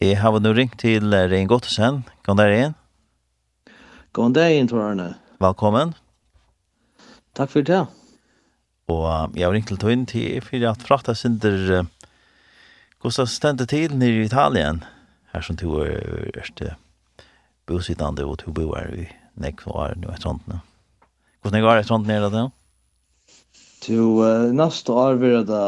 Jeg 0.00 0.16
har 0.16 0.32
nå 0.40 0.50
ringt 0.56 0.78
til 0.80 1.12
Rein 1.12 1.44
Gottesen. 1.44 1.98
God 2.24 2.38
dag, 2.40 2.54
inn? 2.56 2.74
God 4.16 4.32
dag, 4.32 4.54
Torne. 4.70 5.10
Velkommen. 5.44 5.90
Takk 7.36 7.50
for 7.52 7.66
det. 7.68 7.82
Og 8.88 9.36
jeg 9.36 9.44
har 9.44 9.52
ringt 9.52 9.68
til 9.68 9.76
Tøyen 9.76 10.06
til 10.08 10.38
for 10.40 10.64
at 10.70 10.86
frakta 10.88 11.12
synder 11.12 11.84
hvordan 13.04 13.28
stendte 13.28 13.66
til 13.68 13.92
nere 14.00 14.22
i 14.22 14.24
Italien, 14.30 14.80
her 15.34 15.44
som 15.44 15.60
to 15.60 15.82
er 15.84 16.32
ørste 16.32 16.78
bosittande 17.68 18.24
og 18.24 18.38
to 18.40 18.56
boer 18.56 18.96
i 19.04 19.06
nekk 19.36 19.66
og 19.68 19.82
er 19.84 20.00
noe 20.00 20.16
sånt. 20.24 20.48
Hvordan 21.44 21.60
er 21.60 21.82
det 21.82 21.84
sånt 21.92 22.08
nere 22.08 22.32
da? 22.32 22.46
Til 23.84 24.16
uh, 24.24 24.48
neste 24.48 24.96
år 24.96 25.20
vil 25.20 25.44
det 25.44 25.62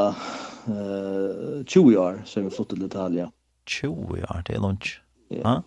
uh, 0.73 1.61
20 1.69 2.01
år 2.01 2.25
som 2.25 2.49
vi 2.49 2.57
flyttet 2.57 2.81
til 2.81 2.89
Italien. 2.89 3.37
20 3.67 4.23
år 4.23 4.43
det 4.47 4.57
er 4.57 4.61
lunch. 4.61 5.01
Ja. 5.31 5.61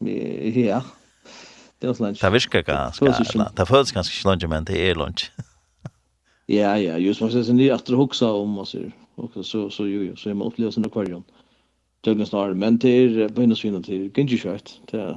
Ja. 0.00 0.82
Det 1.80 1.88
var 1.88 2.06
lunch. 2.06 2.20
Det 2.22 2.32
virker 2.32 2.62
ganske. 2.62 3.04
Det 3.56 3.68
føles 3.68 3.92
ganske 3.92 4.14
ikke 4.14 4.28
lunch, 4.28 4.48
men 4.48 4.64
det 4.64 4.90
er 4.90 4.94
lunch. 4.94 5.32
Ja, 6.48 6.74
ja, 6.74 6.96
just 6.98 7.20
man 7.20 7.30
ser 7.30 7.42
sin 7.42 7.56
nye 7.56 7.72
efter 7.74 7.94
huxa 7.94 8.26
om 8.26 8.58
och 8.58 8.68
så 8.68 8.78
också 9.16 9.42
så 9.42 9.70
så 9.70 9.86
jo 9.86 10.02
jo 10.02 10.16
så 10.16 10.30
är 10.30 10.34
man 10.34 10.46
upplevs 10.46 10.76
en 10.76 10.84
akvarium. 10.84 11.24
Tjögna 12.04 12.26
snar 12.26 12.54
men 12.54 12.78
till 12.78 13.28
på 13.34 13.40
hennes 13.40 13.64
vinna 13.64 13.82
till 13.82 14.10
Genji 14.14 14.38
Shirt 14.38 14.80
till 14.86 15.16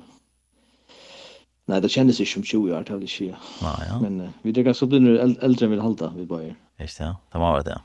Nej, 1.68 1.82
det 1.82 1.90
kändes 1.90 2.22
ju 2.22 2.26
som 2.26 2.44
20 2.44 2.76
år 2.76 2.84
till 2.84 3.00
det 3.00 3.36
Ja, 3.62 3.80
ja. 3.90 4.00
Men 4.02 4.22
uh, 4.22 4.30
vi 4.42 4.52
det 4.52 4.74
så 4.74 4.86
blir 4.86 5.20
äldre 5.44 5.66
än 5.66 5.72
vi 5.72 5.80
halta 5.80 6.14
vi 6.18 6.26
bara. 6.26 6.56
Just 6.80 7.00
ja, 7.04 7.16
det 7.32 7.40
må 7.40 7.54
være 7.54 7.64
det. 7.64 7.82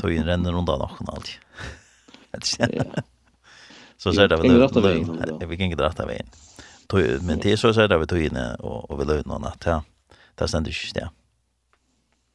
Tog 0.00 0.12
in 0.12 0.24
renner 0.24 0.54
undan 0.54 0.78
noen 0.78 1.08
alltid. 1.08 1.34
Så 3.96 4.12
ser 4.12 4.28
det 4.28 4.36
vi 4.36 4.48
vi 5.46 5.56
kan 5.56 5.66
inte 5.66 5.76
dra 5.76 6.06
vägen. 6.06 6.26
Men 7.26 7.38
det 7.38 7.56
så 7.56 7.74
ser 7.74 7.88
det 7.88 7.98
vi 7.98 8.06
tog 8.06 8.18
in 8.18 8.36
och 8.58 8.90
och 8.90 9.00
vi 9.00 9.04
la 9.04 9.14
ut 9.14 9.26
någon 9.26 9.42
natt 9.42 9.64
här. 9.64 9.80
Det 10.34 10.48
ständer 10.48 10.70
inte 10.70 11.00
det. 11.00 11.10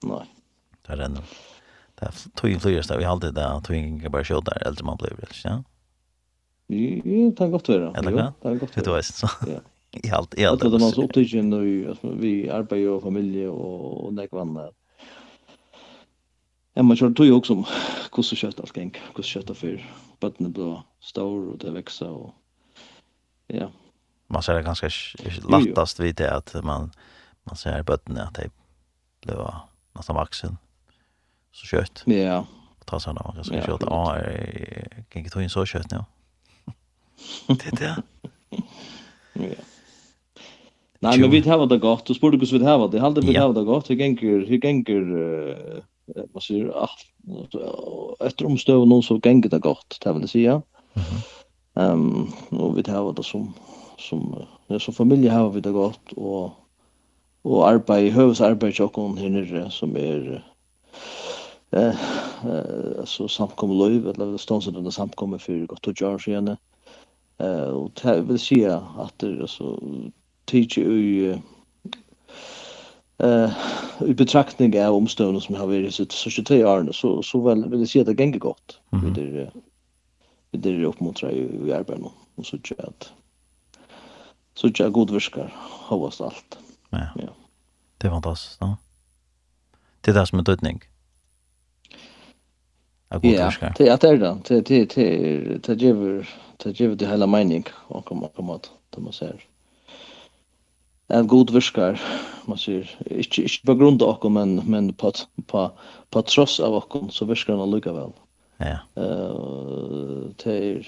Nej. 0.03 0.25
Det 0.87 0.93
är 0.93 0.97
ändå. 0.97 1.21
Det 1.95 2.11
tog 2.35 2.49
ju 2.49 2.59
flyger 2.59 2.87
där 2.87 2.97
vi 2.97 3.03
hade 3.03 3.31
där 3.31 3.59
tog 3.59 3.75
ingen 3.75 4.11
bara 4.11 4.23
skjuta 4.23 4.41
där 4.41 4.67
eller 4.67 4.83
man 4.83 4.97
blev 4.97 5.17
väl, 5.17 5.29
ja. 5.43 5.63
Jo, 6.67 7.31
det 7.31 7.43
har 7.43 7.47
gått 7.47 7.69
vara. 7.69 7.93
Eller 7.95 8.11
vad? 8.11 8.33
Det 8.41 8.47
har 8.47 8.55
gått. 8.55 8.73
Det 8.73 8.87
var 8.87 9.01
så. 9.01 9.27
Ja. 9.47 9.59
I 10.03 10.11
allt 10.11 10.39
i 10.39 10.45
allt. 10.45 10.61
Det 10.61 10.69
var 10.69 10.79
så 10.79 11.03
upptagen 11.03 11.49
nu 11.49 11.95
vi 12.03 12.49
arbetar 12.49 12.89
och 12.89 13.01
familj 13.01 13.47
och 13.47 14.05
och 14.05 14.13
näkvanna. 14.13 14.69
Ja, 16.77 16.83
man 16.83 16.97
kör 16.97 17.11
tog 17.11 17.31
också 17.31 17.53
om 17.53 17.65
hur 18.15 18.23
så 18.23 18.35
kött 18.35 18.59
allt 18.59 18.77
gäng, 18.77 18.97
hur 19.15 19.23
så 19.23 19.29
kött 19.29 19.57
för 19.57 19.85
barnen 20.19 20.51
blå 20.51 20.83
stor 20.99 21.49
och 21.49 21.57
det 21.57 21.71
växer 21.71 22.09
och 22.09 22.33
ja. 23.47 23.71
Man 24.27 24.43
ser 24.43 24.53
det 24.53 24.61
ganska 24.61 24.89
lättast 25.49 25.99
vid 25.99 26.15
det 26.15 26.33
att 26.33 26.63
man 26.63 26.91
man 27.43 27.55
ser 27.55 27.83
bottnen 27.83 28.17
att 28.17 28.33
det 28.33 28.49
blev 29.21 29.37
nästan 29.93 30.15
vuxen 30.15 30.57
så 31.51 31.65
kött. 31.65 32.03
Ja. 32.05 32.45
Ta 32.85 32.99
sig 32.99 33.13
man 33.13 33.35
ganska 33.35 33.65
kött. 33.65 33.81
Ja, 33.81 34.17
kan 35.09 35.19
inte 35.19 35.29
ta 35.29 35.41
in 35.41 35.49
så 35.49 35.65
kött 35.65 35.91
nu. 35.91 36.03
Det 37.47 37.71
det. 37.71 38.03
Ja. 39.33 39.63
Nej, 40.99 41.19
men 41.19 41.31
vi 41.31 41.41
tar 41.43 41.67
det 41.67 41.77
gott. 41.77 42.05
Du 42.05 42.13
spurte 42.13 42.37
hur 42.37 42.59
vi 42.59 42.65
tar 42.65 42.87
det. 42.87 42.99
Hade 42.99 43.21
vi 43.21 43.33
tar 43.33 43.53
det 43.53 43.63
gott. 43.63 43.89
Hur 43.89 43.95
gänger 43.95 44.21
hur 44.21 44.65
gänger 44.65 45.83
man 46.15 46.41
ser 46.41 46.69
allt 46.69 47.05
efter 48.19 48.45
omstöv 48.45 48.87
någon 48.87 49.03
så 49.03 49.19
gänger 49.23 49.49
det 49.49 49.59
gott 49.59 49.99
det 50.03 50.13
vill 50.13 50.27
säga. 50.27 50.61
Ehm 51.75 52.27
och 52.49 52.77
vi 52.77 52.91
har 52.91 53.13
det 53.13 53.23
som 53.23 53.53
som 53.97 54.35
ja, 54.67 54.79
som 54.79 54.93
familj 54.93 55.27
har 55.27 55.49
vi 55.49 55.61
det 55.61 55.71
gott 55.71 56.13
och 56.15 56.51
och 57.41 57.67
arbete 57.69 58.13
hövsarbete 58.13 58.83
och 58.83 58.95
hon 58.95 59.17
hinner 59.17 59.69
som 59.69 59.95
är 59.97 60.45
eh 61.71 61.95
eh 62.45 63.05
så 63.05 63.27
samkom 63.27 63.71
löv 63.71 64.07
eller 64.07 64.37
stånsen 64.37 64.73
den 64.73 64.91
samkommer 64.91 65.37
för 65.37 65.65
gott 65.65 65.87
och 65.87 66.01
gör 66.01 66.29
igen. 66.29 66.57
Eh 67.37 67.69
och 67.69 67.91
det 68.03 68.21
vill 68.21 68.39
säga 68.39 68.83
att 68.97 69.19
det 69.19 69.47
så 69.47 69.79
tidigt 70.45 70.77
ju 70.77 71.37
eh 73.23 73.51
i 74.07 74.13
betraktning 74.13 74.83
av 74.83 74.95
omstående 74.95 75.41
som 75.41 75.55
har 75.55 75.67
varit 75.67 75.95
sitt 75.95 76.11
så 76.11 76.29
23 76.29 76.65
år 76.65 76.91
så 76.91 77.23
så 77.23 77.39
väl 77.41 77.69
vill 77.69 77.79
jag 77.79 77.89
säga 77.89 78.01
att 78.01 78.17
det 78.17 78.23
gänger 78.23 78.39
gott. 78.39 78.79
Mm. 78.91 79.13
Det 79.13 79.51
det 80.51 80.69
är 80.69 80.83
uppmuntrar 80.83 81.31
i, 81.31 81.67
i 81.67 81.73
arbetet 81.73 82.03
nu 82.03 82.09
och 82.35 82.45
så 82.45 82.57
tjat. 82.57 82.79
att 82.79 83.13
så 84.53 84.71
jag 84.73 84.91
god 84.91 85.11
viskar 85.11 85.53
hoppas 85.87 86.21
allt. 86.21 86.57
Ja. 86.89 87.07
ja. 87.15 87.29
Det 87.97 88.07
är 88.07 88.11
fantastiskt, 88.11 88.61
va? 88.61 88.77
Det 90.01 90.11
är 90.11 90.15
det 90.15 90.27
som 90.27 90.39
är 90.39 90.43
dödning. 90.43 90.81
Ja, 93.09 93.19
det 93.19 93.35
är 93.35 93.97
det 93.97 94.17
då. 94.17 94.37
Det 94.47 94.61
det 94.61 94.95
det 94.95 95.59
det 95.63 95.73
ger 95.81 96.27
det 96.57 96.79
ger 96.79 96.95
det 96.95 97.07
hela 97.07 97.27
mening 97.27 97.65
och 97.73 98.05
kommer 98.05 98.27
komma 98.27 98.55
att 98.55 98.71
det 98.89 99.01
måste 99.01 99.25
säga 99.25 99.37
en 101.07 101.27
god 101.27 101.49
viskar 101.49 102.01
man 102.47 102.57
säger 102.57 102.97
inte 103.09 103.41
inte 103.41 103.65
på 103.65 103.75
grund 103.75 104.03
av 104.03 104.19
kom 104.19 104.33
men 104.33 104.55
men 104.55 104.93
på 104.93 105.11
på 105.45 105.71
på 106.09 106.21
tross 106.21 106.59
av 106.59 106.81
kom 106.81 107.09
så 107.09 107.25
viskar 107.25 107.57
han 107.57 107.71
lika 107.71 107.93
väl. 107.93 108.11
Ja. 108.57 108.77
Eh 108.95 109.03
uh, 109.03 110.31
till 110.37 110.87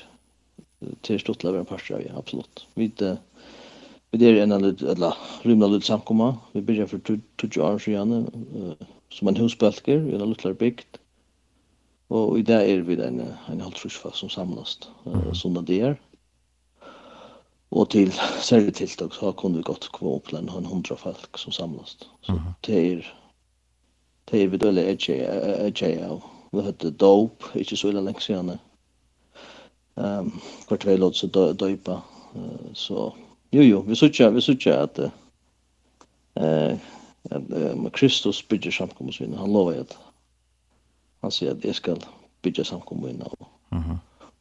till 1.01 1.19
stort 1.19 1.43
lever 1.43 1.59
en 1.59 1.65
par 1.65 1.91
av 1.93 2.01
ja, 2.01 2.11
absolut. 2.17 2.67
Vi 2.73 2.87
det 2.87 3.17
vi 4.11 4.17
det 4.17 4.25
är 4.25 4.43
en 4.43 4.51
eller 4.51 4.83
eller 4.83 5.13
rymna 5.41 5.67
lite 5.67 5.85
samkomma. 5.85 6.37
Vi 6.51 6.61
börjar 6.61 6.85
för 6.85 6.99
20 7.41 7.61
år 7.61 7.79
sedan 7.79 8.11
eh 8.55 8.87
som 9.11 9.27
en 9.27 9.35
husbalker 9.35 10.09
i 10.09 10.15
en 10.15 10.29
liten 10.29 10.53
bygd. 10.53 10.97
Och 12.07 12.39
i 12.39 12.41
där 12.41 12.61
är 12.61 12.81
vi 12.81 12.95
den 12.95 13.21
en 13.47 13.61
halvtrusfast 13.61 14.15
som 14.17 14.29
samlas 14.29 14.79
eh 15.05 15.27
uh, 15.27 15.33
såna 15.33 15.61
där 15.61 15.97
og 17.71 17.89
til 17.89 18.11
særlig 18.41 18.73
tiltak 18.73 19.13
så 19.13 19.31
kunne 19.31 19.57
vi 19.57 19.63
godt 19.63 19.91
kvar 19.93 20.17
opp 20.17 20.31
den 20.31 20.49
en 20.49 20.65
hundra 20.65 20.95
folk 20.95 21.37
som 21.37 21.51
samlas. 21.51 21.97
Så 22.21 22.31
mm 22.31 22.39
-hmm. 22.39 22.53
det 22.65 22.91
er, 22.91 23.13
det 24.31 24.43
är 24.43 25.81
EJ 25.81 26.03
av. 26.03 26.23
Vi 26.51 26.61
hade 26.61 26.91
dop, 26.91 27.43
ikke 27.55 27.77
så 27.77 27.87
ille 27.87 28.01
lenge 28.01 28.21
siden. 28.21 28.59
Um, 29.95 30.41
hvert 30.67 30.85
vei 30.85 30.97
låt 30.97 31.15
så 31.15 31.53
døypa. 31.59 32.01
Uh, 32.35 32.73
så 32.73 33.13
jo 33.53 33.61
jo, 33.61 33.79
vi 33.79 33.95
söker 33.95 34.29
vi 34.29 34.41
sykja 34.41 34.83
at 34.83 34.99
uh, 34.99 35.11
eh 36.41 36.79
med 37.75 37.91
Kristus 37.91 38.43
bygger 38.43 38.71
samkomstvinna. 38.71 39.37
Han 39.37 39.53
lovar 39.53 39.73
at 39.73 39.97
han 41.21 41.27
at 41.27 41.65
att 41.65 41.75
skal 41.75 42.01
ska 42.01 42.07
bygga 42.41 42.63
samkomstvinna. 42.63 43.25
Mhm. 43.71 43.83
Mm 43.83 43.97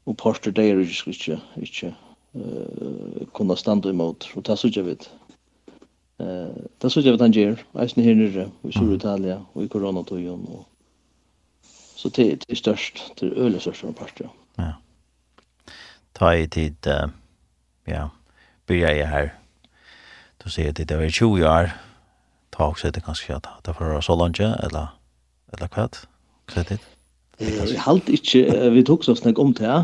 och 0.09 0.17
pastor 0.17 0.51
där 0.51 0.63
är 0.63 0.81
ikke, 0.81 1.11
ikke, 1.11 1.41
inte 1.57 1.95
uh, 2.41 3.27
kunna 3.35 3.57
standa 3.57 3.91
imot, 3.91 4.31
og 4.37 4.47
det 4.47 4.59
sørger 4.59 4.83
vi. 4.83 4.97
Uh, 6.19 6.55
det 6.83 6.93
sørger 6.93 7.11
vi 7.11 7.15
at 7.15 7.21
han 7.27 7.33
gjør, 7.33 7.63
eisen 7.83 8.03
her 8.05 8.15
nere, 8.15 8.49
i 8.65 8.73
Sur-Italia, 8.73 9.41
og 9.55 9.65
i 9.65 9.71
koronatøyen, 9.73 10.47
og 10.49 10.67
så 11.99 12.09
det 12.15 12.45
er 12.49 12.55
størst, 12.55 13.03
det 13.21 13.29
er 13.29 13.43
øyelig 13.43 13.61
størst 13.61 13.85
av 13.85 13.95
partiet. 13.99 14.31
Ja. 14.59 14.73
Ta 16.15 16.31
i 16.31 16.47
tid, 16.47 16.87
uh, 16.87 17.11
ja, 17.87 18.09
byrja 18.67 18.95
jeg 18.97 19.09
her, 19.09 19.29
du 20.45 20.51
sier 20.51 20.71
at 20.71 20.79
det 20.79 20.99
var 20.99 21.11
20 21.11 21.49
år, 21.49 21.75
ta 22.53 22.67
också 22.67 22.91
det 22.91 23.05
kanskje 23.05 23.37
at 23.37 23.47
det 23.67 23.75
var 23.81 24.01
så 24.01 24.15
långt 24.15 24.41
eller, 24.41 24.95
eller 25.53 25.69
hva, 25.69 25.89
hva 26.55 26.63
det? 26.63 26.81
Jeg 27.39 27.79
halte 27.85 28.17
ikke, 28.17 28.41
vi 28.75 28.83
tok 28.83 29.05
så 29.07 29.15
snakk 29.15 29.39
om 29.39 29.53
det, 29.55 29.75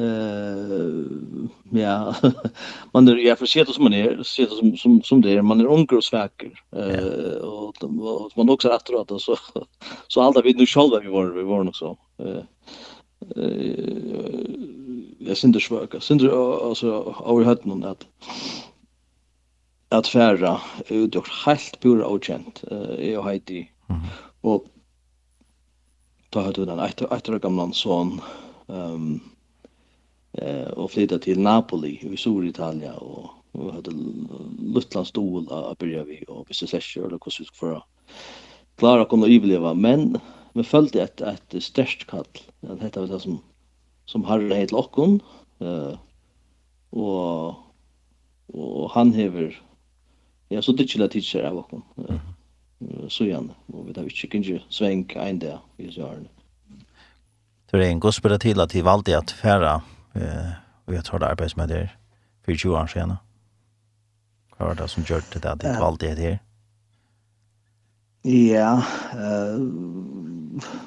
uh, 0.00 1.48
ja, 1.76 1.98
man 2.96 3.10
er, 3.12 3.20
jeg 3.20 3.36
får 3.36 3.50
se 3.50 3.64
det 3.68 3.74
som 3.76 3.84
man 3.84 3.96
er, 3.98 4.22
se 4.24 4.46
det 4.48 4.56
som, 4.56 4.70
som, 4.80 4.94
som 5.04 5.20
det 5.24 5.34
er, 5.34 5.44
man 5.44 5.60
er 5.60 5.68
unger 5.68 6.00
og 6.00 6.06
sveker, 6.06 6.54
uh, 6.72 7.44
og, 7.44 7.84
og, 7.84 8.32
man 8.40 8.54
også 8.54 8.70
er 8.72 8.78
etter 8.78 9.04
det, 9.10 9.20
så, 9.20 9.36
så 10.08 10.24
alt 10.24 10.40
er 10.40 10.48
vi 10.48 10.56
nu 10.56 10.64
selv 10.64 10.96
vi 11.04 11.12
var, 11.12 11.28
vi 11.36 11.44
var 11.44 11.68
nok 11.68 11.76
så. 11.76 11.92
Uh, 12.24 12.40
uh, 13.36 14.54
jeg 15.28 15.36
synder 15.36 15.60
svøk, 15.60 15.98
jeg 15.98 16.08
synder, 16.08 16.32
altså, 16.70 17.02
over 17.20 17.44
høyden 17.44 17.76
om 17.76 17.84
at, 17.92 18.08
at 19.92 20.08
færa, 20.08 20.56
det 20.88 21.20
er 21.20 21.34
helt 21.44 21.82
pura 21.84 22.08
avkjent, 22.08 22.64
uh, 22.70 22.94
jeg 22.96 23.18
og 23.20 23.28
Heidi, 23.28 23.66
og 24.40 24.70
ta 26.34 26.42
hade 26.42 26.60
vi 26.60 26.66
den 26.66 26.78
ett 26.78 27.28
år 27.28 27.38
gamla 27.38 27.72
son 27.72 28.20
um, 28.66 29.20
eh, 30.32 30.66
och 30.68 30.90
flytta 30.90 31.18
till 31.18 31.40
Napoli 31.40 31.98
i 32.12 32.16
Storitalien 32.16 32.94
och 32.94 33.30
vi 33.52 33.70
hade 33.70 33.90
Luttlands 34.58 35.10
stol 35.10 35.52
att 35.52 35.78
börja 35.78 36.04
vi 36.04 36.24
och 36.28 36.46
vi 36.48 36.54
skulle 36.54 36.80
eller 37.06 37.10
hur 37.10 37.18
vi 37.24 37.30
skulle 37.30 37.58
föra 37.58 37.82
klara 38.76 39.04
kunna 39.04 39.26
överleva 39.26 39.74
men 39.74 40.18
vi 40.52 40.64
följde 40.64 41.02
ett 41.02 41.20
ett 41.20 41.62
störst 41.62 42.06
kall. 42.06 42.24
Det 42.60 42.74
detta 42.74 43.00
var 43.00 43.08
det 43.08 43.20
som 43.20 43.38
som 44.04 44.24
Harry 44.24 44.54
heter 44.54 44.74
Lockon 44.74 45.20
eh 45.58 45.98
och 46.90 47.54
och 48.46 48.90
han 48.90 49.12
hever 49.12 49.62
ja 50.48 50.62
så 50.62 50.72
det 50.72 50.88
chilla 50.88 51.08
teacher 51.08 51.44
av 51.44 51.54
Lockon 51.54 51.82
eh 52.08 52.33
sujan, 53.08 53.50
og 53.72 53.88
vi 53.88 53.94
tar 53.96 54.08
ikke 54.08 54.30
kanskje 54.36 54.60
sveng 54.70 55.04
en 55.16 55.38
dag 55.38 55.58
i 55.78 55.90
sjøren. 55.92 56.28
Det 57.70 57.80
er 57.80 57.90
en 57.90 58.00
god 58.00 58.14
spørre 58.14 58.38
til 58.38 58.60
at 58.60 58.72
de 58.72 58.84
valgte 58.84 59.16
at 59.16 59.34
færa 59.34 59.80
eh, 60.14 60.50
vi 60.86 60.96
har 60.96 61.02
tatt 61.02 61.22
arbeid 61.26 61.56
med 61.56 61.68
det 61.68 61.84
for 62.44 62.52
20 62.52 62.76
år 62.78 62.86
siden. 62.92 63.16
Hva 64.54 64.70
var 64.70 64.78
det 64.78 64.90
som 64.90 65.04
gjør 65.04 65.24
det 65.32 65.44
at 65.44 65.62
de 65.62 65.76
valgte 65.80 66.14
det 66.14 66.28
her? 66.28 66.42
Ja, 68.24 68.78
eh 69.14 70.84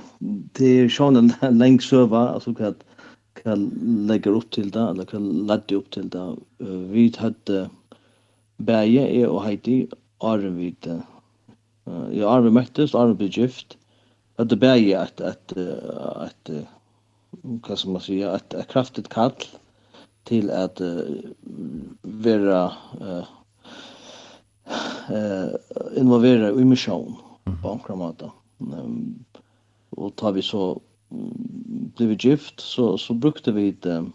det 0.58 0.70
er 0.82 0.94
sånn 0.94 1.20
en 1.20 1.32
lenge 1.62 1.86
søva, 1.86 2.32
altså 2.36 2.54
hva 2.58 2.74
kan 3.38 3.68
lägga 4.10 4.34
upp 4.34 4.50
till 4.56 4.72
det, 4.74 4.82
eller 4.82 5.06
kan 5.06 5.26
ladda 5.50 5.78
upp 5.78 5.92
till 5.94 6.10
det. 6.10 6.26
Vi 6.94 7.04
hade 7.20 7.68
bæge, 8.58 9.04
jeg 9.06 9.28
og 9.30 9.44
Heidi, 9.46 9.76
Arvid, 10.26 10.90
uh, 11.88 12.08
i 12.14 12.24
Arve 12.24 12.52
møttes, 12.52 12.96
Arve 12.96 13.16
ble 13.18 13.30
gift, 13.34 13.78
at 14.38 14.50
det 14.52 14.60
bæg 14.62 14.92
at, 14.96 15.22
at, 15.22 15.54
at, 15.58 16.52
hva 17.42 17.76
som 17.76 17.96
man 17.96 18.04
sige, 18.06 18.28
at, 18.30 18.54
at 18.54 18.68
kraftigt 18.70 19.10
kall 19.10 19.34
til 20.28 20.52
at 20.54 20.82
uh, 20.82 21.32
være 22.04 22.62
uh, 23.02 23.26
uh, 25.10 25.56
involvera 25.98 26.52
i 26.52 26.68
misjon 26.68 27.16
på 27.62 27.72
ankra 27.72 27.96
måte. 27.96 28.30
Um, 28.60 29.26
og 29.98 30.14
tar 30.18 30.32
vi 30.36 30.42
så 30.42 30.78
blev 31.98 32.16
gift 32.18 32.62
så 32.62 32.98
så 32.98 33.14
brukte 33.14 33.54
vi 33.54 33.72
det 33.72 34.00
um, 34.00 34.14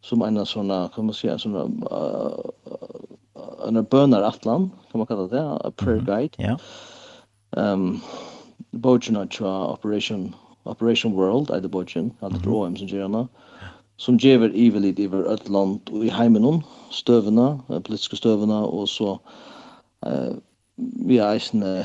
som 0.00 0.22
en 0.22 0.46
såna 0.46 0.88
kan 0.88 1.04
man 1.04 1.14
säga 1.14 1.38
såna 1.38 1.64
uh, 1.64 2.50
en 3.66 3.84
bönar 3.84 4.22
atlan, 4.22 4.70
kan 4.90 4.98
man 4.98 5.06
kalla 5.06 5.26
det, 5.28 5.42
a 5.42 5.70
prayer 5.70 6.00
guide. 6.00 6.36
Ja. 6.38 6.56
Ehm 7.56 8.00
Bojan 8.72 9.16
Operation 9.16 10.34
Operation 10.64 11.14
World, 11.14 11.50
I 11.50 11.60
the 11.60 11.68
Bojan, 11.68 12.12
at 12.22 12.32
the 12.32 12.50
Royal 12.50 12.70
Museum 12.70 13.28
som 14.00 14.18
gever 14.18 14.52
evilit 14.54 14.98
iver 14.98 15.32
ett 15.32 15.48
land 15.48 15.90
og 15.92 16.04
i 16.04 16.10
heimen 16.10 16.44
hon, 16.44 16.62
politiske 17.84 18.16
støvna 18.16 18.62
og 18.64 18.88
så 18.88 19.18
eh, 20.06 20.36
vi 20.76 21.18
er 21.18 21.34
eisne 21.34 21.84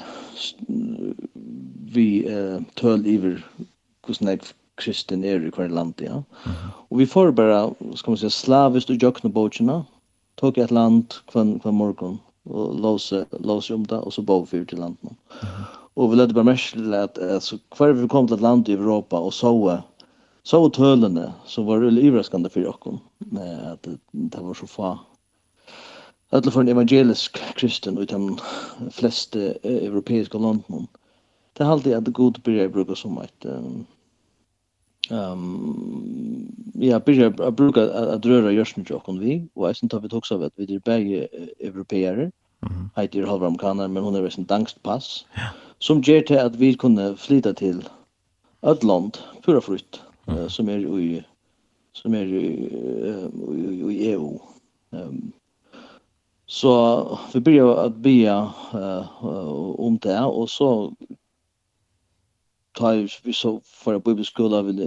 vi 1.96 2.24
eh, 2.24 2.62
tøl 2.80 3.04
iver 3.06 3.42
hvordan 4.06 4.32
jeg 4.32 4.40
kristen 4.80 5.24
er 5.24 5.44
i 5.44 5.52
hver 5.56 5.68
land, 5.72 6.02
ja. 6.04 6.22
Og 6.90 7.00
vi 7.00 7.06
får 7.06 7.32
bare, 7.32 7.74
skal 7.96 8.12
man 8.12 8.18
si, 8.20 8.30
slavist 8.30 8.90
og 8.92 9.00
jøkne 9.00 9.32
bøtjene, 9.32 9.82
tog 10.36 10.58
ett 10.58 10.72
land 10.72 11.14
kvann 11.28 11.60
kvann 11.60 11.76
morgon 11.76 12.20
och 12.44 12.80
låse 12.80 13.26
låse 13.32 13.74
om 13.74 13.88
det 13.88 13.98
och 13.98 14.14
så 14.14 14.22
bo 14.22 14.46
för 14.46 14.66
till 14.66 14.80
landet. 14.80 15.12
Och 15.94 16.12
vi 16.12 16.16
lät 16.16 16.32
bara 16.32 16.44
mest 16.44 16.76
att 16.76 17.44
så 17.44 17.58
kvar 17.72 17.88
vi 17.88 18.08
kom 18.08 18.28
till 18.28 18.36
landet 18.36 18.42
land 18.42 18.70
i 18.70 18.74
Europa 18.74 19.20
och 19.20 19.34
så 19.34 19.80
så 20.44 20.70
tölene 20.70 21.34
så 21.46 21.64
var 21.64 21.80
det 21.80 22.08
överraskande 22.08 22.50
för 22.50 22.62
med 23.18 23.72
att 23.72 23.88
det 24.12 24.42
var 24.42 24.54
så 24.54 24.68
få 24.68 25.00
Alla 26.30 26.52
för 26.52 26.62
en 26.62 26.68
evangelisk 26.68 27.38
kristen 27.56 27.98
utan 27.98 28.40
flesta 28.92 29.40
europeiska 29.64 30.38
landen. 30.38 30.88
Det 31.54 31.64
har 31.64 31.72
alltid 31.72 31.94
att 31.94 32.08
god 32.08 32.42
börjar 32.42 32.68
bruka 32.68 32.96
som 32.96 33.18
ett 33.18 33.46
um, 33.46 33.86
um 35.12 36.48
ja 36.76 37.00
byrja 37.00 37.34
a 37.40 37.52
bruka 37.52 37.82
at 38.16 38.26
røra 38.26 38.52
jørsn 38.54 38.86
jokkun 38.90 39.20
vi 39.20 39.36
og 39.56 39.70
eisen 39.70 39.90
tar 39.90 40.00
vi 40.00 40.10
tog 40.10 40.24
toksa 40.24 40.38
vet 40.42 40.54
vi 40.58 40.76
er 40.76 40.80
begge 40.86 41.28
europeere 41.60 42.32
heit 42.96 43.16
er 43.16 43.28
halv 43.30 43.44
amerikanar 43.44 43.88
men 43.88 44.04
hon 44.04 44.16
er 44.16 44.26
ein 44.26 44.48
dankst 44.48 44.82
pass. 44.84 45.26
Som 45.80 46.02
ger 46.02 46.22
til 46.22 46.36
at 46.36 46.60
vi 46.60 46.74
kunne 46.74 47.16
flyta 47.18 47.54
til 47.54 47.84
ett 48.64 48.84
land 48.84 49.20
pura 49.44 49.62
frukt 49.62 50.02
som 50.50 50.70
er 50.70 50.82
i 51.00 51.24
som 51.94 52.14
er 52.14 52.26
i 52.26 52.46
i 53.56 53.90
i 53.90 54.12
EU 54.12 54.40
um 54.92 55.34
så 56.48 57.20
vi 57.34 57.40
börjar 57.40 57.86
att 57.86 58.06
at 58.06 58.74
uh, 59.24 59.80
om 59.80 59.98
det 59.98 60.20
och 60.20 60.50
så 60.50 60.94
ta 62.76 62.94
vi 63.24 63.34
så 63.34 63.62
för 63.64 64.00
bibelskola 64.00 64.62
vill 64.62 64.80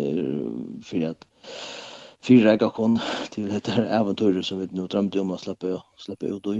för 0.85 1.06
att 1.11 1.26
fyra 2.20 2.56
jag 2.61 2.75
kon 2.75 2.99
till 3.31 3.49
det 3.49 3.69
här 3.69 3.85
äventyret 3.85 4.46
som 4.46 4.58
vi 4.58 4.69
nu 4.70 4.87
drömde 4.87 5.20
om 5.20 5.31
att 5.31 5.40
släppa 5.40 5.82
släppa 5.96 6.26
ut 6.26 6.43
då. 6.43 6.55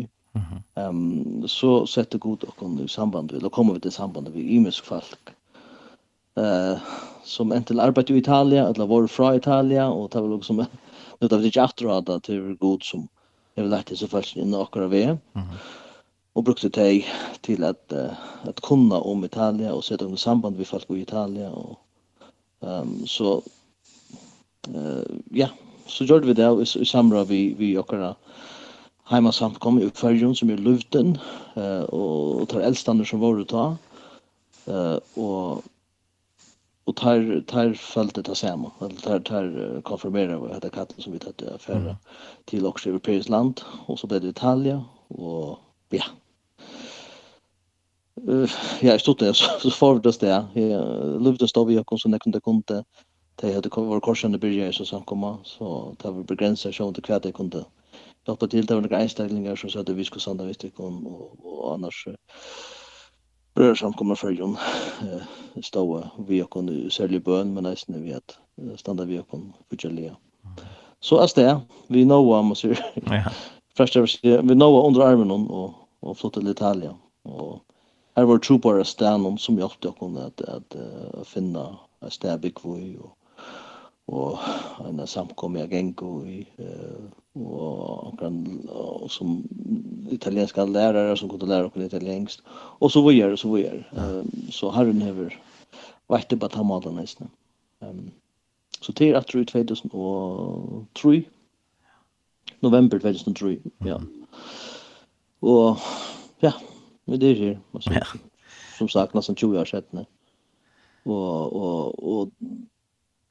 Ehm 0.75 1.49
så 1.49 1.87
sätter 1.87 2.19
god 2.19 2.45
och 2.45 2.57
kon 2.57 2.81
i 2.81 2.89
samband 2.89 3.33
med 3.33 3.43
då 3.43 3.51
kommer 3.51 3.75
vi 3.75 3.81
till 3.81 3.93
samband 3.93 4.29
med 4.35 4.43
Imes 4.43 4.81
folk. 4.81 5.29
Eh 6.37 6.79
som 7.25 7.53
entel 7.53 7.81
arbetar 7.81 8.15
i 8.15 8.19
Italien 8.19 8.67
eller 8.67 8.87
var 8.87 9.07
från 9.07 9.35
Italien 9.35 9.87
och 9.87 10.11
tar 10.11 10.23
väl 10.23 10.33
också 10.33 10.53
med 10.53 10.67
nu 11.19 11.29
tar 11.29 11.39
vi 11.39 11.45
inte 11.47 11.63
att 11.97 12.07
det 12.07 12.21
till 12.21 12.57
god 12.61 12.83
som 12.83 13.09
Jag 13.55 13.63
vill 13.63 13.71
lärt 13.71 13.99
så 13.99 14.09
först 14.09 14.37
i 14.37 14.45
några 14.45 14.87
vi. 14.87 15.03
Mm 15.03 15.19
och 16.39 16.45
brukte 16.45 16.69
det 16.69 17.05
till 17.41 17.65
att 17.65 17.93
uh, 17.93 18.13
att 18.43 18.61
kunna 18.61 18.97
om 19.01 19.25
Italien 19.25 19.73
och 19.73 19.85
sätta 19.85 20.05
dem 20.05 20.17
samband 20.17 20.57
med 20.57 20.67
folk 20.67 20.91
i 20.91 21.01
Italien 21.01 21.53
och 21.53 21.79
ehm 22.61 22.81
um, 22.81 23.07
så 23.07 23.43
eh 24.75 24.77
uh, 24.77 25.03
ja 25.31 25.49
så 25.87 26.05
gjorde 26.05 26.27
vi 26.27 26.35
det 26.35 26.67
i, 26.77 26.81
i 26.83 26.85
samråd 26.85 27.29
vi 27.29 27.55
vi 27.59 27.79
åkarna 27.79 28.15
hemma 29.05 29.33
samkom 29.33 29.79
i 29.79 29.85
uppfärgen 29.85 30.35
som 30.35 30.51
är 30.51 30.57
luften 30.57 31.19
eh 31.57 31.63
uh, 31.63 31.83
och, 31.83 32.43
och 32.43 32.49
tar 32.49 32.61
eldstander 32.61 33.05
som 33.05 33.21
var 33.21 33.45
ta 33.45 33.77
eh 34.67 34.99
och 35.15 35.63
och 36.85 36.97
tar 36.97 37.43
tar 37.47 37.75
fältet 37.75 38.25
ta 38.27 38.35
samma 38.35 38.71
eller 38.81 39.01
tar 39.01 39.21
tar 39.21 39.81
konfirmera 39.81 40.39
vad 40.39 40.55
heter 40.55 40.69
katten 40.69 41.03
som 41.03 41.13
vi 41.13 41.19
tatt 41.19 41.43
affärer 41.43 41.97
till 42.45 42.67
också 42.67 42.89
europeiskt 42.89 43.29
land 43.29 43.61
och 43.87 43.99
så 43.99 44.07
blev 44.07 44.21
det 44.21 44.29
Italien 44.29 44.81
och 45.09 45.59
ja. 45.91 46.05
Uh, 48.27 48.51
ja, 48.83 48.95
jeg 48.95 49.01
stod 49.01 49.21
det, 49.23 49.35
så 49.37 49.71
forvdes 49.71 50.19
det, 50.19 50.35
jeg 50.55 50.83
luftes 51.23 51.55
da 51.55 51.65
vi 51.69 51.79
kom 51.87 52.01
så 52.01 52.11
nekken 52.11 52.35
det 52.35 52.43
kunne, 52.43 52.83
det 53.39 53.55
hadde 53.55 53.71
vært 53.71 54.03
korsene 54.03 54.41
byrje 54.41 54.69
i 54.69 54.75
så 54.75 54.87
samkomma, 54.89 55.37
så 55.47 55.95
det 56.03 56.11
var 56.11 56.27
begrenset 56.27 56.75
sånn 56.75 56.95
til 56.97 57.07
hva 57.07 57.21
det 57.23 57.37
kunne. 57.37 57.65
Hjelpa 58.27 58.49
til, 58.51 58.67
det 58.67 58.75
var 58.75 58.83
noen 58.83 58.99
einstaklinger 58.99 59.57
som 59.57 59.71
sa 59.71 59.85
at 59.85 59.93
vi 59.95 60.05
skulle 60.05 60.25
sanda 60.25 60.45
hvis 60.49 60.59
det 60.61 60.75
kom, 60.77 60.99
og, 61.07 61.37
og 61.47 61.61
annars 61.77 62.03
brødre 63.55 63.77
samkomma 63.79 64.17
følgen 64.19 64.57
stå 65.63 65.85
vi 66.29 66.43
og 66.43 66.51
kunne 66.51 66.91
særlig 66.91 67.23
bøn, 67.25 67.55
men 67.55 67.67
nesten 67.67 68.03
vi 68.03 68.13
at 68.17 68.37
standa 68.77 69.07
vi 69.09 69.19
og 69.19 69.29
kunne 69.31 69.55
fortjellige. 69.71 70.17
Så 71.01 71.19
er 71.23 71.31
det, 71.37 71.55
vi 71.89 72.05
nå, 72.05 72.21
må 72.43 72.55
sier, 72.59 72.79
ja. 73.07 73.31
vi 74.43 74.55
nå 74.55 74.69
under 74.83 75.07
armen 75.07 75.31
og, 75.31 75.75
og 76.03 76.17
flottet 76.19 76.43
til 76.43 76.51
Italia, 76.51 76.93
og 77.25 77.61
här 78.19 78.25
var 78.25 78.39
tro 78.39 78.59
på 78.59 78.85
stannon 78.85 79.39
som 79.39 79.59
hjälpte 79.59 79.89
oss 79.89 80.17
att, 80.17 80.41
att, 80.41 80.77
att 81.15 81.29
finna 81.29 81.79
en 82.01 82.41
vi 82.41 82.97
och, 82.99 83.19
och 84.05 84.39
en 84.89 85.07
samkommiga 85.07 85.67
gäng 85.67 85.95
i 86.27 86.47
och 87.33 88.19
kan 88.19 88.69
som 89.09 89.49
italienska 90.11 90.65
lärare 90.65 91.17
som 91.17 91.29
kunde 91.29 91.47
lära 91.47 91.67
oss 91.67 91.77
italienskt 91.77 92.43
och 92.79 92.93
så 92.93 93.09
vidare 93.09 93.37
så 93.37 93.53
vidare. 93.53 93.85
Ehm 93.97 94.31
så 94.51 94.71
har 94.71 94.85
den 94.85 95.31
vært 96.09 96.31
det 96.31 96.41
på 96.41 96.49
ta 96.49 96.63
maten 96.63 96.95
nesten. 96.97 97.31
Um, 97.81 98.11
så 98.81 98.93
til 98.93 99.15
att 99.15 99.27
tror 99.27 99.45
2003 99.45 101.25
november 102.61 102.99
2003 102.99 103.59
ja. 103.85 103.99
Og 105.43 105.77
ja, 106.43 106.53
Men 107.09 107.21
det 107.21 107.27
är 107.27 107.35
ju 107.35 107.57
alltså, 107.73 107.93
ja. 107.93 108.07
som 108.79 108.89
sagt 108.89 109.15
nästan 109.15 109.37
20 109.37 109.61
år 109.61 109.65
sedan. 109.65 110.05
Och 111.05 111.53
och 111.53 112.21
och 112.21 112.31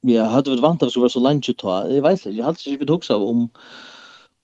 vi 0.01 0.17
hade 0.17 0.49
varit 0.49 0.61
vant 0.61 0.83
att 0.83 0.87
det 0.87 0.91
skulle 0.91 1.01
vara 1.01 1.09
så 1.09 1.19
lunch 1.19 1.49
att 1.49 1.57
ta. 1.57 1.89
Jag 1.89 2.01
vet 2.01 2.11
inte, 2.11 2.29
jag 2.37 2.45
hade 2.45 2.69
inte 2.69 2.93
också 2.93 3.15
om 3.15 3.49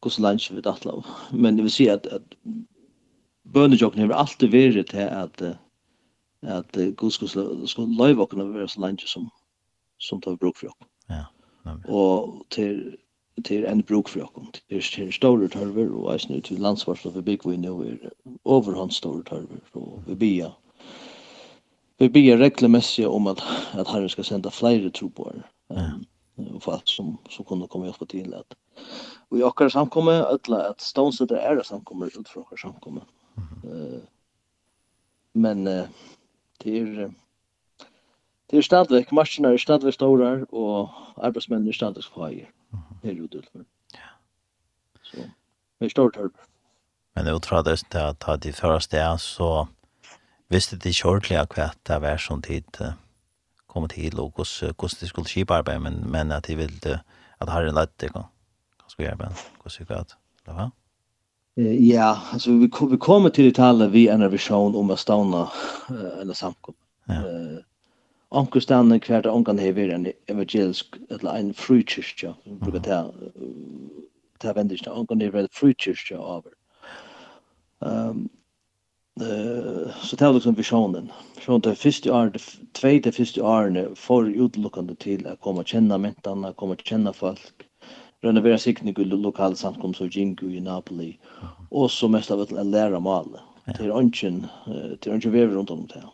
hur 0.04 0.10
så 0.10 0.22
lunch 0.22 0.52
vi 0.54 0.62
datt 0.62 0.86
lov. 0.86 1.06
Men 1.32 1.56
det 1.58 1.63
vill 1.63 1.72
säga 1.72 1.94
att, 1.94 2.08
att 2.08 2.24
bönejocken 3.44 4.02
har 4.02 4.10
alltid 4.10 4.52
varit 4.52 4.88
till 4.88 5.00
att 5.00 5.42
att 6.42 6.72
Gud 6.72 7.13
skulle 7.13 7.68
skulle 7.68 7.98
löjva 7.98 8.25
kunna 8.25 8.46
vara 8.46 8.68
så 8.68 8.82
lunch 8.82 9.08
som 9.08 9.30
som 9.98 10.22
tar 10.22 10.36
bruk 10.36 10.58
för. 10.58 10.70
Ja. 11.08 11.25
Och 11.88 12.50
till 12.50 12.98
til 13.42 13.66
en 13.66 13.84
bruk 13.84 14.10
for 14.10 14.22
okkom. 14.22 14.52
Det 14.70 14.78
er 14.78 15.12
store 15.12 15.48
tørver, 15.48 15.90
og 15.96 16.20
nu 16.30 16.36
till 16.36 16.42
til 16.42 16.60
landsvarsla 16.60 17.12
for 17.12 17.22
byggvinn 17.22 17.62
nå 17.62 17.82
er 17.82 17.98
overhånd 18.46 18.92
store 18.92 19.24
tørver, 19.24 19.60
og 19.74 20.04
vi 20.08 20.16
bia. 20.16 20.50
Vi 22.00 22.10
bia 22.10 22.36
reglemessig 22.36 23.08
om 23.08 23.28
at, 23.28 23.42
at 23.74 23.88
herren 23.88 24.10
skal 24.10 24.24
sända 24.24 24.50
flere 24.50 24.90
troboer, 24.90 25.42
um, 25.70 26.06
og 26.38 26.62
for 26.62 26.72
alt 26.72 26.90
som, 26.90 27.18
som 27.30 27.46
kunne 27.46 27.68
komme 27.68 27.86
hjelpa 27.86 28.06
til 28.06 28.34
at 28.34 28.58
vi 29.32 29.40
i 29.40 29.44
okkar 29.44 29.70
samkomme, 29.70 30.12
ødla 30.12 30.70
at 30.70 30.82
stånsetter 30.82 31.36
er 31.36 31.56
det 31.56 31.66
samkommer 31.66 32.06
ut 32.06 32.30
fra 32.30 32.42
okkar 32.42 32.58
samkomme. 32.58 33.02
Uh, 33.63 34.02
men 35.34 35.68
uh, 35.68 35.88
det 36.63 36.78
er 36.78 37.10
det 38.52 38.58
er 38.58 38.62
stadvek, 38.62 39.12
marsjene 39.12 39.54
er 39.54 39.58
stadvek 39.58 39.94
stårar, 39.94 40.46
og 40.52 40.90
arbeidsmennene 41.18 41.70
er 41.70 41.74
stadvek 41.74 42.06
fagir. 42.13 42.46
Mm 42.74 42.92
erudel. 43.03 43.45
Ja. 43.93 44.10
Så, 45.03 45.27
det 45.79 45.89
er 45.89 45.93
stort 45.93 46.17
hørp. 46.17 46.43
Men 47.15 47.29
jeg 47.29 47.41
tror 47.45 47.62
det 47.62 47.77
er 47.93 48.10
at 48.10 48.19
ta 48.24 48.36
de 48.36 48.53
første 48.53 48.98
er, 48.98 49.17
så 49.22 49.65
visste 50.50 50.77
de 50.77 50.89
ikke 50.89 51.10
ordentlig 51.10 51.38
at 51.62 51.77
det 51.88 52.01
var 52.01 52.22
sånn 52.22 52.41
tid 52.41 52.79
kom 53.67 53.88
til 53.89 54.19
og 54.22 54.33
hvordan 54.38 55.00
de 55.00 55.10
skulle 55.10 55.29
kjipa 55.29 55.62
arbeid, 55.62 55.81
men, 55.81 56.03
men 56.12 56.31
at 56.31 56.48
de 56.48 56.57
ville 56.57 57.00
at 57.41 57.50
herren 57.50 57.75
lett 57.75 57.93
det 58.00 58.12
kan. 58.13 58.29
Hva 58.79 58.89
skal 58.89 59.07
gjøre, 59.07 59.19
men 59.24 59.38
hvordan 59.62 59.77
gikk 59.79 59.91
det? 59.93 60.17
Det 60.45 60.55
var? 60.57 60.72
Ja, 61.57 62.13
altså 62.33 62.55
vi, 62.57 62.69
vi 62.89 62.98
kommer 62.98 63.29
til 63.29 63.51
Italien 63.51 63.91
vi 63.93 64.07
en 64.10 64.25
revisjon 64.25 64.75
om 64.75 64.89
å 64.89 64.98
stavne 64.98 65.45
uh, 65.45 66.22
eller 66.22 66.38
samkommet. 66.38 66.81
Ja. 67.10 67.19
Uh, 67.22 67.60
onkel 68.34 68.62
stande 68.62 69.00
kvar 69.00 69.22
der 69.22 69.32
onkan 69.32 69.60
hevur 69.60 69.94
ein 69.94 70.13
evangelisk 70.28 70.98
ella 71.10 71.32
ein 71.32 71.54
frukirkja 71.54 72.34
brukar 72.46 72.80
ta 72.80 73.00
ta 74.40 74.54
vendist 74.54 74.88
onkan 74.88 75.22
hevur 75.22 75.40
ein 75.40 75.52
frukirkja 75.52 76.18
over 76.20 76.52
ehm 77.82 78.30
eh 79.22 79.94
så 80.02 80.16
det 80.16 80.34
liksom 80.34 80.56
visjonen. 80.56 81.12
Från 81.36 81.62
det 81.62 81.75
första 81.75 82.13
året, 82.13 82.42
två 82.72 83.00
till 83.04 83.13
första 83.13 83.44
åren 83.44 83.96
får 83.96 84.30
utlockande 84.30 84.96
till 84.96 85.28
att 85.28 85.40
komma 85.40 85.60
och 85.60 85.68
känna 85.68 85.98
mentarna, 85.98 86.54
komma 86.54 86.74
och 86.74 86.82
känna 86.82 87.13
folk, 87.13 87.54
renovera 88.22 88.58
sikning 88.58 88.96
i 88.98 89.04
lokala 89.06 89.56
samkomst 89.56 90.02
och 90.02 90.08
jingu 90.16 90.56
i 90.56 90.60
Napoli, 90.60 91.20
och 91.70 91.92
så 91.92 92.08
mest 92.08 92.32
av 92.32 92.40
att 92.40 92.66
lära 92.66 93.00
mal. 93.00 93.40
Det 93.66 93.84
är 93.84 93.90
ungen, 93.90 94.48
det 94.66 95.08
är 95.08 95.13
ungen 95.13 95.32
vever 95.32 95.56
runt 95.56 95.70
om 95.70 95.88
det 95.88 96.00
här 96.00 96.10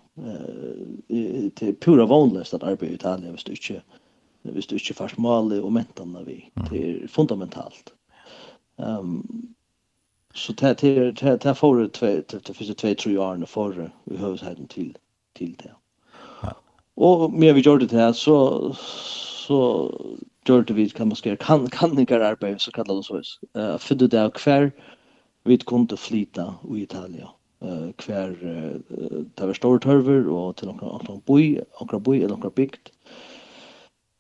det 1.54 1.62
är 1.62 1.74
pura 1.74 2.06
vanligt 2.06 2.54
att 2.54 2.64
arbeta 2.64 2.86
i 2.86 2.94
Italien 2.94 3.32
visst 3.32 3.46
du 3.46 3.52
inte 3.52 3.82
visst 4.42 4.70
du 4.70 4.76
inte 4.76 4.94
fast 4.94 5.18
mal 5.18 5.54
och 5.62 5.72
mentarna 5.72 6.24
vi. 6.24 6.52
Det 6.72 6.92
är 6.92 7.08
fundamentalt. 7.08 7.94
Ehm 8.78 9.24
så 10.34 10.54
det 10.54 10.82
det 10.82 11.12
det 11.12 11.38
det 11.44 11.56
får 11.56 11.90
det 12.00 12.46
det 12.48 12.54
finns 12.54 12.76
två 12.76 12.94
tre 12.94 13.18
år 13.18 13.46
för 13.46 13.92
vi 14.04 14.18
hörs 14.18 14.42
här 14.42 14.58
till 14.70 14.98
till 15.34 15.56
det. 15.64 15.72
Och 16.96 17.34
mer 17.34 17.54
vi 17.54 17.62
gjorde 17.62 17.86
det 17.86 17.98
här 17.98 18.14
så 18.14 18.74
så 19.48 19.92
gjorde 20.46 20.74
vi 20.74 20.90
kan 20.90 21.08
man 21.08 21.16
ska 21.16 21.36
kan 21.36 21.70
kan 21.70 21.96
ni 21.96 22.06
göra 22.10 22.28
arbete 22.28 22.60
så 22.60 22.72
kallar 22.72 22.96
det 22.96 23.04
så. 23.04 23.22
Eh 23.60 23.78
för 23.78 23.96
det 23.96 24.08
där 24.08 24.30
kvar 24.30 24.72
vi 25.44 25.58
kunde 25.58 25.98
flyta 25.98 26.56
i 26.76 26.82
Italien 26.82 27.28
eh 27.62 27.92
kvar 27.98 28.36
ta 29.36 29.46
var 29.46 29.54
stor 29.54 29.78
tørver 29.78 30.30
og 30.32 30.56
til 30.56 30.68
nokre 30.68 30.88
nokre 30.88 31.22
boi, 31.25 31.60
nokre 31.82 32.00
boi 32.00 32.18
eller 32.18 32.36
nokre 32.36 32.51
bikt. 32.51 32.92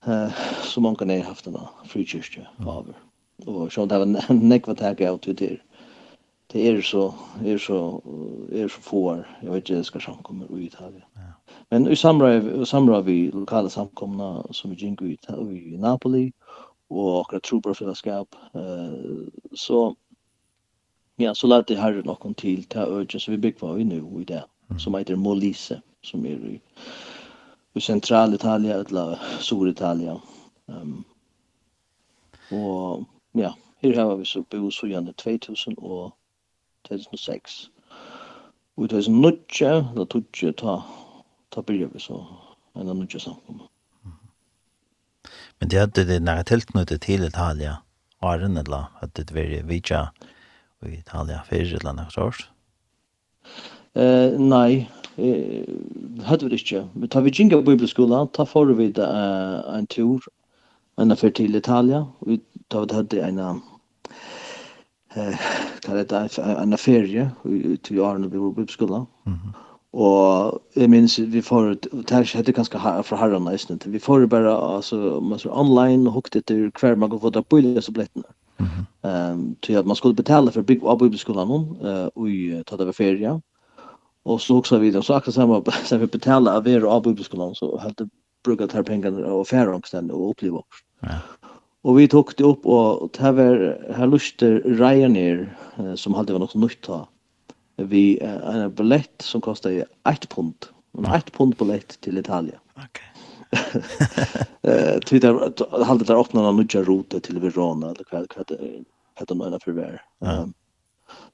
Eh 0.07 0.31
så 0.63 0.81
man 0.81 0.95
kan 0.95 1.09
haft 1.21 1.47
en 1.47 1.57
frikyrkje 1.85 2.47
over. 2.65 2.93
Og 3.47 3.71
så 3.71 3.85
det 3.85 3.99
var 3.99 4.33
nekva 4.33 4.73
tag 4.73 5.01
out 5.01 5.27
ut 5.27 5.39
der. 5.39 5.57
Det 6.53 6.67
er 6.67 6.81
så 6.81 7.13
er 7.45 7.57
så 7.57 8.01
er 8.51 8.67
så 8.67 8.81
for 8.81 9.25
jag 9.43 9.51
vet 9.51 9.69
inte 9.69 9.83
ska 9.83 9.99
sjön 9.99 10.23
kommer 10.23 10.45
ut 10.51 10.75
här. 10.75 11.05
Men 11.69 11.87
i 11.87 11.95
samråd 11.95 12.67
samråd 12.67 13.05
vi 13.05 13.31
lokala 13.31 13.69
samkomna 13.69 14.43
som 14.51 14.71
vi 14.71 14.75
gick 14.75 15.01
ut 15.01 15.29
i 15.51 15.77
Napoli 15.77 16.31
och 16.87 16.97
några 17.31 17.39
trooper 17.39 17.73
fellowship 17.73 18.35
eh 18.55 19.27
så 19.53 19.95
Ja, 21.19 21.33
så 21.35 21.47
lærte 21.47 21.75
herren 21.75 22.05
noen 22.07 22.35
til 22.39 22.63
til 22.71 22.79
øyne, 22.87 23.19
så 23.19 23.31
vi 23.31 23.37
bygger 23.37 23.73
vi 23.75 23.83
nå 23.83 24.19
i 24.21 24.23
det, 24.23 24.43
som 24.79 24.95
heter 24.95 25.15
Molise, 25.19 25.81
som 26.03 26.25
er 26.25 26.37
i, 26.47 26.59
i 27.75 27.79
sentral-Italia, 27.79 28.77
eller 28.79 29.17
Sur-Italia. 29.39 30.15
Um, 30.67 31.05
og 32.51 33.05
ja, 33.35 33.51
her 33.83 33.99
har 33.99 34.15
vi 34.15 34.25
så 34.25 34.43
bo 34.43 34.71
så 34.71 34.87
gjerne 34.87 35.13
2000 35.13 35.75
og 35.77 36.15
2006. 36.87 37.71
Og 38.77 38.85
i 38.85 38.87
2009, 38.87 39.91
da 39.99 40.05
tog 40.05 40.23
jeg 40.41 40.55
ta, 40.55 40.79
ta 41.51 41.61
byrja 41.61 41.91
vi 41.93 41.99
så 41.99 42.23
en 42.75 42.87
av 42.87 42.95
nødja 42.95 43.19
samkommet. 43.19 43.67
Men 45.59 45.69
det 45.69 45.79
hadde 45.79 46.07
det 46.07 46.23
nære 46.23 46.43
tilknyttet 46.43 47.01
til 47.01 47.27
Italia, 47.27 47.81
Arne, 48.21 48.59
eller 48.59 48.87
at 49.03 49.17
det 49.17 49.33
var 49.35 49.67
vidtja 49.67 50.07
i 50.85 50.93
Italia 50.99 51.43
fyrir 51.49 51.75
eller 51.75 51.89
annet 51.89 52.11
sort? 52.11 52.49
Eh, 53.95 54.39
nei, 54.39 54.87
eh, 55.17 55.65
hadde 56.23 56.45
vi 56.45 56.49
det 56.49 56.61
ikke. 56.61 56.83
Vi 56.95 57.07
tar 57.07 57.21
vi 57.21 57.31
ginga 57.31 57.61
bibelskola, 57.61 58.27
ta 58.33 58.45
for 58.45 58.71
vi 58.77 58.91
det 58.91 59.07
uh, 59.07 59.75
en 59.75 59.87
tur, 59.87 60.23
en 60.97 61.11
affær 61.11 61.33
til 61.35 61.55
Italia, 61.55 62.05
vi 62.25 62.39
tar 62.69 62.85
vi 62.85 62.91
det 62.91 62.99
hadde 62.99 63.23
en 63.27 63.39
eh, 65.15 65.49
kan 65.83 65.95
det, 65.95 66.39
en 66.39 66.77
ferie 66.77 67.31
til 67.83 67.99
årene 67.99 68.31
vi 68.31 68.37
var 68.37 68.51
bibelskolen. 68.51 69.05
Mm 69.25 69.33
-hmm. 69.33 69.57
Og 69.93 70.61
jeg 70.75 70.89
minns 70.89 71.19
vi 71.19 71.41
får, 71.41 71.75
det 71.91 72.09
här 72.09 72.35
hade 72.35 72.51
ganska 72.51 72.77
här 72.77 73.01
för 73.01 73.15
herren 73.15 73.43
nesten, 73.43 73.79
vi 73.85 73.99
får 73.99 74.25
bara 74.25 74.57
alltså 74.57 74.95
man, 75.21 75.39
så, 75.39 75.49
online 75.49 76.07
och 76.07 76.13
hukte 76.13 76.41
till 76.41 76.71
kvar 76.71 76.95
man 76.95 77.09
går 77.09 77.19
få 77.19 77.29
det 77.29 77.43
på 77.43 77.61
det 77.61 77.81
så 77.81 77.91
billettene. 77.91 78.23
Mm 78.27 78.48
Ehm 79.01 79.55
till 79.59 79.77
att 79.77 79.85
man 79.85 79.95
skulle 79.95 80.13
betala 80.13 80.51
för 80.51 80.61
big 80.61 80.83
up 80.83 80.99
bibelskolan 80.99 81.47
hon 81.47 81.77
och 82.15 82.65
ta 82.65 82.77
det 82.77 82.93
feria. 82.93 83.41
Och 84.23 84.41
så 84.41 84.57
också 84.57 84.77
vidare 84.77 85.03
så 85.03 85.17
också 85.17 85.31
samma 85.31 85.63
så 85.85 85.97
vi 85.97 86.07
betala 86.07 86.57
av 86.57 86.67
er 86.67 86.81
av 86.81 87.03
bibelskolan 87.03 87.55
så 87.55 87.77
hade 87.77 88.09
brukat 88.43 88.71
här 88.71 88.83
pengar 88.83 89.23
och 89.23 89.47
färre 89.47 89.75
omständigheter 89.75 90.23
och 90.23 90.29
uppleva. 90.31 90.61
Ja. 90.99 91.09
Och 91.81 91.99
vi 91.99 92.07
tog 92.07 92.31
det 92.37 92.43
upp 92.43 92.65
och 92.65 93.09
det 93.17 93.31
var 93.31 93.93
här 93.93 94.07
luster 94.13 94.61
Ryanair 94.65 95.57
som 95.95 96.13
hade 96.13 96.33
varit 96.33 96.55
något 96.55 96.55
nytt 96.55 96.81
då. 96.81 97.07
Vi 97.75 98.19
en 98.19 98.73
billett 98.73 99.21
som 99.21 99.41
kostade 99.41 99.85
1 100.09 100.29
pund. 100.29 100.65
En 100.97 101.05
1 101.05 101.31
pund 101.31 101.55
billett 101.55 102.01
till 102.01 102.17
Italien. 102.17 102.59
Okej. 102.73 102.87
Okay. 102.91 103.08
Eh 104.61 104.99
det 105.09 105.19
där 105.19 105.83
hade 105.85 106.05
där 106.05 106.19
öppnat 106.19 106.43
någon 106.43 106.55
nya 106.55 106.83
rute 106.83 107.19
till 107.19 107.39
Verona 107.39 107.87
eller 107.87 108.05
vad 108.11 108.27
vad 108.35 108.47
det 108.47 108.83
hade 109.13 109.35
man 109.35 109.59
för 109.59 109.71
där. 109.71 110.01
Ehm 110.25 110.53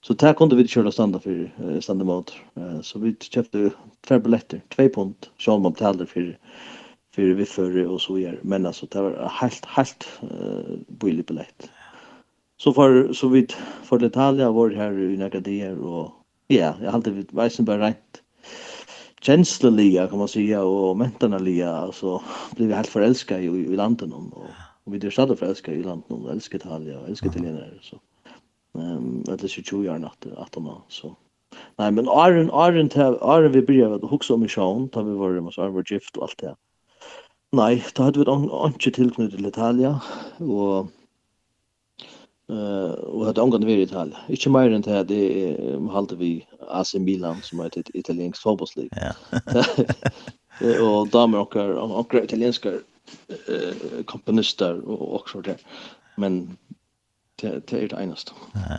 så 0.02 0.14
där 0.14 0.34
kunde 0.34 0.56
vi 0.56 0.68
köra 0.68 0.92
standa 0.92 1.20
för 1.20 1.52
standa 1.82 2.06
mot 2.06 2.34
så 2.82 3.00
vi 3.00 3.16
köpte 3.20 3.72
två 4.08 4.20
biljetter, 4.20 4.62
2 4.70 4.90
pund 4.90 5.16
som 5.38 5.62
man 5.62 5.72
betalade 5.72 6.06
för 6.06 6.38
för 7.16 7.22
vi 7.22 7.46
förre 7.46 7.88
och 7.88 8.02
så 8.02 8.20
gör 8.20 8.40
men 8.42 8.66
alltså 8.66 8.86
det 8.86 9.02
var 9.02 9.30
helt 9.42 9.66
helt 9.66 10.08
uh, 10.24 10.78
billig 10.88 11.26
biljett. 11.26 11.70
Så 12.58 12.74
för 12.74 13.14
så 13.14 13.28
vid 13.28 13.54
för 13.84 13.98
detaljer 13.98 14.52
var 14.52 14.70
det 14.70 14.76
här 14.76 15.00
i 15.00 15.18
några 15.18 15.40
och 15.76 16.12
ja, 16.48 16.74
jag 16.84 16.92
hade 16.92 17.12
vid 17.12 17.32
väsen 17.32 17.66
bara 17.66 17.88
rätt 17.88 18.22
känsloliga 19.25 20.08
kan 20.08 20.17
man 20.17 20.27
säga 20.27 20.63
och 20.63 20.98
mentalliga 20.98 21.72
alltså 21.72 22.22
blev 22.55 22.67
vi 22.67 22.74
helt 22.74 22.88
förälskade 22.88 23.41
i, 23.41 23.46
i 23.46 23.75
landet 23.75 24.10
någon 24.10 24.32
och, 24.34 24.50
och 24.84 24.94
vi 24.94 25.00
det 25.00 25.12
stadigt 25.12 25.39
förälskade 25.39 25.77
i 25.77 25.84
landet 25.84 26.10
någon 26.10 26.29
älskar 26.32 26.58
Italien 26.58 26.98
och 27.00 27.10
älskar 27.10 27.29
italienare 27.29 27.74
så. 27.82 27.96
Ehm 28.79 28.98
um, 28.98 29.24
det 29.24 29.44
är 29.44 29.48
20 29.48 29.89
år 29.89 29.98
natt 29.98 30.25
att 30.38 30.55
han 30.55 30.82
så. 30.88 31.15
Nej 31.77 31.91
men 31.91 32.05
Iron 32.05 32.50
Iron 32.50 32.89
Iron 32.96 33.51
vi 33.51 33.62
började 33.62 33.96
att 33.96 34.12
huxa 34.12 34.34
om 34.34 34.44
i 34.44 34.48
sjön 34.48 34.89
tar 34.89 35.03
vi 35.03 35.13
var 35.13 35.34
det 35.34 35.41
måste 35.41 35.62
vara 35.62 35.84
gift 35.89 36.17
och 36.17 36.24
allt 36.24 36.38
det 36.38 36.55
nej 37.51 37.84
då 37.96 38.03
hadde 38.03 38.20
vi 38.20 38.25
ikke 38.67 38.91
tilknyttet 38.91 39.36
till 39.36 39.46
Italien 39.46 39.96
och 40.38 40.88
Uh, 42.46 42.94
og 43.10 43.24
hadde 43.25 43.42
omgående 43.42 43.66
vært 43.66 43.80
i 43.82 43.86
Italia. 43.88 44.20
Ikke 44.30 44.52
mer 44.54 44.70
enn 44.70 44.84
til 44.86 45.00
at 45.00 45.08
det 45.10 45.58
halte 45.90 46.18
vi 46.20 46.30
AC 46.70 46.92
Milan, 47.02 47.40
som 47.42 47.64
er 47.64 47.74
et 47.74 47.90
italiensk 47.98 48.38
fotbollslig. 48.44 48.86
Ja. 48.94 49.16
og 50.86 51.10
damer 51.14 51.42
og 51.42 51.96
akkurat 52.04 52.28
italienske 52.30 52.75
uh, 52.78 54.04
komponister 54.06 54.78
og 54.86 55.02
også 55.22 55.42
det. 55.42 55.58
Men 56.22 56.60
det, 57.42 57.66
det 57.72 57.82
er 57.82 57.90
det 57.96 58.04
eneste. 58.04 58.38
Ja. 58.54 58.78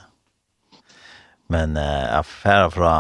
Men 1.51 1.75
uh, 1.77 2.19
affæra 2.21 2.71
fra 2.71 2.95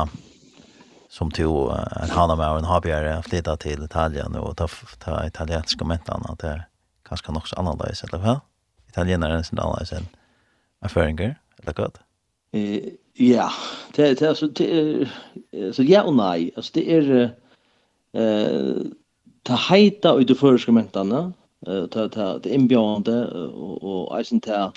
som 1.09 1.31
to 1.31 1.71
uh, 1.71 2.11
han 2.11 2.37
med 2.37 2.47
og 2.47 2.59
en 2.59 2.71
habjere 2.75 3.23
flytta 3.23 3.57
til 3.57 3.87
Italien 3.87 4.35
og 4.35 4.57
ta, 4.59 4.67
ta 4.99 5.23
italienske 5.31 5.87
mentene, 5.87 6.27
at 6.35 6.43
det 6.43 6.51
er 6.57 6.69
kanskje 7.07 7.39
nok 7.39 7.47
så 7.47 7.63
annerledes, 7.63 8.03
eller 8.03 8.19
hva? 8.19 8.39
Italienere 8.91 9.39
er 9.39 9.47
sin 9.47 9.63
annerledes 9.63 9.95
enn 9.95 10.11
erfaringer, 10.85 11.35
eller 11.59 11.73
godt? 11.73 12.01
Eh, 12.53 12.93
ja, 13.21 13.49
det, 13.97 14.21
det, 14.21 14.27
altså, 14.27 14.47
det 14.47 14.69
er, 14.79 15.73
så 15.73 15.83
ja 15.83 16.03
og 16.03 16.17
nei, 16.17 16.51
altså, 16.57 16.73
det 16.75 16.85
er, 16.93 17.31
eh, 18.15 18.87
ta 19.45 19.61
heita 19.69 20.17
ut 20.17 20.31
i 20.31 20.35
føreskrimentene, 20.35 21.33
ta, 21.67 22.09
ta, 22.09 22.39
det 22.39 22.53
innbjørende, 22.53 23.21
og, 23.53 23.85
og 23.85 24.19
eisen 24.19 24.41
ta, 24.41 24.71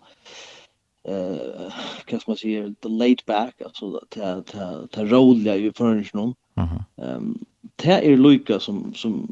eh, 1.06 1.68
hva 2.08 2.20
skal 2.20 2.32
man 2.32 2.40
si, 2.40 2.56
the 2.82 2.90
laid 2.90 3.26
back, 3.28 3.56
altså, 3.66 4.00
ta, 4.12 4.40
ta, 4.48 4.70
ta 4.94 5.08
rolig 5.12 5.58
i 5.66 5.74
føreskrimentene, 5.76 6.36
Mhm. 6.60 7.04
Ehm 7.04 7.16
um, 7.16 7.46
är 7.84 8.50
er 8.50 8.60
som, 8.60 8.94
som, 8.94 9.30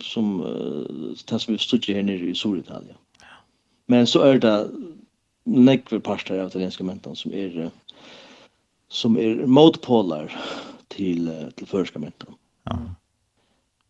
som, 0.00 0.40
uh, 0.40 1.14
det 1.30 1.40
som 1.40 1.52
vi 1.52 1.58
studerer 1.58 2.02
nere 2.02 2.30
i 2.30 2.34
Sør-Italien. 2.34 2.96
Men 3.86 4.06
så 4.06 4.20
er 4.20 4.38
det 4.38 4.70
nekver 5.46 6.00
parter 6.04 6.40
av 6.40 6.50
italienska 6.50 6.84
som 7.14 7.32
er 7.32 7.70
som 8.90 9.16
er 9.16 9.46
motpolar 9.46 10.32
til 10.90 11.30
til 11.56 11.66
førska 11.66 11.98
mentan. 11.98 12.34
Ja. 12.70 12.78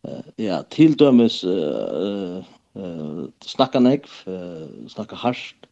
Uh, 0.01 0.25
ja, 0.37 0.61
til 0.73 0.95
dømes 0.97 1.43
uh, 1.43 2.41
uh, 2.73 3.25
snakka 3.45 3.79
nekv, 3.79 4.09
uh, 4.25 4.87
snakka 4.89 5.15
harsht, 5.15 5.67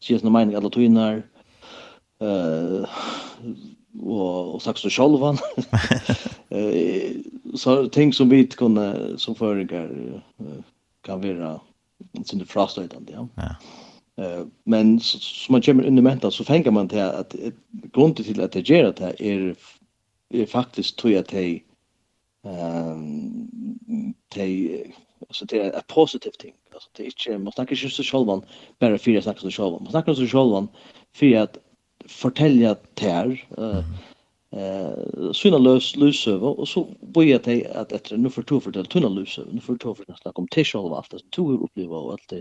sier 0.00 0.18
sin 0.18 0.32
mening 0.32 0.56
alle 0.56 0.70
tøynar, 0.72 1.20
uh, 2.24 2.88
og, 4.00 4.54
og 4.54 4.62
sagt 4.62 4.80
så 4.80 4.92
sjolvan. 4.92 5.40
Eh 6.54 7.24
så 7.54 7.88
ting 7.88 8.12
som 8.14 8.28
vi 8.30 8.46
kunne, 8.46 9.18
som 9.18 9.34
føringar, 9.34 9.88
uh, 10.42 10.60
kan 11.04 11.22
være 11.22 11.58
sin 12.26 12.46
frastøytande, 12.46 13.12
ja. 13.12 13.26
Ja 13.38 13.54
men 14.64 15.00
som 15.00 15.52
man 15.52 15.62
kommer 15.62 15.86
in 15.86 15.98
i 15.98 16.02
mentan 16.02 16.32
så 16.32 16.44
tänker 16.44 16.70
man 16.70 16.88
till 16.88 17.00
att 17.00 17.34
grunden 17.70 18.24
till 18.24 18.40
att 18.40 18.52
det 18.52 18.68
gör 18.68 18.92
det 18.96 19.14
är, 19.18 19.56
är 20.30 20.46
faktiskt 20.46 20.98
tror 20.98 21.12
jag 21.12 21.20
att 21.20 21.28
det 21.28 21.60
ehm 22.44 24.14
det 24.34 24.84
alltså 25.28 25.44
det 25.44 25.58
är 25.58 25.78
ett 25.78 25.86
positivt 25.86 26.38
ting 26.38 26.52
alltså 26.74 26.88
det 26.92 27.02
är 27.02 27.06
inte 27.06 27.38
man 27.38 27.52
snackar 27.52 27.84
inte 27.84 27.96
så 27.96 28.02
självan 28.02 28.42
bara 28.78 28.98
för 28.98 29.16
att 29.16 29.24
snacka 29.24 29.40
så 29.40 29.50
självan 29.50 29.82
man 29.82 29.90
snackar 29.90 30.14
så 30.14 30.26
självan 30.26 30.68
för 31.12 31.36
att 31.36 31.58
fortälja 32.06 32.74
tär 32.74 33.46
eh 33.58 33.84
eh 34.56 35.32
syna 35.32 35.58
lös 35.58 35.96
lösöver 35.96 36.60
och 36.60 36.68
så 36.68 36.86
börjar 37.00 37.40
det 37.44 37.66
att 37.66 37.92
efter 37.92 38.16
nu 38.16 38.30
för 38.30 38.42
två 38.42 38.60
för 38.60 38.70
det 38.70 38.84
tunna 38.90 39.08
lösöver 39.08 39.52
nu 39.52 39.60
för 39.60 39.76
två 39.76 39.94
för 39.94 40.04
det 40.06 40.16
snack 40.22 40.38
om 40.38 40.48
tishol 40.48 40.90
vart 40.90 41.10
det 41.10 41.30
två 41.30 41.52
upplever 41.52 41.96
och 41.96 42.12
allt 42.12 42.32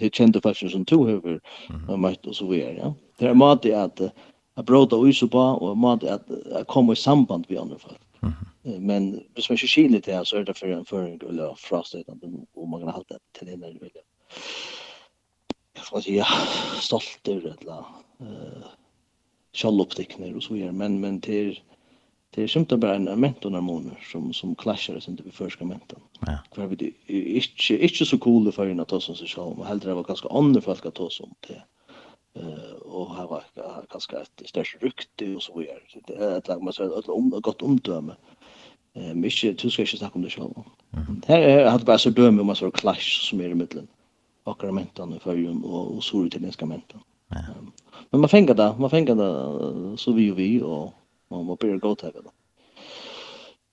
det 0.00 0.14
kände 0.14 0.40
faktiskt 0.40 0.72
som 0.72 0.84
två 0.84 1.08
över 1.08 1.40
och 1.88 1.98
makt 1.98 2.26
och 2.26 2.36
så 2.36 2.46
vidare 2.46 2.76
ja. 2.78 2.94
Det 3.18 3.26
är 3.26 3.34
mat 3.34 3.62
det 3.62 3.74
att 3.74 4.00
att 4.54 4.66
bråda 4.66 4.96
och 4.96 5.14
så 5.14 5.28
på 5.28 5.38
och 5.38 5.76
mat 5.76 6.04
att 6.04 6.66
komma 6.66 6.92
i 6.92 6.96
samband 6.96 7.46
med 7.48 7.58
andra 7.58 7.78
folk. 7.78 8.00
Men 8.62 9.20
hvis 9.34 9.48
man 9.48 9.54
inte 9.54 9.66
skiljer 9.66 10.00
det 10.00 10.26
så 10.26 10.36
är 10.36 10.44
det 10.44 10.54
för 10.54 10.68
en 10.68 10.84
föring 10.84 11.20
eller 11.28 11.54
frastet 11.54 12.08
och 12.54 12.68
man 12.68 12.80
kan 12.80 12.88
ha 12.88 13.04
det 13.08 13.18
till 13.38 13.46
det 13.46 13.56
när 13.56 13.72
du 13.72 13.78
vill 13.78 13.90
jag 15.74 15.84
får 15.84 16.00
säga 16.00 16.26
stolt 16.80 17.28
över 17.28 17.56
det 17.60 17.84
sjalloppteckner 19.52 20.34
og 20.36 20.42
så 20.42 20.54
vidare. 20.54 20.72
Men, 20.72 20.98
men 20.98 21.18
det 21.20 21.40
er, 21.40 21.54
det 22.34 22.44
er 22.44 22.48
simpelthen 22.48 22.80
bare 22.80 22.96
en 22.96 23.20
mentorhormoner 23.20 23.98
som 24.12 24.32
som 24.32 24.54
clashar 24.56 25.00
sen 25.00 25.18
vi 25.24 25.30
första 25.30 25.64
menton. 25.64 26.00
Ja. 26.26 26.38
Kvar 26.54 26.66
vi 26.66 26.94
er 27.08 27.34
inte 27.34 27.82
inte 27.82 28.06
så 28.06 28.18
cool 28.18 28.52
för 28.52 28.80
att 28.80 28.88
ta 28.88 29.00
som 29.00 29.14
sig 29.14 29.28
själv 29.28 29.60
och 29.60 29.66
hellre 29.66 29.94
var 29.94 30.02
ganska 30.02 30.28
andra 30.28 30.60
folk 30.60 30.86
att 30.86 30.94
ta 30.94 31.10
som 31.10 31.34
det. 31.48 31.62
Eh 32.40 32.72
och 32.82 33.16
här 33.16 33.26
var 33.26 33.44
ganska 33.90 34.20
ett 34.20 34.42
störst 34.44 34.76
rykte 34.80 35.34
och 35.34 35.42
så 35.42 35.58
vidare. 35.58 35.80
Det 36.06 36.14
är 36.14 36.38
et 36.38 36.48
lag 36.48 36.62
man 36.62 36.72
så 36.72 36.98
ett 36.98 37.08
om 37.08 37.30
gott 37.30 37.62
omdöme. 37.62 38.12
Eh 38.94 39.14
mycket 39.14 39.58
du 39.58 39.70
ska 39.70 39.82
inte 39.82 39.96
snakke 39.96 40.14
om 40.14 40.22
det 40.22 40.30
själv. 40.30 40.54
Her 41.26 41.38
er 41.38 41.78
det 41.78 41.84
bara 41.84 41.98
så 41.98 42.10
døme 42.10 42.40
om 42.40 42.46
man 42.46 42.56
så 42.56 42.70
clash 42.70 43.20
som 43.20 43.40
er 43.40 43.50
i 43.50 43.54
mitten. 43.54 43.88
Akra 44.44 44.72
mentorn 44.72 45.20
för 45.20 45.64
og, 45.64 45.96
och 45.96 46.04
så 46.04 46.24
utländska 46.24 46.66
mentorn. 46.66 47.00
Men 48.12 48.20
man 48.20 48.28
fänger 48.28 48.54
det, 48.54 48.74
man 48.78 48.90
fänger 48.90 49.14
det 49.14 49.98
så 49.98 50.12
vi 50.12 50.30
och 50.30 50.38
vi 50.38 50.62
och 50.62 50.94
man 51.30 51.44
må 51.44 51.56
börja 51.56 51.76
gå 51.76 51.94
till 51.94 52.10
det. 52.14 52.30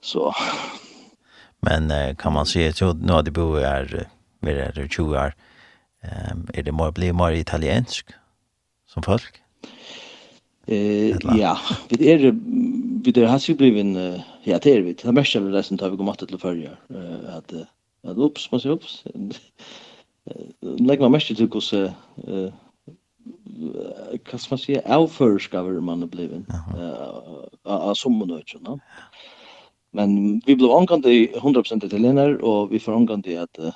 Så. 0.01 0.33
Men 1.59 2.15
kan 2.15 2.33
man 2.33 2.45
se 2.45 2.67
att 2.67 3.01
nu 3.01 3.13
har 3.13 3.23
det 3.23 3.31
bo 3.31 3.55
är 3.55 4.07
mer 4.39 4.55
är 4.55 4.87
20 4.87 5.03
år. 5.03 5.33
Ehm 6.01 6.47
är 6.53 6.63
det 6.63 6.71
mer 6.71 6.91
blir 6.91 7.13
mer 7.13 7.31
italiensk 7.31 8.05
som 8.87 9.03
folk? 9.03 9.41
Eh 10.65 11.09
ja, 11.37 11.57
vi 11.89 12.11
är 12.11 12.31
vi 13.03 13.11
det 13.11 13.25
har 13.25 13.49
ju 13.49 13.55
blivit 13.55 13.97
ja 14.43 14.59
det 14.61 14.73
är 14.75 14.81
vi. 14.81 14.93
Det 14.93 15.11
mest 15.11 15.35
av 15.35 15.51
det 15.51 15.63
som 15.63 15.77
tar 15.77 15.89
vi 15.89 15.97
kommer 15.97 16.11
att 16.11 16.27
till 16.27 16.37
förra 16.37 16.71
eh 16.89 17.35
att 17.37 17.53
att 18.03 18.17
ups, 18.17 18.51
man 18.51 18.61
ser 18.61 18.69
ups. 18.69 19.03
Lägg 20.61 20.99
man 20.99 21.11
mest 21.11 21.27
till 21.27 21.37
hur 21.37 21.47
eh 22.27 22.53
hva 23.59 24.39
skal 24.39 24.55
man 24.55 24.61
si, 24.61 24.77
avførskaver 24.79 25.79
man 25.83 26.05
er 26.05 26.11
blivit 26.11 26.49
uh, 26.75 27.45
av 27.65 27.93
sommerøkken. 27.99 28.63
No? 28.65 28.77
Men 29.97 30.41
vi 30.45 30.55
blev 30.55 30.73
angående 30.75 31.11
100% 31.39 31.85
italiener 31.87 32.37
og 32.45 32.73
vi 32.73 32.81
får 32.81 32.99
angående 32.99 33.39
at 33.41 33.61
uh, 33.61 33.71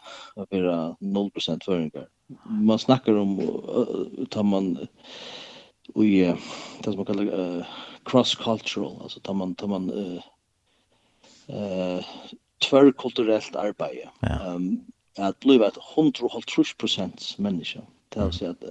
være 0.51 0.95
0% 1.01 1.65
føringer. 1.65 2.07
Man 2.45 2.81
snackar 2.81 3.17
om, 3.19 3.39
uh, 3.39 4.27
tar 4.31 4.45
man 4.47 4.75
uh, 4.81 4.87
i 5.99 6.23
uh, 6.29 6.37
det 6.83 6.91
som 6.91 7.01
man 7.01 7.09
kallar 7.09 7.33
uh, 7.33 7.75
cross-cultural, 8.09 8.97
altså 9.03 9.19
tar 9.23 9.37
man, 9.37 9.55
tar 9.55 9.71
man 9.71 9.89
uh, 9.91 10.23
uh, 11.49 12.15
tvärkulturellt 12.63 13.55
arbete. 13.55 14.09
Ja. 14.21 14.55
Um, 14.55 14.83
att 15.17 15.39
bli 15.39 15.55
et 15.55 15.77
100% 15.95 17.41
menneske. 17.41 17.81
Det 18.13 18.23
vill 18.23 18.33
säga 18.33 18.51
att 18.51 18.63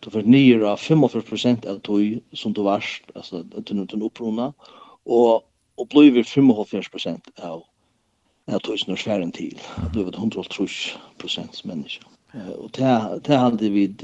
du 0.00 0.10
får 0.10 0.22
nyer 0.22 0.60
av 0.60 0.78
45% 0.78 1.66
av 1.66 1.78
tog 1.78 2.20
som 2.32 2.52
du 2.52 2.62
varst, 2.62 3.04
alltså 3.14 3.44
att 3.56 3.66
du 3.66 3.80
inte 3.80 3.96
upprona, 3.96 4.52
och, 5.04 5.34
och 5.74 5.86
blir 5.88 6.22
45% 6.22 7.40
av 7.40 7.64
av 8.52 8.58
tog 8.58 8.78
som 8.78 8.92
är 8.92 8.96
svären 8.96 9.32
till. 9.32 9.60
Att 9.76 9.92
du 9.92 10.00
är 10.00 10.04
130% 10.04 11.66
människa. 11.66 12.02
Och 12.58 12.70
det, 12.70 13.20
det 13.24 13.36
hade 13.36 13.68
vi 13.68 13.94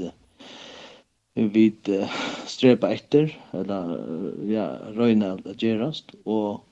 vi 1.33 1.73
uh, 1.89 2.09
strepa 2.45 2.93
efter 2.93 3.39
eller 3.51 3.97
uh, 4.09 4.51
ja 4.53 4.77
røyna 4.93 5.33
at 5.45 5.61
göras 5.61 6.03
och 6.23 6.65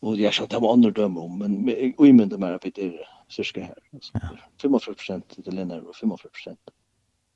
och 0.00 0.16
jag 0.16 0.34
skal 0.34 0.48
ta 0.48 0.60
med 0.60 0.70
andre 0.70 0.90
dømme 0.90 1.20
om 1.20 1.38
men 1.38 1.94
och 1.96 2.06
i 2.06 2.12
mynden 2.12 2.40
mer 2.40 2.52
att 2.52 2.62
det 2.62 2.78
är 2.78 3.08
cirka 3.28 3.60
här 3.60 3.78
alltså, 3.92 4.12
45% 4.62 5.42
till 5.42 5.54
länder 5.54 5.88
och 5.88 5.94
45% 5.96 6.56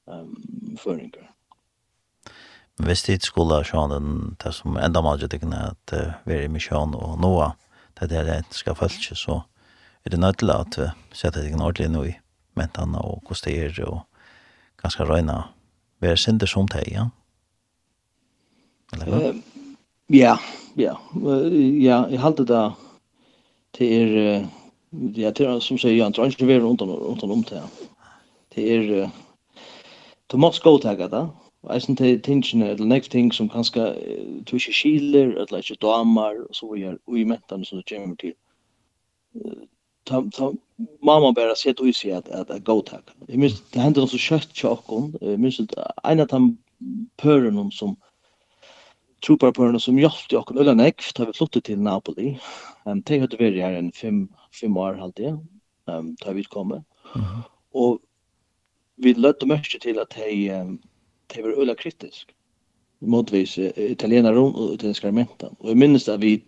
um, 0.07 0.77
føringer. 0.81 1.29
Hvis 2.83 3.03
det 3.03 3.23
skulle 3.23 3.63
ha 3.63 3.87
den, 3.89 4.37
det 4.43 4.55
som 4.55 4.77
enda 4.77 5.03
mange 5.05 5.29
tykker 5.29 5.53
at 5.59 5.95
uh, 5.97 6.15
være 6.27 6.45
i 6.45 6.53
misjon 6.53 6.95
og 6.95 7.19
noe, 7.21 7.53
det 8.01 8.11
der 8.11 8.25
det 8.25 8.57
skal 8.57 8.75
følge, 8.75 9.15
så 9.17 9.43
er 10.05 10.11
det 10.11 10.21
nødt 10.21 10.39
til 10.39 10.51
at 10.51 10.79
vi 10.79 10.91
setter 11.13 11.43
det 11.43 11.55
ordentlig 11.55 11.91
nå 11.91 12.05
i 12.05 12.15
mentene 12.57 12.99
og 12.99 13.23
kosterer 13.25 13.85
og 13.87 14.01
ganske 14.83 15.05
røyne. 15.05 15.43
være 16.03 16.17
sinter 16.17 16.47
som 16.47 16.69
det, 16.69 16.83
ja? 16.91 17.07
Eller 18.93 19.07
hva? 19.07 19.33
Ja, 20.11 20.37
ja. 20.77 20.97
Ja, 21.15 21.99
jeg 22.11 22.21
halte 22.21 22.45
det 22.49 22.63
til 23.77 23.93
er, 23.93 24.49
ja, 25.17 25.31
til 25.31 25.61
som 25.63 25.79
sier, 25.79 25.95
Jan, 25.97 26.13
tror 26.13 26.27
ikke 26.27 26.49
vi 26.49 26.57
er 26.59 26.65
rundt 26.65 26.83
om 26.83 27.45
det. 27.49 27.63
Det 28.55 28.67
er, 28.75 29.11
du 30.33 30.37
måste 30.41 30.65
gå 30.65 30.79
til 30.79 30.99
det. 30.99 31.29
og 31.63 31.75
jeg 31.75 31.83
synes 31.83 31.99
det 31.99 32.13
er 32.13 32.19
tingene, 32.19 32.71
eller 32.71 32.87
nekv 32.87 33.09
ting 33.11 33.35
som 33.35 33.49
kanskje 33.49 33.95
du 34.51 34.57
ikke 34.57 34.73
skiler, 34.73 35.37
eller 35.43 35.59
ikke 35.59 35.77
damer, 35.83 36.41
og 36.49 36.55
så 36.55 36.75
gjør 36.77 36.97
ui 37.07 37.25
mentene 37.25 37.65
som 37.65 37.79
du 37.79 37.85
kommer 37.95 38.17
til. 38.17 38.35
Ta, 40.07 40.23
ta, 40.35 40.51
mamma 41.03 41.31
bare 41.33 41.57
sett 41.57 41.81
ui 41.81 41.93
seg 41.93 42.17
at 42.19 42.49
det 42.49 42.57
er 42.57 42.65
god 42.67 42.83
takk. 42.91 43.13
Jeg 43.29 43.39
minns, 43.39 43.61
det 43.71 43.83
hender 43.83 44.07
så 44.07 44.19
kjøtt 44.19 44.55
tjokken. 44.55 45.13
Jeg 45.21 45.39
minns, 45.39 45.61
en 45.61 46.25
av 46.25 46.27
de 46.33 46.41
pørene 47.23 47.69
som 47.73 47.95
troparpørene 49.23 49.81
som 49.81 49.99
hjalp 49.99 50.29
til 50.29 50.41
åkken 50.41 50.59
Ulla 50.59 50.75
Nekv, 50.75 51.13
da 51.17 51.29
vi 51.29 51.37
flyttet 51.37 51.69
til 51.69 51.83
Napoli. 51.83 52.33
Um, 52.85 53.03
det 53.07 53.21
hadde 53.23 53.39
vært 53.39 53.61
her 53.63 53.79
en 53.79 53.93
fem, 53.95 54.25
fem 54.55 54.77
år 54.77 54.99
halvdige, 54.99 55.37
um, 55.87 56.15
da 56.23 56.33
vi 56.33 56.43
utkommet. 56.43 56.83
Mm 57.15 57.23
-hmm. 57.23 57.43
Og 57.75 58.01
vi 58.97 59.15
lötte 59.15 59.47
mörker 59.47 59.79
till 59.79 59.99
att 59.99 60.11
de, 60.11 60.79
de 61.27 61.43
var 61.43 61.63
öla 61.63 61.75
kritisk 61.75 62.35
motvis 62.99 63.59
italienare 63.77 64.39
och 64.39 64.75
italienska 64.75 65.09
armenten. 65.09 65.57
Och 65.59 65.71
jag 65.71 65.77
minns 65.77 66.09
att 66.09 66.21
vi 66.21 66.43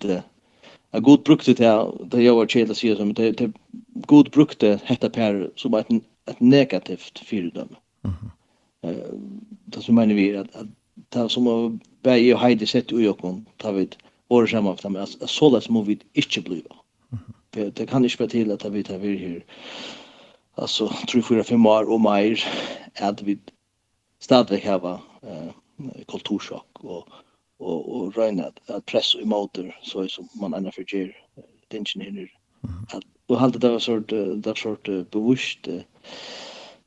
a 0.91 1.01
god 1.01 1.23
brukte 1.23 1.55
det 1.55 1.67
här, 1.67 1.93
det 2.05 2.23
jag 2.23 2.35
var 2.35 2.47
chela 2.47 2.75
sig 2.75 2.97
som, 2.97 3.15
det, 3.15 3.33
det 3.33 3.53
god 3.87 4.31
brukte 4.31 4.81
hetta 4.85 5.11
per 5.11 5.51
som 5.57 5.75
ett, 5.75 5.91
ett 6.31 6.41
negativt 6.41 7.19
fyrdom. 7.19 7.69
Mhm. 8.01 8.31
Eh 8.83 9.09
då 9.65 9.81
det 9.81 9.83
som 9.83 9.95
menar 9.95 10.15
vi 10.15 10.37
att, 10.37 10.57
att 10.57 10.67
det 11.09 11.29
som 11.29 11.45
var 11.45 11.79
bäj 12.03 12.35
och 12.35 12.41
heidi 12.41 12.67
sett 12.67 12.93
i 12.93 12.95
ujokon, 12.95 13.47
det 13.57 13.73
vi 13.73 13.89
år 14.29 14.47
samma 14.47 14.71
av 14.71 14.93
det, 14.93 15.07
så 15.07 15.27
sådär 15.27 15.61
som 15.61 15.85
vi 15.85 15.99
inte 16.13 16.41
bliva. 16.41 16.77
Mm. 17.13 17.73
Det 17.75 17.87
kan 17.87 18.05
inte 18.05 18.15
spela 18.15 18.31
till 18.31 18.53
att 18.53 18.65
vi 18.65 18.83
tar 18.83 18.99
vi 18.99 19.17
här 19.17 19.45
alltså 20.55 20.87
3-4-5 20.87 21.69
år 21.69 21.91
och 21.93 22.01
mer 22.01 22.45
att 23.01 23.23
vi 23.23 23.39
stadigt 24.19 24.65
har 24.65 25.01
eh, 25.23 25.51
kulturschock 26.09 26.67
och 26.75 27.09
och 27.59 27.97
och 27.97 28.17
räna 28.17 28.45
att, 28.45 28.71
att 28.71 28.87
pressa 28.87 29.19
i 29.19 29.25
motor 29.25 29.79
så 29.83 30.01
är 30.01 30.09
som 30.09 30.29
man 30.41 30.55
ändå 30.55 30.71
för 30.71 30.95
ger 30.95 31.17
tension 31.69 32.03
hinner 32.03 32.33
att 32.89 33.05
och 33.27 33.41
hålla 33.41 33.59
det 33.59 33.69
var 33.69 33.79
sort 33.79 34.09
där 34.09 34.55
sort 34.55 35.11
bevisst 35.11 35.69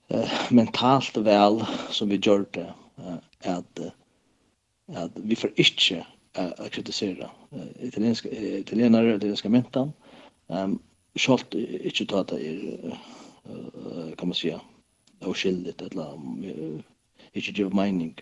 eh, 0.08 0.30
mentalt 0.50 1.18
väl 1.18 1.66
som 1.90 2.10
vi 2.10 2.16
gjorde 2.16 2.74
eh, 2.98 3.56
att 3.58 3.80
att 4.96 5.12
vi 5.16 5.36
för 5.36 5.52
inte 5.56 6.06
att 6.34 6.72
kritisera 6.72 7.30
italienska 7.80 8.30
italienare 8.32 9.16
italienska 9.16 9.50
mentan. 9.50 9.92
Ehm 10.50 10.72
um, 10.72 10.80
inte 11.84 12.06
ta 12.06 12.24
det 12.24 12.42
er 12.42 12.98
kan 14.18 14.28
man 14.28 14.36
säga 14.36 14.62
oskyldigt 15.20 15.82
eller 15.82 16.20
inte 17.34 17.62
ge 17.62 17.70
mening. 17.70 18.16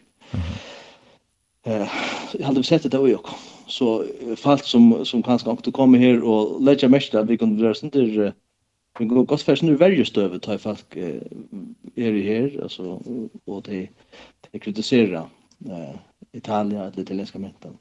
Eh, 1.63 1.88
jag 2.33 2.45
hade 2.45 2.63
sett 2.63 2.83
det 2.83 2.89
då 2.89 3.09
jag 3.09 3.25
så 3.67 4.05
falt 4.38 4.65
som 4.65 5.05
som 5.05 5.23
kanske 5.23 5.49
också 5.49 5.71
kommer 5.71 5.99
här 5.99 6.23
och 6.23 6.61
lägga 6.61 6.89
mest 6.89 7.13
vi 7.13 7.38
kunde 7.38 7.63
göra 7.63 7.73
sånt 7.73 7.93
där 7.93 8.33
vi 8.99 9.05
går 9.05 9.25
gott 9.25 9.41
för 9.41 9.65
nu 9.65 9.75
väljer 9.75 10.05
stöv 10.05 10.39
ta 10.39 10.57
folk 10.57 10.95
är 10.95 12.11
det 12.11 12.21
här 12.21 12.63
alltså 12.63 13.01
och 13.45 13.63
det 13.63 13.89
det 14.51 14.59
kritisera 14.59 15.29
eh 15.69 15.95
Italien 16.31 16.81
eller 16.81 16.99
italienska 16.99 17.39
mentan. 17.39 17.77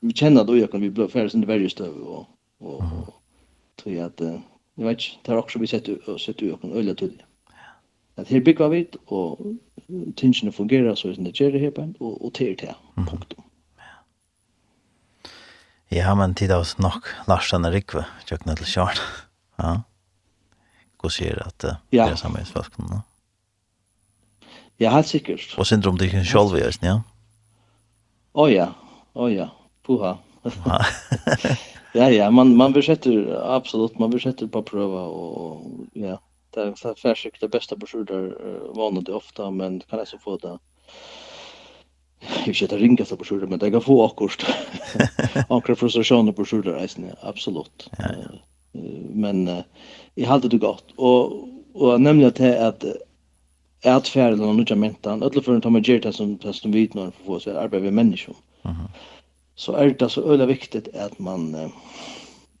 Vi 0.00 0.12
känner 0.12 0.44
då 0.44 0.56
jag 0.56 0.70
kan 0.70 0.80
vi 0.80 0.90
blir 0.90 1.08
färre 1.08 1.30
sen 1.30 1.40
det 1.40 1.70
stöv 1.70 1.94
och 2.02 2.26
och 2.58 2.82
tror 3.76 3.94
jag 3.94 4.06
att 4.06 4.20
Jeg 4.76 4.86
vet 4.86 5.00
ikke, 5.00 5.18
det 5.26 5.32
er 5.32 5.40
også 5.40 5.58
vi 5.58 5.66
sett 5.66 5.88
ut 5.88 6.42
åkken 6.52 6.72
øyla 6.72 6.94
tydelig. 6.94 7.24
At 8.16 8.28
her 8.28 8.40
bygger 8.40 8.68
vi, 8.68 8.86
og 9.06 9.56
tingene 10.16 10.52
fungerer 10.52 10.94
så 10.94 11.14
som 11.14 11.24
det 11.24 11.34
gjør 11.36 11.58
her 11.58 11.70
på 11.70 11.82
en, 11.82 11.96
og, 12.00 12.24
og 12.24 12.34
til 12.34 12.56
til, 12.56 12.72
punktum. 12.96 13.44
Ja, 15.92 16.14
men 16.14 16.34
tid 16.34 16.50
av 16.50 16.64
oss 16.64 16.78
nok 16.78 17.08
Larsen 17.28 17.64
og 17.64 17.72
Rikve, 17.72 18.04
kjøkkenet 18.26 18.58
til 18.58 18.66
Kjørn. 18.66 19.02
Ja. 19.62 19.74
Hvor 21.00 21.12
sier 21.12 21.38
at 21.44 21.64
uh, 21.64 21.76
det 21.92 22.00
er 22.00 22.16
samme 22.16 22.40
i 22.40 22.48
svaskene? 22.48 22.88
Ja, 22.90 23.04
Ja, 24.80 24.90
helt 24.92 25.08
sikkert. 25.08 25.54
Og 25.58 25.66
syndrom 25.66 25.96
det 25.96 26.04
ikke 26.04 26.24
selv 26.24 26.56
i 26.56 26.60
øyne, 26.60 26.84
ja? 26.84 26.98
Å 28.36 28.44
ja, 28.52 28.66
å 29.16 29.28
ja, 29.32 29.48
puha. 29.86 30.18
Ja, 31.96 32.10
ja, 32.10 32.30
man, 32.30 32.56
man 32.56 32.72
besätter, 32.72 33.40
absolut, 33.56 33.98
man 33.98 34.10
besätter 34.10 34.46
på 34.46 34.62
pröva 34.62 35.02
och 35.02 35.62
ja, 35.92 36.20
det 36.54 36.60
är 36.60 36.94
färsigt 36.94 37.40
det 37.40 37.48
bästa 37.48 37.76
broschyrer 37.76 38.60
vanligt 38.74 39.06
det 39.06 39.12
ofta, 39.12 39.50
men 39.50 39.80
kan 39.80 39.98
jag 39.98 40.08
så 40.08 40.18
få 40.18 40.36
det 40.36 40.58
Jag 42.20 42.46
vet 42.46 42.62
inte 42.62 42.76
ringa 42.76 43.04
så 43.04 43.16
på 43.16 43.24
skjorta, 43.24 43.46
men 43.46 43.58
det 43.58 43.70
kan 43.70 43.80
få 43.80 44.04
akkurat. 44.04 44.46
Ankra 45.48 45.76
frustrationer 45.76 46.32
på 46.32 46.44
skjorta 46.44 46.70
reisen, 46.70 47.10
absolut. 47.20 47.90
Ja, 47.98 48.04
ja. 48.22 48.38
Men 49.10 49.48
uh, 49.48 49.60
jag 50.14 50.28
hade 50.28 50.48
det 50.48 50.58
gott. 50.58 50.84
Och, 50.96 51.48
och 51.72 52.00
nämligen 52.00 52.28
att 52.28 52.40
att 52.40 52.84
att 53.84 54.08
färden 54.08 54.40
och 54.40 54.54
nutja 54.54 54.76
mentan, 54.76 55.22
ödla 55.22 55.42
för 55.42 55.56
att 55.56 55.62
ta 55.62 55.70
med 55.70 56.14
som, 56.14 56.38
som 56.52 56.72
vi 56.72 56.80
utnår 56.80 57.10
för 57.10 57.24
få 57.24 57.40
sig 57.40 57.56
arbeta 57.56 57.84
med 57.84 57.92
människor. 57.92 58.36
Mm 58.62 58.76
-hmm 58.76 59.15
så 59.56 59.72
er 59.72 59.92
det 59.92 60.10
så 60.12 60.22
øyla 60.22 60.46
viktigt 60.46 60.88
at 60.92 61.20
man 61.20 61.72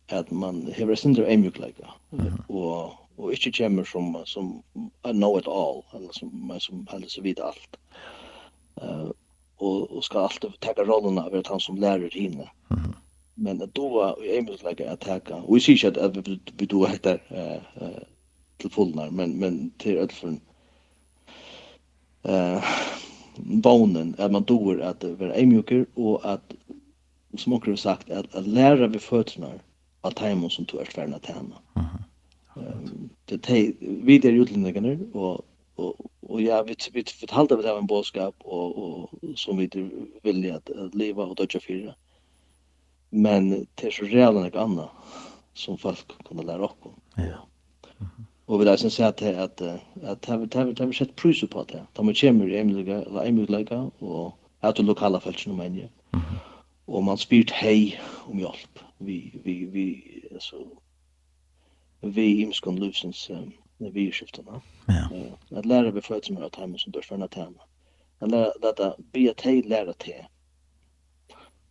at 0.08 0.32
man 0.32 0.72
hever 0.72 0.94
sindra 0.94 1.26
eimjukleika 1.30 1.86
mm 2.10 2.18
-hmm. 2.18 2.54
og 2.54 2.92
og 3.16 3.32
ikkje 3.32 3.52
kjemmer 3.52 3.84
som 3.84 4.16
som 4.24 4.62
I 5.04 5.12
know 5.12 5.38
it 5.38 5.48
all 5.48 5.82
eller 5.94 6.12
som 6.12 6.52
som 6.60 6.86
helst 6.90 7.14
så 7.14 7.22
vidt 7.22 7.40
alt 7.40 7.76
uh, 8.82 9.10
og, 9.58 9.96
og 9.96 10.04
skal 10.04 10.20
alltid 10.20 10.50
ta 10.60 10.72
rollen 10.82 11.18
av 11.18 11.34
at 11.34 11.46
han 11.48 11.60
som 11.60 11.76
lærer 11.76 12.10
hinner. 12.12 12.52
mm 12.68 12.78
-hmm. 12.78 12.94
men 13.34 13.62
at 13.62 13.74
då 13.74 14.16
i 14.24 14.36
eimjukleika 14.36 14.90
att 14.92 15.00
ta 15.00 15.34
og 15.34 15.54
vi 15.54 15.60
sier 15.60 15.74
ikke 15.74 16.00
at, 16.00 16.16
vi, 16.16 16.40
vi 16.58 16.66
då 16.66 16.86
heter 16.86 17.18
uh, 17.30 17.82
uh, 17.82 18.02
til 18.58 18.70
fullnar 18.70 19.10
men, 19.10 19.38
men 19.38 19.72
til 19.78 19.96
ødelfren 19.96 20.40
uh, 22.28 22.64
bonen 23.62 24.14
at 24.18 24.32
man 24.32 24.44
doer 24.44 24.82
at 24.82 25.20
være 25.20 25.40
emjuker 25.42 25.84
og 25.96 26.32
at 26.32 26.40
som 27.34 27.52
också 27.52 27.70
har 27.70 27.76
sagt, 27.76 28.10
att, 28.10 28.34
att 28.34 28.46
lära 28.46 28.86
vid 28.86 29.00
fötterna 29.00 29.52
av 30.00 30.10
tajmon 30.10 30.50
som 30.50 30.64
tog 30.64 30.80
är 30.80 30.84
tvärn 30.84 31.14
att 31.14 31.26
tjäna. 31.26 31.40
Mm 31.40 31.88
-hmm. 32.54 32.72
um, 32.72 33.08
det 33.24 33.50
är 33.50 33.72
vidare 33.80 34.32
utlänningarna 34.32 34.98
och 35.12 35.46
och 35.74 35.94
och 36.20 36.42
ja 36.42 36.62
vi 36.62 36.76
vi 36.92 37.04
förtalde 37.04 37.56
vi 37.56 37.68
har 37.68 37.78
en 37.78 37.86
boskap 37.86 38.34
och 38.38 38.78
och 38.78 39.10
som 39.34 39.56
vi 39.56 39.70
vill 40.22 40.52
att, 40.52 40.70
att 40.70 40.94
leva 40.94 41.24
och 41.24 41.36
döda 41.36 41.60
fyra. 41.60 41.94
Men 43.10 43.66
det 43.74 43.86
är 43.86 43.90
så 43.90 44.04
redan 44.04 44.34
något 44.34 44.54
annat 44.54 44.90
som 45.54 45.78
folk 45.78 46.24
kunde 46.28 46.42
lära 46.42 46.64
upp 46.64 46.80
om. 46.80 47.00
Ja. 47.16 47.48
Och 48.46 48.60
vi 48.60 48.64
där 48.64 48.76
sen 48.76 48.90
säger 48.90 49.10
att 49.10 49.22
att 49.22 49.60
att 50.04 50.24
har 50.24 50.38
vi 50.38 50.74
har 50.78 50.86
vi 50.86 50.94
sett 50.94 51.16
priser 51.16 51.46
på 51.46 51.64
det. 51.64 51.86
De 51.92 52.14
kommer 52.14 52.46
ju 52.46 52.56
emliga, 52.58 53.24
emliga 53.24 53.90
och 53.98 54.38
att 54.60 54.78
lokala 54.78 55.20
folk 55.20 55.46
nu 55.46 55.52
menar 55.52 55.88
och 56.86 57.02
man 57.02 57.18
spyrt 57.18 57.50
hej 57.50 58.00
om 58.24 58.38
hjälp. 58.38 58.78
Vi 58.98 59.40
vi 59.44 59.64
vi 59.64 60.22
alltså 60.32 60.66
vi 62.00 62.42
imskon 62.42 62.80
lusens 62.80 63.30
um, 63.30 63.52
vi 63.78 64.12
skiftena. 64.12 64.60
Ja. 64.86 65.16
Uh, 65.16 65.58
att 65.58 65.66
lära 65.66 65.90
vi 65.90 66.00
för 66.00 66.20
som 66.20 66.36
att 66.36 66.56
hemma 66.56 66.78
som 66.78 66.92
dörfar 66.92 67.18
att 67.18 67.30
tema. 67.30 67.62
Att 68.18 68.30
lära 68.30 68.52
detta 68.62 68.94
be 69.12 69.30
att 69.30 69.40
hej 69.40 69.62
lära 69.62 69.92
te. 69.92 70.26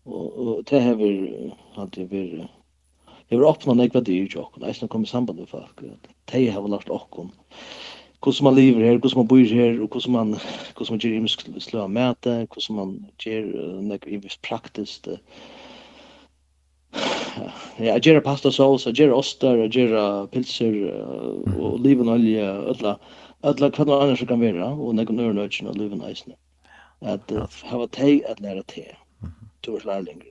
Och 0.04 0.38
och 0.38 0.63
det 0.63 0.80
här 0.80 0.95
vi 0.95 1.51
alltid 1.75 2.10
vi 2.10 2.47
Det 3.30 3.36
vill 3.36 3.45
öppna 3.45 3.73
några 3.73 4.01
dyr 4.01 4.38
och 4.38 4.62
nästan 4.62 4.89
kommer 4.89 5.06
samband 5.06 5.39
med 5.39 5.49
folk. 5.49 5.82
De 6.25 6.49
har 6.49 6.67
lärt 6.67 6.89
oss 6.89 7.30
hur 8.26 8.44
man 8.44 8.56
lever 8.56 8.82
här, 8.82 8.92
hur 8.92 9.16
man 9.16 9.28
bor 9.28 9.38
här 9.38 9.82
och 9.82 10.04
hur 10.04 10.12
man 10.12 10.34
hur 10.78 10.88
man 10.90 11.00
ger 11.00 11.10
himmelsk 11.10 11.64
slå 11.64 11.88
mäta, 11.88 12.32
hur 12.32 12.74
man 12.74 13.06
ger 13.20 13.46
något 13.82 14.08
i 14.08 14.22
praktiskt. 14.42 15.08
Ja, 17.78 17.86
jag 17.86 18.06
ger 18.06 18.20
pasta 18.20 18.52
sås, 18.52 18.86
jag 18.86 18.96
ger 18.96 19.12
ostar, 19.12 19.58
jag 19.58 19.76
ger 19.76 20.28
pilser 20.28 20.92
och 21.58 21.74
olivenolja, 21.74 22.62
alla 22.62 23.00
alla 23.46 23.72
kvar 23.72 23.86
någon 23.86 24.04
annars 24.04 24.28
kan 24.28 24.40
vara 24.40 24.70
och 24.70 24.96
några 24.96 25.14
nörnötchen 25.14 25.68
och 25.68 25.76
olivenajsen. 25.76 26.34
Att 27.00 27.32
ha 27.64 27.78
vad 27.78 27.92
te 27.92 28.26
att 28.26 28.40
lära 28.40 28.64
te. 28.64 28.96
Du 29.62 29.76
är 29.76 29.86
lärling. 29.86 30.24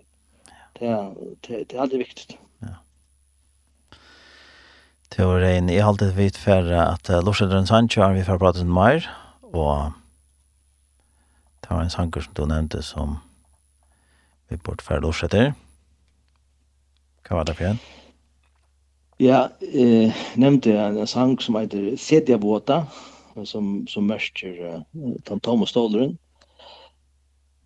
Det 0.78 0.87
är 0.87 1.14
det 1.40 1.74
är 1.74 1.80
alltid 1.80 1.98
viktigt. 1.98 2.38
Det 5.16 5.27
var 5.27 5.44
en 5.46 5.68
Jeg 5.68 5.83
har 5.83 5.92
alltid 5.92 6.12
vidt 6.16 6.37
for 6.37 6.70
at 6.74 7.09
Lorset 7.24 7.53
er 7.53 7.61
Sancho 7.61 7.66
sannkjør, 7.66 8.14
vi 8.14 8.24
får 8.24 8.38
prate 8.38 8.64
med 8.64 8.74
mer, 8.74 9.05
og 9.42 9.92
det 11.62 11.70
var 11.70 11.83
en 11.83 11.90
sanger 11.90 12.20
som 12.20 12.35
du 12.35 12.46
nevnte 12.46 12.83
som 12.83 13.18
vi 14.50 14.57
bort 14.57 14.83
for 14.83 14.98
Lorset 14.98 15.31
til. 15.31 15.53
Hva 17.29 17.37
var 17.37 17.44
det 17.44 17.57
for 17.57 17.64
en? 17.64 17.79
Ja, 19.20 19.46
eh, 19.62 20.11
nevnte 20.37 20.74
jeg 20.74 20.96
en 20.98 21.07
sang 21.07 21.38
som 21.40 21.55
heter 21.55 21.94
Fetja 21.96 22.37
Båta, 22.37 22.83
som, 23.44 23.87
som 23.87 24.11
mørker 24.11 24.59
uh, 24.66 25.14
Tom 25.27 25.40
Tom 25.40 25.62
og 25.62 25.70
Ståleren. 25.70 26.18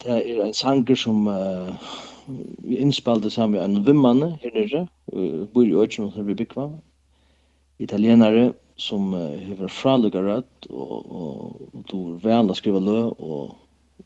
Det 0.04 0.18
er 0.20 0.44
en 0.44 0.54
sanger 0.54 0.96
som 0.96 1.26
uh, 1.26 1.72
vi 2.62 2.76
innspalte 2.76 3.30
sammen 3.30 3.56
med 3.56 3.64
en 3.64 3.86
vimmane 3.86 4.30
her 4.42 4.52
nere, 4.54 4.84
uh, 5.16 5.48
bor 5.54 5.64
i 5.64 5.74
Øtjen 5.74 6.12
vi 6.28 6.36
Bikva, 6.36 6.68
italienare 7.78 8.52
som 8.76 9.14
uh, 9.14 9.58
har 9.58 9.68
fralukka 9.68 10.22
rødt 10.22 10.68
og, 10.70 11.12
og, 11.12 11.62
og 11.72 11.84
du 11.90 11.98
er 12.14 12.20
vel 12.22 12.50
å 12.50 12.56
skrive 12.58 12.80
lø 12.82 13.00
og, 13.10 13.56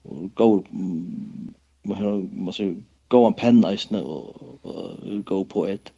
og 0.05 0.31
går 0.35 0.63
man 0.73 1.99
har 1.99 2.23
man 2.33 2.57
ser 2.57 2.75
gå 3.13 3.27
en 3.27 3.35
penna 3.35 3.73
i 3.73 3.79
og, 4.01 4.43
och, 4.63 5.25
gå 5.25 5.45
på 5.45 5.67
et 5.67 5.93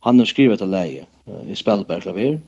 han 0.00 0.18
har 0.18 0.26
skrivit 0.26 0.60
ett 0.60 0.68
läge 0.68 1.06
i 1.46 1.54
spelbar 1.54 2.00
klaver 2.00 2.40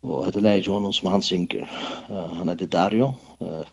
och 0.00 0.28
ett 0.28 0.42
läge 0.42 0.70
honom 0.70 0.92
som 0.92 1.08
han 1.08 1.22
synker 1.22 1.70
uh, 2.10 2.34
han 2.34 2.48
heter 2.48 2.66
Dario. 2.66 3.14
Uh, 3.42 3.64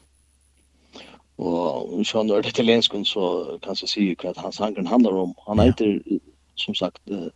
och 1.36 2.08
så 2.08 2.24
när 2.24 2.42
det 2.42 2.52
till 2.52 3.06
så 3.06 3.46
kan 3.62 3.76
jag 3.82 3.90
se 3.90 4.16
vad 4.24 4.38
hans 4.38 4.56
sangren 4.56 4.88
handlar 4.88 5.16
om 5.16 5.34
han 5.38 5.60
heter 5.60 6.02
som 6.56 6.76
sagt 6.76 7.02
uh, 7.12 7.28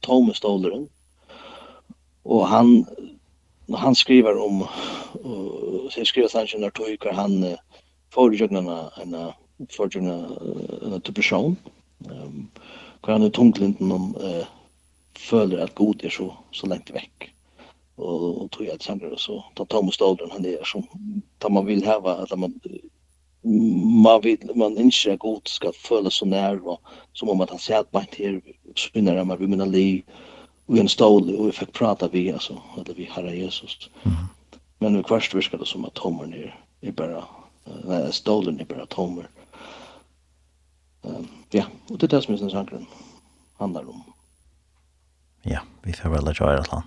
Thomas 0.00 0.36
Stoleren 0.36 0.88
Och 2.26 2.46
han 2.46 2.86
han 3.72 3.94
skriver 3.94 4.36
om 4.46 4.62
och 4.62 5.92
så 5.92 6.04
skriver 6.04 6.30
han 6.34 6.46
ju 6.46 6.58
när 6.58 6.70
tog 6.70 7.14
han 7.14 7.56
får 8.10 8.34
ju 8.34 8.44
en 8.44 8.68
en 9.02 9.32
för 9.70 9.96
en 9.96 11.00
depression. 11.00 11.56
Ehm 12.10 12.48
kan 13.02 13.22
han 13.22 13.30
tunglinten 13.30 13.92
om 13.92 14.16
eh 14.16 14.46
føler 15.18 15.58
att 15.58 15.74
god 15.74 16.04
är 16.04 16.10
så 16.10 16.34
så 16.52 16.66
långt 16.66 16.90
vekk 16.90 17.34
Och 17.96 18.42
och 18.42 18.50
tror 18.50 18.66
jag 18.66 18.74
att 18.74 18.82
sen 18.82 19.00
så 19.16 19.44
ta 19.54 19.64
Thomas 19.64 19.98
Dalden 19.98 20.30
han 20.30 20.46
är 20.46 20.64
som 20.64 20.82
tar 21.38 21.50
man 21.50 21.66
vill 21.66 21.86
ha 21.86 22.10
att 22.22 22.38
man 22.38 22.60
man 24.04 24.20
vill 24.20 24.50
man 24.54 24.78
inte 24.78 25.16
god 25.16 25.48
ska 25.48 25.72
följa 25.72 26.10
så 26.10 26.26
nära 26.26 26.76
som 27.12 27.28
om 27.28 27.40
att 27.40 27.50
han 27.50 27.58
ser 27.58 27.78
att 27.78 27.92
man 27.92 28.02
inte 28.02 28.40
spinner 28.76 29.24
man 29.24 29.38
vill 29.38 29.48
mina 29.48 29.64
vi 30.66 30.80
en 30.80 30.88
stål 30.88 31.34
och 31.34 31.46
vi 31.46 31.52
fick 31.52 31.72
prata 31.72 32.08
vi 32.08 32.32
alltså 32.32 32.62
eller 32.76 32.94
vi 32.94 33.08
har 33.10 33.22
Jesus. 33.22 33.90
Mm. 34.02 34.16
Men 34.78 34.96
vi 34.96 35.02
kvart 35.02 35.34
virkar 35.34 35.58
det 35.58 35.66
som 35.66 35.84
att 35.84 35.94
tomer 35.94 36.26
ner 36.26 36.60
är 36.80 36.92
bara 36.92 37.24
nej 37.84 38.12
stolen 38.12 38.60
är 38.60 38.64
bara 38.64 38.86
tomer. 38.86 39.28
Um, 41.02 41.28
ja, 41.50 41.64
och 41.88 41.98
det 41.98 42.06
är 42.06 42.08
det 42.08 42.22
som 42.22 42.34
är 42.34 42.38
sen 42.38 42.50
sankren 42.50 42.86
handlar 43.58 43.88
om. 43.88 44.02
Ja, 45.42 45.60
vi 45.82 45.92
får 45.92 46.10
väl 46.10 46.24
lägga 46.24 46.46
det 46.46 46.82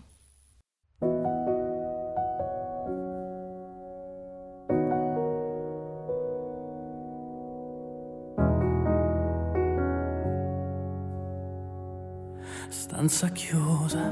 stanza 12.99 13.29
chiusa, 13.29 14.11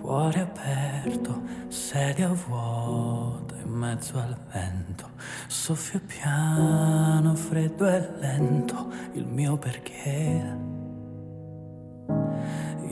cuore 0.00 0.40
aperto, 0.40 1.42
sedia 1.68 2.28
vuota 2.28 3.54
in 3.62 3.70
mezzo 3.70 4.16
al 4.16 4.34
vento, 4.50 5.10
soffio 5.46 6.00
piano, 6.06 7.34
freddo 7.34 7.86
e 7.86 8.08
lento, 8.20 8.90
il 9.12 9.26
mio 9.26 9.58
perché, 9.58 10.56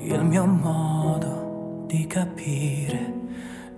il 0.03 0.23
mio 0.23 0.45
modo 0.45 1.85
di 1.87 2.07
capire, 2.07 3.15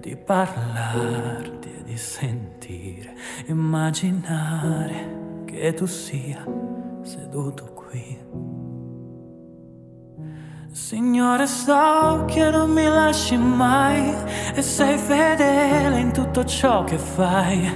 di 0.01 0.17
parlarti 0.17 1.73
e 1.73 1.85
di 1.85 1.97
sentire, 1.97 3.14
immaginare 3.47 5.45
che 5.45 5.73
tu 5.73 5.87
sia 5.87 6.45
seduto 7.03 7.67
qui. 7.75 8.54
Signore 10.75 11.47
so 11.47 12.25
che 12.27 12.51
non 12.51 12.69
mi 12.73 12.83
lasci 12.83 13.37
mai. 13.37 14.13
E 14.53 14.61
sei 14.61 14.99
fedele 14.99 16.01
in 16.01 16.13
tutto 16.13 16.45
ciò 16.45 16.83
che 16.83 16.99
fai. 16.99 17.73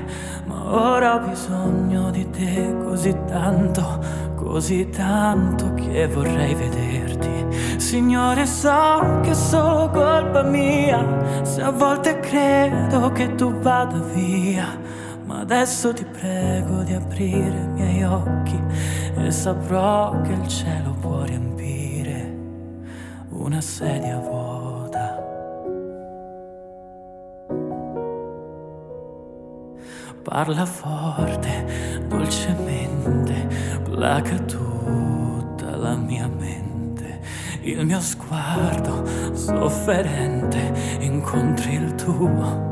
Ma 0.47 0.75
ora 0.75 1.15
ho 1.15 1.21
bisogno 1.21 2.11
di 2.11 2.29
te 2.29 2.75
così 2.83 3.17
tanto 3.29 4.01
Così 4.35 4.89
tanto 4.91 5.75
che 5.75 6.09
vorrei 6.09 6.57
vederti. 6.57 7.79
Signore 7.79 8.47
so 8.47 9.21
che 9.23 9.31
è 9.31 9.35
solo 9.35 9.91
colpa 9.91 10.43
mia. 10.43 11.45
Se 11.45 11.63
a 11.63 11.71
volte 11.71 12.19
credo 12.19 13.13
che 13.13 13.33
tu 13.37 13.53
vada 13.61 13.99
via. 14.13 14.77
Ma 15.25 15.39
adesso 15.39 15.93
ti 15.93 16.05
prego 16.05 16.83
di 16.83 16.95
aprire 16.95 17.61
i 17.61 17.69
miei 17.69 18.03
occhi 18.03 18.61
E 19.15 19.31
saprò 19.31 20.21
che 20.23 20.33
il 20.33 20.49
cielo 20.49 20.97
può 21.01 21.23
riempire 21.23 21.88
una 23.49 23.63
sedia 23.63 24.19
vuota 24.19 25.27
Parla 30.23 30.67
forte, 30.67 32.05
dolcemente, 32.07 33.49
placa 33.85 34.37
tutta 34.41 35.75
la 35.77 35.97
mia 35.97 36.29
mente. 36.29 37.21
Il 37.63 37.87
mio 37.87 37.99
sguardo 37.99 39.07
sofferente 39.33 40.99
incontri 41.01 41.73
il 41.77 41.95
tuo. 41.95 42.67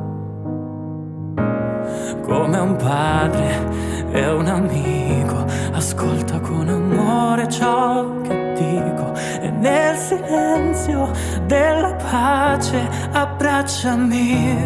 Come 2.21 2.59
un 2.59 2.77
padre 2.77 4.11
e 4.11 4.31
un 4.31 4.47
amico 4.47 5.47
Ascolta 5.73 6.41
con 6.41 6.69
amore 6.69 7.49
ciò 7.49 8.21
che 8.21 8.46
contigo 8.57 9.13
e 9.41 9.51
nel 9.51 9.97
silenzio 9.97 11.11
della 11.47 11.95
pace 11.95 12.89
abbracciami 13.13 14.57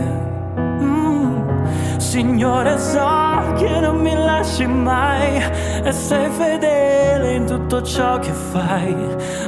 mm. 0.58 1.09
Signore 2.10 2.76
so 2.76 3.54
che 3.56 3.78
non 3.78 4.00
mi 4.00 4.12
lasci 4.12 4.66
mai. 4.66 5.40
E 5.84 5.92
sei 5.92 6.28
fedele 6.28 7.34
in 7.34 7.46
tutto 7.46 7.82
ciò 7.82 8.18
che 8.18 8.32
fai. 8.32 8.96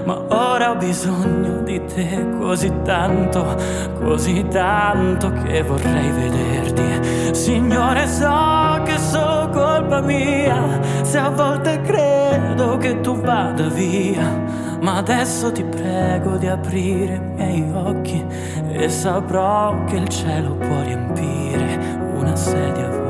Ma 0.04 0.22
ora 0.28 0.70
ho 0.70 0.76
bisogno 0.76 1.62
di 1.62 1.84
te 1.86 2.24
così 2.38 2.72
tanto 2.84 3.56
Così 3.98 4.46
tanto 4.46 5.32
che 5.42 5.62
vorrei 5.62 6.10
vederti. 6.12 7.34
Signore 7.34 8.06
so 8.06 8.80
che 8.84 8.96
so 8.96 9.48
colpa 9.52 10.00
mia. 10.00 10.78
Se 11.02 11.18
a 11.18 11.30
volte 11.30 11.80
credo 11.80 12.76
che 12.76 13.00
tu 13.00 13.16
vada 13.16 13.66
via. 13.66 14.40
Ma 14.80 14.98
adesso 14.98 15.50
ti 15.50 15.64
prego 15.64 16.36
di 16.36 16.46
aprire 16.46 17.14
i 17.14 17.20
miei 17.20 17.72
occhi 17.74 18.24
E 18.68 18.88
saprò 18.88 19.82
che 19.82 19.96
il 19.96 20.06
cielo 20.06 20.54
può 20.54 20.80
riempire 20.82 22.01
una 22.22 22.36
sedia 22.36 23.01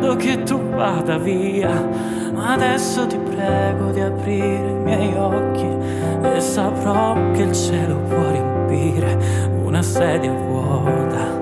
credo 0.00 0.16
che 0.16 0.42
tu 0.44 0.58
vada 0.70 1.18
via 1.18 1.70
ma 2.32 2.54
adesso 2.54 3.06
ti 3.06 3.18
prego 3.18 3.90
di 3.90 4.00
aprire 4.00 4.70
i 4.70 4.82
miei 4.82 5.14
occhi 5.14 5.68
e 6.22 6.40
saprò 6.40 7.14
che 7.32 7.42
il 7.42 7.52
cielo 7.52 7.96
può 8.08 8.30
riempire 8.30 9.18
una 9.62 9.82
sedia 9.82 10.32
vuota 10.32 11.39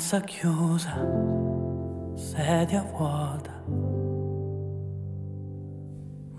stanza 0.00 0.20
chiusa, 0.20 0.94
sedia 2.16 2.82
vuota, 2.82 3.52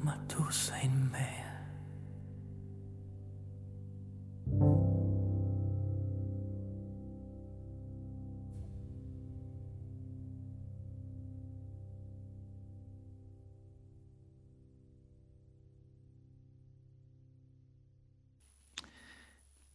ma 0.02 0.16
tu 0.28 0.44
sei 0.50 0.86
in 0.86 1.12
me. 1.12 1.30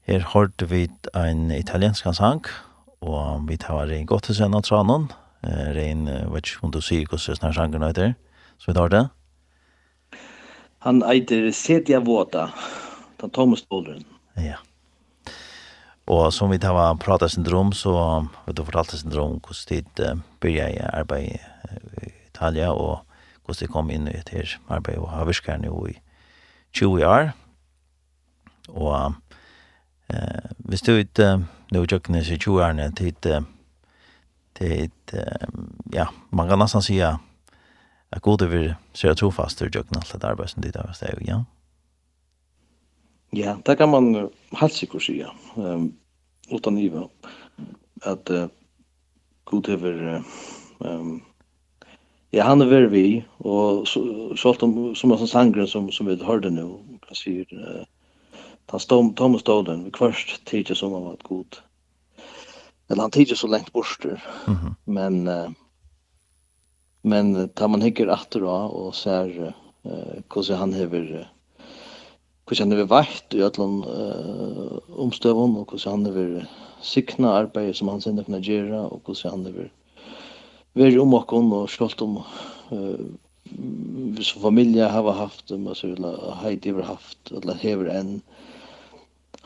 Her 0.01 0.23
hørte 0.35 0.71
vi 0.71 0.88
en 1.14 1.51
italiensk 1.51 2.14
sang 2.14 2.47
og 3.05 3.49
vi 3.49 3.57
tar 3.61 3.87
rein 3.91 4.07
godt 4.07 4.29
til 4.29 4.39
sendan 4.39 4.65
tranen, 4.67 5.09
rein, 5.45 6.07
vet 6.33 6.51
ikke 6.51 6.67
om 6.67 6.75
du 6.75 6.81
sier 6.83 7.07
hvordan 7.07 7.39
sånne 7.39 7.55
sjanger 7.55 7.83
nøyder, 7.83 8.15
så 8.59 8.73
vi 8.73 8.77
tar 8.79 8.95
det. 8.95 9.05
Han 10.87 11.03
eiter 11.03 11.51
Setia 11.55 11.99
Våta, 11.99 12.49
den 13.19 13.31
Thomas 13.35 13.65
Dolren. 13.67 14.05
Ja. 14.39 14.61
Og 16.09 16.31
som 16.33 16.53
vi 16.53 16.59
tar 16.63 16.73
var 16.73 16.97
Prata 17.03 17.29
syndrom, 17.29 17.75
så 17.77 17.93
vet 18.47 18.57
du 18.57 18.65
fortalte 18.65 18.97
syndrom 18.97 19.41
hvordan 19.43 19.67
tid 19.69 20.01
uh, 20.01 20.21
begynner 20.41 20.71
jeg 20.73 20.93
arbeid 20.95 21.35
i 21.35 22.13
Italia, 22.31 22.71
og 22.73 23.03
hvordan 23.45 23.67
jeg 23.67 23.73
kom 23.75 23.91
inn 23.91 24.09
i 24.09 24.17
et 24.17 24.31
her 24.33 24.55
arbeid 24.71 25.03
og 25.03 25.11
har 25.13 25.29
virket 25.29 25.61
nå 25.61 25.75
i 25.91 25.99
20 26.79 27.05
år. 27.05 27.33
Og 28.73 29.19
Eh, 30.09 30.51
hvis 30.59 30.83
du 30.83 31.01
inte 31.01 31.44
nu 31.71 31.87
jocknar 31.92 32.23
sig 32.23 32.38
ju 32.47 32.61
är 32.61 32.73
det 32.73 33.01
det 34.59 34.90
ja, 35.92 36.09
man 36.31 36.49
kan 36.49 36.59
nästan 36.59 36.83
säga 36.83 37.21
att 38.11 38.23
god 38.23 38.42
vill 38.42 38.75
så 38.92 39.07
jag 39.07 39.16
tror 39.16 39.31
fast 39.31 39.59
det 39.59 39.75
jocknar 39.75 40.18
där 40.18 40.35
bara 40.35 40.49
sen 40.49 40.62
det 40.62 40.71
där 40.71 40.92
så 40.92 41.07
ja. 41.21 41.44
Ja, 43.31 43.59
det 43.64 43.77
kan 43.77 43.90
man 43.90 44.31
helt 44.53 44.73
säkert 44.73 45.03
säga. 45.03 45.31
Ehm 45.57 45.92
utan 46.51 46.75
nivå 46.75 47.11
att 48.01 48.31
god 49.44 49.68
vill 49.68 50.23
ehm 50.85 51.21
Ja, 52.31 52.44
han 52.44 52.62
er 52.62 52.87
vi 52.87 53.25
och 53.38 53.88
så 53.88 54.37
så 54.37 54.55
som 54.55 54.94
som 54.94 55.27
sangren 55.27 55.66
som 55.66 55.92
som 55.92 56.07
vi 56.07 56.25
hörde 56.25 56.51
nu, 56.51 56.79
precis 57.09 57.53
eh 57.53 57.85
Ta 58.71 58.79
stom 58.79 59.15
Thomas 59.15 59.43
Dolan 59.43 59.85
vi 59.85 59.91
kvörst 59.91 60.45
tidigt 60.45 60.79
som 60.79 60.93
han 60.93 61.05
var 61.05 61.17
god. 61.23 61.57
Eller 62.89 63.03
han 63.03 63.11
tidigt 63.11 63.39
så 63.39 63.47
långt 63.47 63.73
bort. 63.73 64.05
Mm 64.05 64.19
-hmm. 64.47 64.75
Men 64.85 65.29
uh, 65.29 65.51
men 67.03 67.49
tar 67.49 67.69
man 67.69 67.83
hikker 67.83 68.07
efter 68.07 68.41
då 68.41 68.51
och 68.51 68.95
ser 68.95 69.55
hur 70.35 70.53
uh, 70.53 70.59
han 70.59 70.73
hever 70.73 71.29
hur 72.47 72.59
han 72.59 72.71
hever 72.71 72.85
vart 72.85 73.35
i 73.35 73.43
allan 73.43 73.85
uh, 73.85 74.79
omstövon 74.97 75.57
och 75.57 75.73
hur 75.73 75.91
han 75.91 76.07
hever 76.07 76.47
sikna 76.81 77.33
arbete 77.33 77.79
som 77.79 77.89
han 77.89 78.01
sender 78.01 78.25
kunna 78.25 78.39
göra 78.39 78.83
och 78.83 79.03
hur 79.07 79.31
han 79.31 79.47
hever 79.47 79.73
veri 80.73 80.99
om 80.99 81.15
och 81.15 81.33
og 81.33 81.53
och 81.53 81.71
skolt 81.71 82.03
om 82.03 82.23
uh, 82.73 83.01
som 84.21 84.43
familja 84.43 84.89
har 84.89 85.13
haft 85.13 85.51
um, 85.51 85.75
så 85.75 85.87
vill 85.87 86.05
ha 86.05 86.83
haft 86.83 87.31
eller 87.31 87.55
hever 87.55 87.87
en 87.87 88.21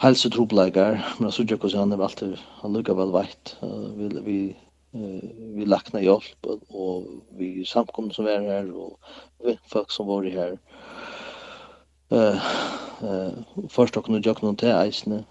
hälsotroblägar 0.03 1.15
men 1.19 1.33
så 1.33 1.43
jag 1.49 1.65
också 1.65 1.79
han 1.79 1.93
har 1.93 2.03
alltid 2.03 2.39
han 2.61 2.73
lukker 2.73 2.95
vel 2.95 3.11
vart 3.11 3.57
vill 3.97 4.21
vi 4.25 4.57
vi 5.55 5.67
lakna 5.67 6.01
hjelp, 6.03 6.47
og 6.69 7.07
vi 7.39 7.65
samkom 7.65 8.11
som 8.11 8.27
er 8.27 8.43
her, 8.43 8.67
og 8.75 8.99
vi 9.45 9.55
folk 9.67 9.91
som 9.91 10.07
var 10.07 10.25
här. 10.25 10.59
Eh 12.11 12.37
eh 13.03 13.33
först 13.69 13.97
och 13.97 14.09
nu 14.09 14.21
jag 14.25 14.43
någon 14.43 14.57
till 14.57 14.87
isne 14.89 15.25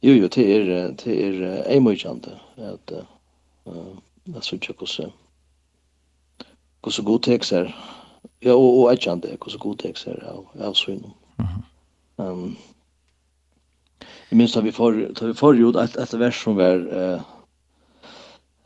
jo 0.00 0.12
jo 0.14 0.28
till 0.28 0.50
er 0.50 0.94
till 0.96 1.12
er 1.12 1.42
är 1.66 1.80
mycket 1.80 2.10
att 2.10 2.90
eh 2.90 3.04
alltså 4.34 4.56
jag 4.56 4.82
också 4.82 5.12
hur 6.82 6.90
så 6.90 7.02
god 7.02 7.22
text 7.22 7.52
är 7.52 7.76
ja 8.40 8.54
och 8.54 8.82
och 8.82 8.90
jag 8.90 9.00
kände 9.00 9.28
hur 9.28 9.50
så 9.50 9.58
god 9.58 9.78
text 9.78 10.06
är 10.06 10.24
av 10.24 10.46
av 10.60 10.72
svinn 10.72 11.04
ehm 12.16 12.56
Jeg 14.30 14.36
minns 14.36 14.52
da 14.52 14.60
vi 14.60 14.72
forgjorde 14.72 15.82
et, 15.82 15.96
et 15.96 16.14
vers 16.20 16.42
som 16.42 16.56
var 16.58 16.82
eh, 17.00 17.20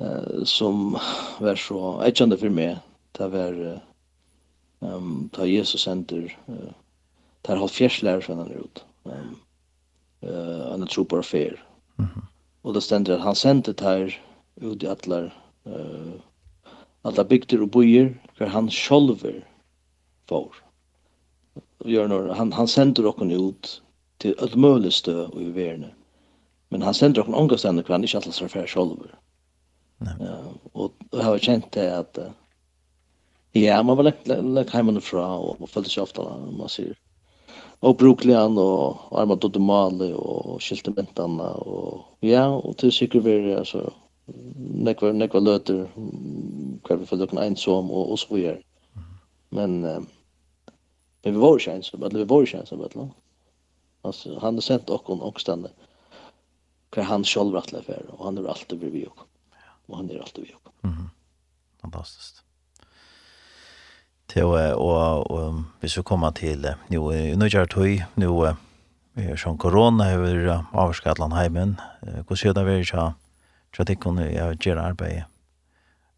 eh, 0.02 0.44
som 0.44 0.96
var 1.40 1.60
så 1.60 2.00
etkjende 2.06 2.38
for 2.40 2.50
meg 2.50 2.80
det 3.18 3.28
var 3.32 3.58
um, 4.80 5.28
ta 5.32 5.46
Jesus 5.46 5.84
sender 5.84 6.32
uh, 6.48 6.72
tar 7.42 7.60
halv 7.60 7.70
fjerslærer 7.70 8.20
från 8.24 8.38
den 8.38 8.64
ut 8.64 8.84
um, 9.04 9.36
uh, 10.24 10.70
han 10.70 10.82
er 10.82 10.90
tro 10.90 11.04
på 11.04 11.18
affær 11.18 11.54
mm 11.96 12.06
-hmm. 12.06 12.26
og 12.62 12.74
det 12.74 12.82
stender 12.82 13.14
at 13.14 13.20
han 13.20 13.34
sendte 13.34 13.72
tar 13.72 14.18
ut 14.56 14.82
i 14.82 14.86
atler 14.86 15.30
uh, 15.66 16.12
alla 17.02 17.24
bygder 17.24 17.62
og 17.62 17.70
bojer 17.70 18.20
för 18.34 18.46
han 18.46 18.70
själver 18.70 19.44
får. 20.28 20.54
gjør 21.84 22.06
når 22.06 22.34
han, 22.34 22.52
han 22.52 22.68
sender 22.68 23.06
okken 23.06 23.30
ut 23.30 23.81
til 24.22 24.34
öll 24.38 24.56
möjlig 24.56 24.92
stö 24.94 25.26
og 25.26 25.40
i 25.42 25.50
verne. 25.54 25.92
Men 26.70 26.82
han 26.82 26.94
sender 26.94 27.22
okkur 27.22 27.36
ånga 27.36 27.58
stendur 27.58 27.84
kvann, 27.84 28.04
ikkje 28.06 28.22
atlas 28.22 28.40
rafær 28.42 28.68
sjolver. 28.70 29.12
Ja, 30.02 30.38
og 30.74 30.94
jeg 31.12 31.24
har 31.24 31.42
kjent 31.42 31.68
det 31.74 31.86
at 31.92 32.18
ja, 33.54 33.82
man 33.82 33.98
var 33.98 34.08
lekt, 34.08 34.28
lekt 34.28 34.72
heimann 34.72 35.00
fra, 35.04 35.26
og 35.36 35.60
man 35.60 35.70
følte 35.70 35.92
seg 35.92 36.06
ofta, 36.06 36.24
man 36.56 36.70
sier, 36.72 36.94
og 37.82 37.98
bruklian, 38.00 38.56
og, 38.58 39.02
og 39.10 39.18
arma 39.20 39.36
dodo 39.36 39.60
mali, 39.60 40.12
og 40.16 40.62
skilte 40.62 40.94
mentana 40.96 41.50
og 41.66 42.24
ja, 42.24 42.46
og 42.48 42.76
til 42.80 42.94
sikker 42.94 43.22
veri, 43.26 43.52
altså, 43.58 43.84
nekva, 44.86 45.12
nekva 45.12 45.42
løter, 45.42 45.84
hver 45.92 47.00
vi 47.00 47.08
følte 47.10 47.28
okkur 47.28 47.42
einsom, 47.42 47.90
og, 47.90 48.14
og 48.14 48.22
så 48.22 48.34
vi 48.36 48.46
er. 48.54 48.60
Men, 49.52 49.82
um, 49.84 50.06
men 51.24 51.34
vi 51.34 51.42
var 51.42 51.58
ikke 51.58 51.76
einsom, 51.76 52.02
eller 52.02 52.22
vi 52.22 52.30
var 52.30 52.46
ikke 52.46 52.62
einsom, 52.62 52.86
eller 52.86 53.10
Alltså 54.02 54.38
han 54.38 54.54
har 54.54 54.60
sett 54.60 54.90
och 54.90 55.02
hon 55.04 55.20
också 55.22 55.52
Kvar 56.90 57.04
han 57.04 57.24
själv 57.24 57.54
rätt 57.54 57.72
läfer 57.72 58.02
och 58.08 58.24
han 58.24 58.38
är 58.38 58.48
alltid 58.48 58.80
vid 58.80 58.92
vi 58.92 59.06
och. 59.06 59.18
Och 59.86 59.96
han 59.96 60.10
är 60.10 60.18
alltid 60.18 60.44
vid 60.44 60.54
och. 60.54 60.72
Mhm. 60.80 61.10
Fantastiskt. 61.80 62.42
Till 64.26 64.44
och 64.44 65.30
och 65.30 65.54
vi 65.80 65.88
ska 65.88 66.02
komma 66.02 66.32
till 66.32 66.74
nu 66.86 67.36
nu 67.36 67.46
gör 67.48 67.66
toy 67.66 68.04
nu 68.14 68.26
är 69.14 69.36
som 69.36 69.58
corona 69.58 70.10
över 70.10 70.64
avskatlan 70.72 71.32
hemmen. 71.32 71.80
Hur 72.28 72.36
ser 72.36 72.54
det 72.54 72.72
ut 72.72 72.88
så? 72.88 73.12
Jag 73.76 73.86
tycker 73.86 74.04
hon 74.04 74.18
är 74.18 74.66
gör 74.66 74.76
arbete. 74.76 75.24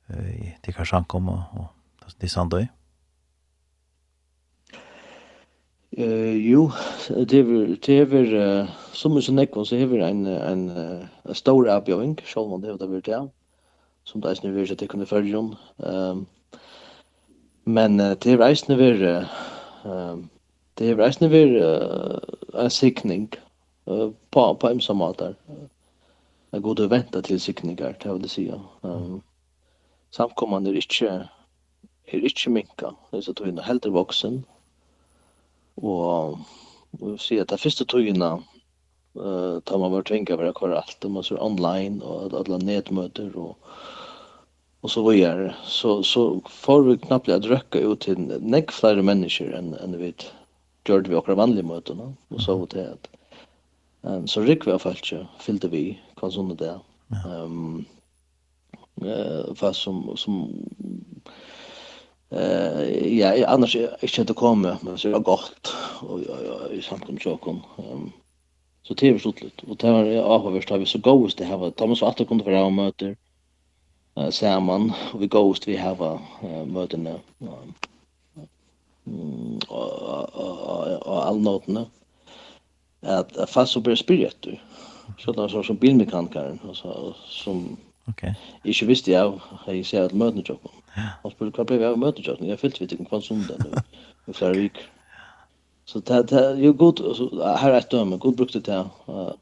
Eh 0.06 0.52
det 0.60 0.72
kanske 0.72 0.96
ankommer 0.96 1.42
och 1.52 1.66
det 2.18 2.26
är 2.26 2.30
sant 2.30 2.50
då. 2.50 2.66
Eh 5.96 6.36
jo, 6.50 6.70
det 7.08 7.38
är 7.38 7.76
det 7.86 7.98
är 7.98 8.68
som 8.92 9.22
så 9.22 9.32
nekon 9.32 9.66
så 9.66 9.76
har 9.76 9.98
en 9.98 10.26
en 10.26 10.70
en 11.22 11.34
stor 11.34 11.68
avbjöving, 11.68 12.18
så 12.24 12.48
man 12.48 12.60
det 12.60 12.68
över 12.68 13.00
där. 13.00 13.28
Som 14.04 14.20
det 14.20 14.28
är 14.30 14.38
nu 14.42 14.52
vill 14.52 14.68
jag 14.68 14.78
det 14.78 14.86
kunde 14.86 15.06
följa 15.06 15.38
om. 15.38 15.56
Ehm 15.78 16.26
men 17.64 17.96
det 17.96 18.26
är 18.26 18.38
rejst 18.38 18.68
nu 18.68 18.88
är 18.88 19.28
ehm 19.84 20.28
det 20.74 20.90
är 20.90 20.96
rejst 20.96 21.20
nu 21.20 21.28
är 21.36 22.60
en 22.60 22.70
siktning 22.70 23.28
på 24.30 24.54
på 24.54 24.68
en 24.68 24.80
som 24.80 24.96
matar. 24.96 25.34
Jag 26.50 26.62
går 26.62 26.80
och 26.80 26.92
väntar 26.92 27.22
till 27.22 27.40
siktningar, 27.40 27.96
det 28.02 28.12
vill 28.12 28.28
säga. 28.28 28.60
Ehm 28.82 29.20
samkommande 30.10 30.70
är 30.70 30.74
inte 30.74 31.28
är 32.06 32.20
inte 32.24 32.50
minka, 32.50 32.94
så 33.20 33.30
att 33.30 33.36
du 33.36 33.62
helt 33.62 33.86
vuxen. 33.86 34.44
Og, 35.76 36.38
og 37.00 37.20
si 37.20 37.38
at 37.42 37.50
det 37.50 37.60
første 37.60 37.84
togene, 37.84 38.30
uh, 39.18 39.60
tar 39.66 39.80
man 39.82 39.92
vart 39.92 40.10
tvinga 40.10 40.36
for 40.36 40.50
å 40.50 40.56
køre 40.56 40.80
alt, 40.80 41.08
man 41.10 41.26
ser 41.26 41.42
online 41.42 42.02
og 42.02 42.34
alle 42.38 42.60
nedmøter 42.62 43.34
og, 43.34 43.56
och 44.84 44.90
så 44.90 45.02
vad 45.02 45.16
gör 45.16 45.56
Så, 45.64 46.02
så 46.02 46.40
får 46.44 46.82
vi 46.82 46.98
knappt 46.98 47.28
att 47.28 47.42
drøkke 47.42 47.78
ut 47.78 48.00
till 48.00 48.18
nekk 48.40 48.72
flere 48.72 49.02
människor 49.02 49.54
än 49.54 49.74
än 49.74 49.92
vi 49.92 49.98
vet. 49.98 50.32
Det 50.82 51.08
vi 51.08 51.16
akkurat 51.16 51.38
vanliga 51.38 51.66
möten 51.66 52.16
och 52.28 52.40
så 52.40 52.54
åt 52.54 52.70
det 52.70 52.92
att 52.92 53.08
um, 54.02 54.26
så 54.26 54.40
rikk 54.40 54.66
vi 54.66 54.70
har 54.70 54.78
folk 54.78 55.12
ju 55.12 55.24
fyllde 55.40 55.68
vi, 55.68 56.00
kan 56.16 56.32
såna 56.32 56.54
där 56.54 56.80
ehm 57.26 57.84
eh 59.04 59.54
fast 59.54 59.80
som, 59.80 60.16
som 60.16 60.52
Eh 62.34 63.18
ja, 63.18 63.46
annars 63.46 63.76
ikkje 64.02 64.24
det 64.24 64.34
komme, 64.34 64.78
men 64.82 64.98
så 64.98 65.08
är 65.08 65.12
det 65.12 65.18
gott 65.18 65.74
och 66.02 66.20
godt 66.20 66.28
og 66.28 66.74
i 66.74 66.82
samkom 66.82 67.18
sjokkom. 67.18 67.62
Ehm 67.78 68.12
så 68.82 68.94
det 68.94 69.08
är 69.08 69.14
er 69.14 69.18
sluttet. 69.18 69.62
Och 69.68 69.76
det 69.76 69.90
var 69.92 70.04
avhørt 70.22 70.70
av 70.70 70.84
så 70.84 70.98
gåst 70.98 71.38
det 71.38 71.44
här. 71.44 71.70
Thomas 71.70 72.00
var 72.00 72.14
det 72.18 72.28
kunde 72.28 72.44
vara 72.44 72.70
møter 72.70 73.16
uh, 74.16 74.30
saman 74.30 74.92
og 75.12 75.20
vi 75.20 75.26
gåst 75.26 75.66
vi 75.66 75.76
hava 75.76 76.18
møtene. 76.66 77.20
Mm 79.06 79.58
all 81.06 81.22
allnotna. 81.28 81.86
At 83.02 83.48
fast 83.48 83.72
så 83.72 83.80
blir 83.80 83.96
spiritu. 83.96 84.56
Sånn 85.18 85.48
som 85.48 85.64
som 85.64 85.76
bilmekanikeren, 85.76 86.60
altså 86.68 87.14
som 87.28 87.78
Okej. 88.08 88.30
Okay. 88.30 88.70
Ikke 88.70 88.86
visste 88.86 89.10
jeg, 89.10 89.32
jeg 89.66 89.86
ser 89.86 90.04
at 90.04 90.12
møtene 90.12 90.44
sjokkom. 90.44 90.83
Han 90.94 91.32
spurte 91.32 91.58
hva 91.58 91.66
ble 91.68 91.78
vi 91.80 91.86
av 91.88 91.96
møtekjøkken? 91.98 92.50
Jeg 92.50 92.60
fyllte 92.60 92.84
vi 92.84 92.90
til 92.90 93.06
hva 93.10 93.20
som 93.22 93.40
det 93.48 93.56
nu, 93.62 93.72
i 94.30 94.36
flere 94.36 94.58
vik. 94.58 94.82
Så 95.90 96.00
det 96.00 96.32
er 96.32 96.60
jo 96.62 96.72
god, 96.80 97.02
her 97.60 97.74
er 97.74 97.80
et 97.82 97.90
døme, 97.92 98.18
god 98.18 98.36
brukte 98.38 98.62
det 98.64 98.78
her, 98.78 99.34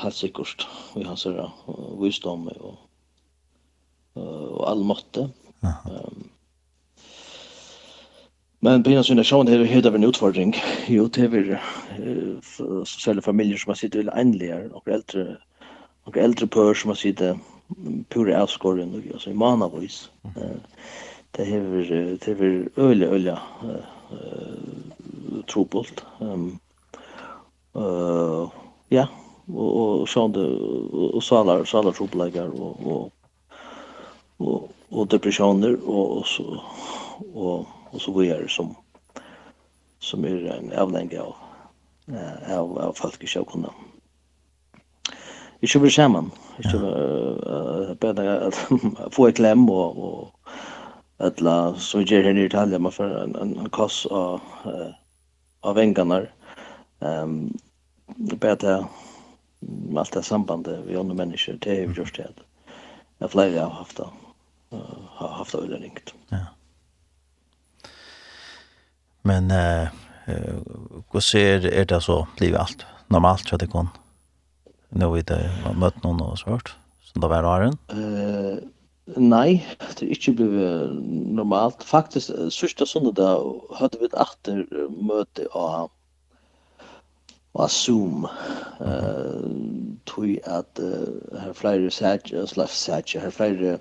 helt 0.00 0.16
sikkert, 0.16 0.64
vi 0.94 1.04
har 1.04 1.18
sånn 1.20 1.36
visdom 2.00 2.46
og, 2.54 2.78
og 4.16 4.62
all 4.70 4.84
måtte. 4.88 5.26
Men 8.60 8.82
på 8.84 8.92
hans 8.92 9.08
generation 9.08 9.48
er 9.48 9.60
det 9.60 9.70
helt 9.72 9.88
av 9.88 9.94
en 9.96 10.04
utfordring. 10.04 10.54
Jo, 10.88 11.06
det 11.08 11.28
er 11.28 11.60
sosiale 12.84 13.22
familier 13.24 13.60
som 13.60 13.72
har 13.72 13.80
sittet 13.80 14.02
veldig 14.02 14.16
enlige, 14.20 14.58
og 14.76 14.88
eldre, 14.88 15.26
og 16.08 16.16
eldre 16.20 16.48
pør 16.48 16.76
som 16.76 16.92
har 16.92 17.00
sittet 17.00 17.40
pure 18.10 18.36
avskåren 18.36 18.94
og 18.94 19.06
altså 19.14 19.30
i 19.30 19.38
manavis. 19.38 20.10
Det 21.36 21.46
hever 21.46 21.84
det 22.18 22.26
hever 22.26 22.68
uh, 23.62 23.84
uh, 24.12 25.42
trobult. 25.46 26.04
Um, 26.20 26.60
uh, 27.74 28.50
ja, 28.90 29.06
og 29.48 29.70
og 29.80 30.08
sånn 30.10 30.34
det 30.34 30.44
og 30.44 31.22
salar 31.22 31.64
salar 31.64 31.94
troblegar 31.94 32.50
og 32.50 32.86
og 32.86 33.12
og 34.40 34.70
og 34.90 35.10
depressioner 35.10 35.76
og 35.84 36.18
og 36.18 36.26
så 36.26 36.46
og 37.34 37.66
og 37.92 38.00
så 38.00 38.12
vidare 38.12 38.48
som 38.48 38.74
som 40.00 40.24
er 40.24 40.50
en 40.56 40.72
avlenge 40.72 41.20
av 41.20 41.36
av 42.48 42.78
av 42.78 42.94
folkesjåkunnan 42.98 43.89
ikke 45.62 45.80
blir 45.82 45.92
sammen. 45.92 46.30
Ikke 46.58 46.78
uh, 46.78 47.94
bedre 48.00 48.36
at 48.48 48.56
få 49.16 49.28
et 49.28 49.40
klem 49.40 49.68
og, 49.70 49.98
og 49.98 51.26
etla 51.26 51.56
som 51.80 52.04
gjør 52.04 52.30
henne 52.30 52.44
i 52.44 52.48
Italia, 52.48 52.80
man 52.80 52.94
får 52.94 53.12
en, 53.24 53.36
en, 53.36 53.56
en 53.60 53.72
kass 53.74 54.02
av, 54.10 54.40
uh, 54.64 54.92
av 55.66 55.76
vengene. 55.76 56.22
Um, 57.00 57.50
bedre 58.40 58.84
med 59.60 60.00
alt 60.00 60.16
det 60.16 60.24
sambandet 60.24 60.86
vi 60.86 60.96
andre 60.96 61.16
mennesker, 61.16 61.58
det 61.60 61.76
er 61.76 61.86
vi 61.90 62.00
gjort 62.00 62.16
det. 62.16 62.30
Det 63.20 63.28
er 63.28 63.32
flere 63.32 63.60
har 63.60 63.76
haft 63.76 64.00
det, 64.00 64.08
uh, 64.72 65.00
har 65.20 65.36
haft 65.42 65.52
det 65.52 65.64
veldig 65.66 65.82
ringt. 65.84 66.14
Ja. 66.32 66.46
Men 69.28 69.52
uh, 69.52 69.92
hvordan 71.10 71.26
ser 71.26 71.66
er 71.68 71.84
det 71.84 72.02
så, 72.02 72.22
blir 72.38 72.56
alt 72.56 72.86
normalt 73.12 73.48
for 73.50 73.60
det 73.60 73.68
kunne? 73.72 73.92
nå 74.92 75.12
i 75.16 75.24
det 75.26 75.40
møtt 75.78 75.98
noen 76.04 76.22
og 76.24 76.38
svart, 76.40 76.74
som 77.06 77.22
det 77.22 77.30
var 77.30 77.46
Aron? 77.46 77.78
Uh, 77.92 78.58
nei, 79.16 79.62
det 79.98 80.06
er 80.06 80.14
ikke 80.16 80.36
blevet 80.40 80.98
normalt. 81.36 81.84
Faktisk, 81.86 82.34
sørste 82.54 82.86
søndag 82.86 83.16
da, 83.20 83.32
hadde 83.78 84.00
vi 84.00 84.10
et 84.10 84.18
atter 84.18 84.66
møte 84.98 85.48
av 85.54 85.90
av 87.54 87.68
Zoom. 87.68 88.26
Eh 88.80 88.86
uh, 88.86 89.50
tog 90.06 90.38
at 90.46 90.78
uh, 90.78 91.40
her 91.40 91.52
flere 91.52 91.90
sætje, 91.90 92.46
slags 92.46 92.78
sætje, 92.84 93.20
her 93.20 93.30
flere 93.30 93.78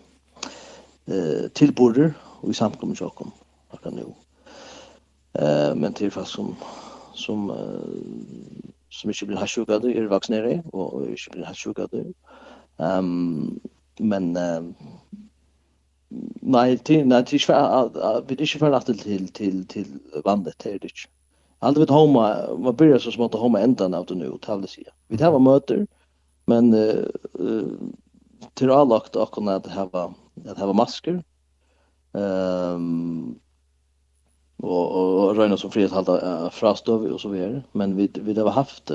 eh 1.07 1.49
tilborder 1.53 2.13
og 2.41 2.49
i 2.49 2.53
samkommer 2.53 2.95
sjokken 2.95 3.31
akkurat 3.73 3.93
nå. 3.93 4.15
Eh 5.39 5.75
men 5.75 5.93
det 5.93 6.07
er 6.07 6.09
faktisk 6.09 6.35
som 6.35 6.55
som 7.13 7.49
uh, 7.49 7.55
som 8.89 9.09
ikke 9.09 9.29
blir 9.29 9.37
hasjukade, 9.37 9.93
er 9.95 10.09
vaksinere, 10.09 10.61
og 10.73 11.07
ikke 11.13 11.35
blir 11.35 11.45
hasjukade. 11.45 12.03
Um, 12.77 13.59
men 13.99 14.31
um, 14.37 14.73
nei, 16.41 16.75
til, 16.87 17.05
nei, 17.07 17.21
til 17.27 17.39
ikke 17.39 17.53
vi 17.53 18.35
er 18.35 18.43
ikke 18.45 18.59
for 18.59 18.79
til, 18.87 18.97
til, 18.97 19.31
til, 19.33 19.63
til 19.67 20.21
vandet, 20.25 20.55
det 20.63 20.73
er 20.73 20.77
det 20.77 20.91
ikke. 20.93 21.09
Alt 21.61 21.79
vet 21.79 21.91
homa, 21.91 22.29
man 22.55 22.75
byrjar 22.79 23.01
så 23.03 23.11
smått 23.11 23.35
å 23.35 23.41
homa 23.41 23.59
endan 23.59 23.93
av 23.93 24.05
det 24.07 24.15
nu, 24.15 24.31
tal 24.41 24.61
det 24.63 24.71
sier. 24.71 24.93
Vi 25.11 25.19
tar 25.19 25.35
møter, 25.43 25.83
men 26.47 26.71
uh, 26.73 27.03
uh, 27.35 27.75
til 28.55 28.71
avlagt 28.71 29.19
akkurat 29.19 29.65
at 29.65 29.73
hava, 29.75 30.07
at 30.47 30.57
hava 30.57 30.73
masker, 30.73 31.19
um, 32.15 33.35
och 34.59 34.95
och 34.95 35.35
röna 35.35 35.57
så 35.57 35.69
frihet 35.69 35.91
halda 35.91 36.45
äh, 36.45 36.49
frastöv 36.49 37.01
och 37.01 37.21
så 37.21 37.29
vidare 37.29 37.63
men 37.71 37.95
vi 37.95 38.09
vi 38.13 38.33
det 38.33 38.41
har 38.41 38.51
haft 38.51 38.91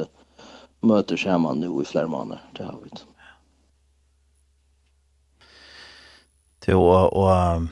møter 0.81 1.17
scheman 1.17 1.61
nu 1.61 1.83
i 1.83 1.85
flere 1.85 2.07
månader 2.07 2.43
det 2.57 2.65
har 2.65 2.79
vi 2.85 2.91
det 6.67 6.75
och 6.75 7.13
och 7.13 7.63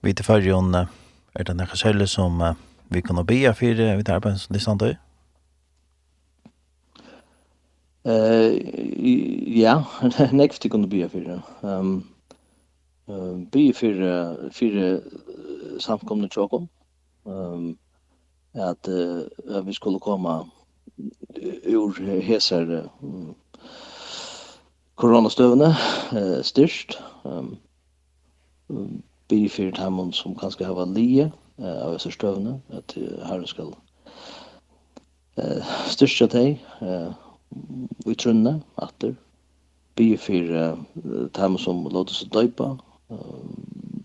vi 0.00 0.12
det 0.12 0.22
för 0.22 0.40
Jon 0.40 0.74
är 0.74 1.44
det 1.44 1.54
några 1.54 1.76
källor 1.76 2.06
som 2.06 2.54
vi 2.88 3.02
kan 3.02 3.26
be 3.26 3.54
för 3.54 3.96
vi 3.96 4.02
där 4.02 4.20
på 4.20 4.28
en 4.28 4.38
sant 4.38 4.80
då 4.80 4.94
Eh 8.08 8.52
ja, 9.62 9.84
next 10.32 10.70
kunde 10.70 10.88
be 10.88 11.08
för. 11.08 11.42
Ehm 11.62 12.02
eh 13.08 13.36
be 13.52 13.72
för 13.72 14.50
för 14.50 15.00
samkomna 15.80 16.28
chokom 16.28 16.68
um, 17.28 17.78
at, 18.54 18.88
uh, 18.88 19.66
vi 19.66 19.76
skulle 19.76 20.00
komma 20.00 20.40
ur 21.64 22.00
hesar 22.24 22.88
uh, 23.02 23.28
koronastövene 24.96 25.74
uh, 26.12 26.40
styrst. 26.42 26.98
Um, 27.24 27.58
bifyrt 29.28 29.78
hemmon 29.78 30.12
som 30.12 30.36
kanskje 30.36 30.66
hava 30.66 30.84
lije 30.88 31.30
uh, 31.60 31.78
av 31.84 31.94
dessa 31.96 32.10
stövne 32.12 32.58
at 32.72 32.96
uh, 32.96 33.24
herren 33.28 33.46
skal 33.48 33.72
uh, 35.38 35.72
styrsta 35.92 36.28
deg 36.32 36.58
uh, 36.80 37.12
vi 38.06 38.14
trunne, 38.14 38.58
atter, 38.76 39.14
bi 39.96 40.16
for 40.20 40.52
uh, 40.52 41.56
som 41.58 41.84
låter 41.88 42.14
sig 42.14 42.32
døypa 42.32 42.76
uh, 43.10 43.96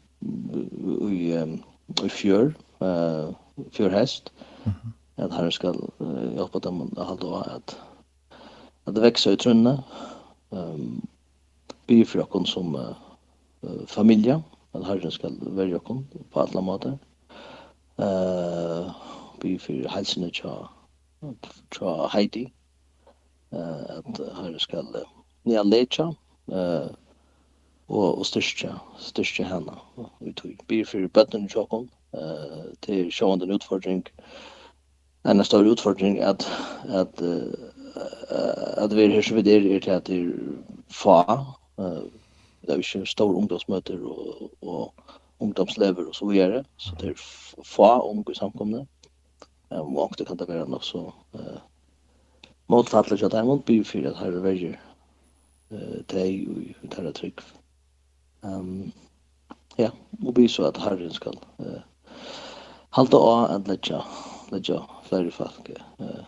i, 1.12 1.34
um, 1.38 1.60
i 2.04 2.10
fjør, 2.10 2.54
eh 2.84 3.30
för 3.72 3.90
häst 3.90 4.32
att 5.16 5.32
han 5.32 5.52
ska 5.52 5.74
hjälpa 6.36 6.60
dem 6.60 6.94
att 6.98 7.08
hålla 7.08 7.42
att 7.42 7.78
att 8.84 8.98
växa 8.98 9.32
i 9.32 9.38
trunna 9.38 9.84
Um, 10.54 11.08
bi 11.88 12.06
för 12.06 12.24
kon 12.24 12.46
som 12.46 12.76
uh, 12.76 13.86
familja 13.88 14.42
at 14.74 14.86
herren 14.86 15.12
skal 15.12 15.38
være 15.42 15.80
kon 15.80 16.04
på 16.32 16.40
alle 16.40 16.62
måter. 16.62 16.98
Uh, 17.98 18.94
bi 19.42 19.58
for 19.58 19.90
helsene 19.90 20.30
och 20.30 21.48
tja 21.72 22.08
Heidi 22.14 22.54
eh 23.52 23.98
att 23.98 24.22
herren 24.38 24.96
uh, 24.96 25.02
nya 25.44 25.64
lecha 25.64 26.14
uh, 26.52 26.88
og, 27.88 28.20
og 28.20 28.26
styrka 28.26 28.78
styrka 29.00 29.44
henne 29.44 29.74
vi 30.20 30.34
tog. 30.34 30.58
Bi 30.68 30.86
för 30.86 31.08
bötten 31.08 31.50
och 31.56 31.88
Eh 32.14 32.64
det 32.80 32.94
är 32.94 33.04
ju 33.04 33.34
en 33.44 33.52
utfordring. 33.52 34.04
En 35.24 35.46
stor 35.46 35.68
utfordring 35.68 36.20
att 36.20 36.48
att 36.90 37.22
att 38.78 38.94
vi 38.94 39.16
hörs 39.16 39.30
så 39.30 39.36
vid 39.36 39.46
det 39.46 39.76
är 39.76 39.80
till 39.80 39.94
att 39.94 40.06
det 40.06 40.16
är 40.16 40.34
fa 40.88 41.46
det 42.62 42.74
är 42.74 42.98
ju 42.98 43.06
stor 43.06 43.36
ungdomsmöter 43.38 44.04
och 44.04 44.50
och 44.60 44.96
ungdomslever 45.38 46.08
och 46.08 46.16
så 46.16 46.28
vidare 46.28 46.66
så 46.78 46.96
det 46.96 47.08
är 47.08 47.16
fa 47.64 48.24
i 48.32 48.36
samkomne. 48.36 48.88
Ehm 49.70 49.98
och 49.98 50.14
det 50.18 50.26
kan 50.26 50.38
det 50.38 50.46
vara 50.46 50.66
något 50.66 50.84
så 50.84 51.14
eh 51.34 51.60
motfallet 52.68 53.24
att 53.24 53.34
jag 53.34 53.46
mot 53.46 53.66
blir 53.66 53.84
för 53.84 54.04
att 54.04 54.18
här 54.18 54.32
väger 54.32 54.82
eh 55.70 56.00
det 56.08 56.22
är 56.22 56.26
ju 56.26 56.74
det 56.82 57.02
här 57.02 57.12
tryck. 57.12 57.40
Ehm 58.42 58.92
ja, 59.76 59.92
mobil 60.10 60.50
så 60.50 60.64
att 60.64 60.78
herren 60.78 61.12
skal 61.12 61.40
eh 61.58 61.82
halda 62.94 63.18
av 63.18 63.52
at 63.52 63.68
leggja, 63.68 64.02
leggja 64.54 64.82
flere 65.08 65.32
folk 65.34 65.70
eh, 65.70 66.26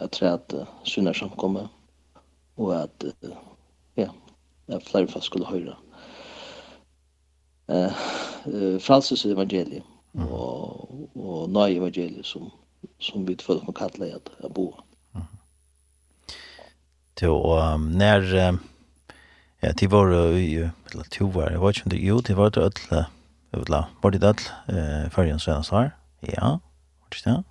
at 0.00 0.12
træde 0.16 0.66
synder 0.84 1.16
samkommet, 1.16 1.68
og 2.56 2.72
at, 2.76 3.04
ja, 3.96 4.08
at 4.68 4.86
flere 4.88 5.08
folk 5.08 5.24
skulle 5.24 5.48
høre 5.48 5.76
eh, 7.68 7.92
Francis 8.80 9.26
evangeliet, 9.28 9.84
og, 10.16 11.10
og 11.16 11.50
nøye 11.52 11.76
evangeliet 11.80 12.24
som, 12.26 12.48
som 13.00 13.26
vi 13.28 13.36
føler 13.40 13.64
kan 13.68 13.80
kalle 13.84 14.14
at 14.16 14.32
jeg 14.42 14.52
bor. 14.56 14.80
Jo, 17.22 17.32
og 17.32 17.80
når, 17.80 18.26
ja, 19.62 19.72
til 19.72 19.88
var 19.88 20.12
jo, 20.12 20.68
eller 20.92 21.12
til 21.12 21.32
var, 21.32 21.48
jeg 21.50 21.60
vet 21.60 21.76
ikke 21.76 21.86
om 21.86 21.94
det, 21.94 22.00
jo, 22.04 22.20
til 22.20 22.36
var 22.36 22.52
det 22.52 22.64
ødelig, 22.64 23.04
Utla, 23.56 23.84
var 24.02 24.10
det 24.10 24.20
dødl 24.22 24.48
eh, 24.68 25.06
før 25.10 25.22
en 25.32 25.40
senest 25.40 25.72
her? 25.72 25.90
Ja, 26.28 26.48
var 27.00 27.08
det 27.10 27.18
ikke 27.20 27.30
det? 27.30 27.44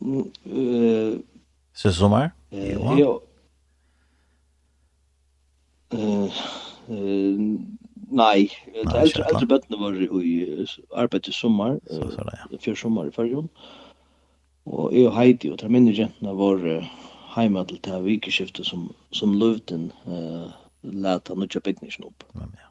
Uh, 0.00 1.20
Siste 1.74 1.98
sommer? 1.98 2.28
Uh, 2.52 2.98
ja. 2.98 3.12
Uh, 5.94 6.40
uh, 6.88 7.40
nei, 8.10 8.50
de 8.74 8.84
eldre, 8.84 9.24
eldre 9.30 9.46
bøttene 9.46 9.80
var 9.80 9.96
i 10.20 10.36
arbeid 10.94 11.30
i 11.30 11.34
sommer, 11.34 11.78
så, 11.86 12.10
så 12.12 12.28
det, 12.28 12.38
ja. 12.42 12.60
før 12.66 12.78
sommer 12.82 13.08
i 13.08 13.14
Førjon. 13.14 13.50
Og 14.66 14.94
jeg 14.94 15.06
og 15.06 15.14
Heidi 15.14 15.50
og 15.54 15.58
Tramini 15.62 15.94
jentene 15.94 16.34
var 16.36 16.62
uh, 16.66 16.94
hjemme 17.36 17.64
til 17.70 17.82
det 17.84 17.92
her 17.92 18.06
vikeskiftet 18.06 18.66
som, 18.66 18.88
som 19.14 19.34
løvden 19.38 19.92
uh, 20.06 20.50
lät 20.82 21.28
han 21.28 21.42
utja 21.42 21.60
bygningen 21.60 22.08
opp. 22.10 22.24
Ja, 22.34 22.48
ja 22.58 22.65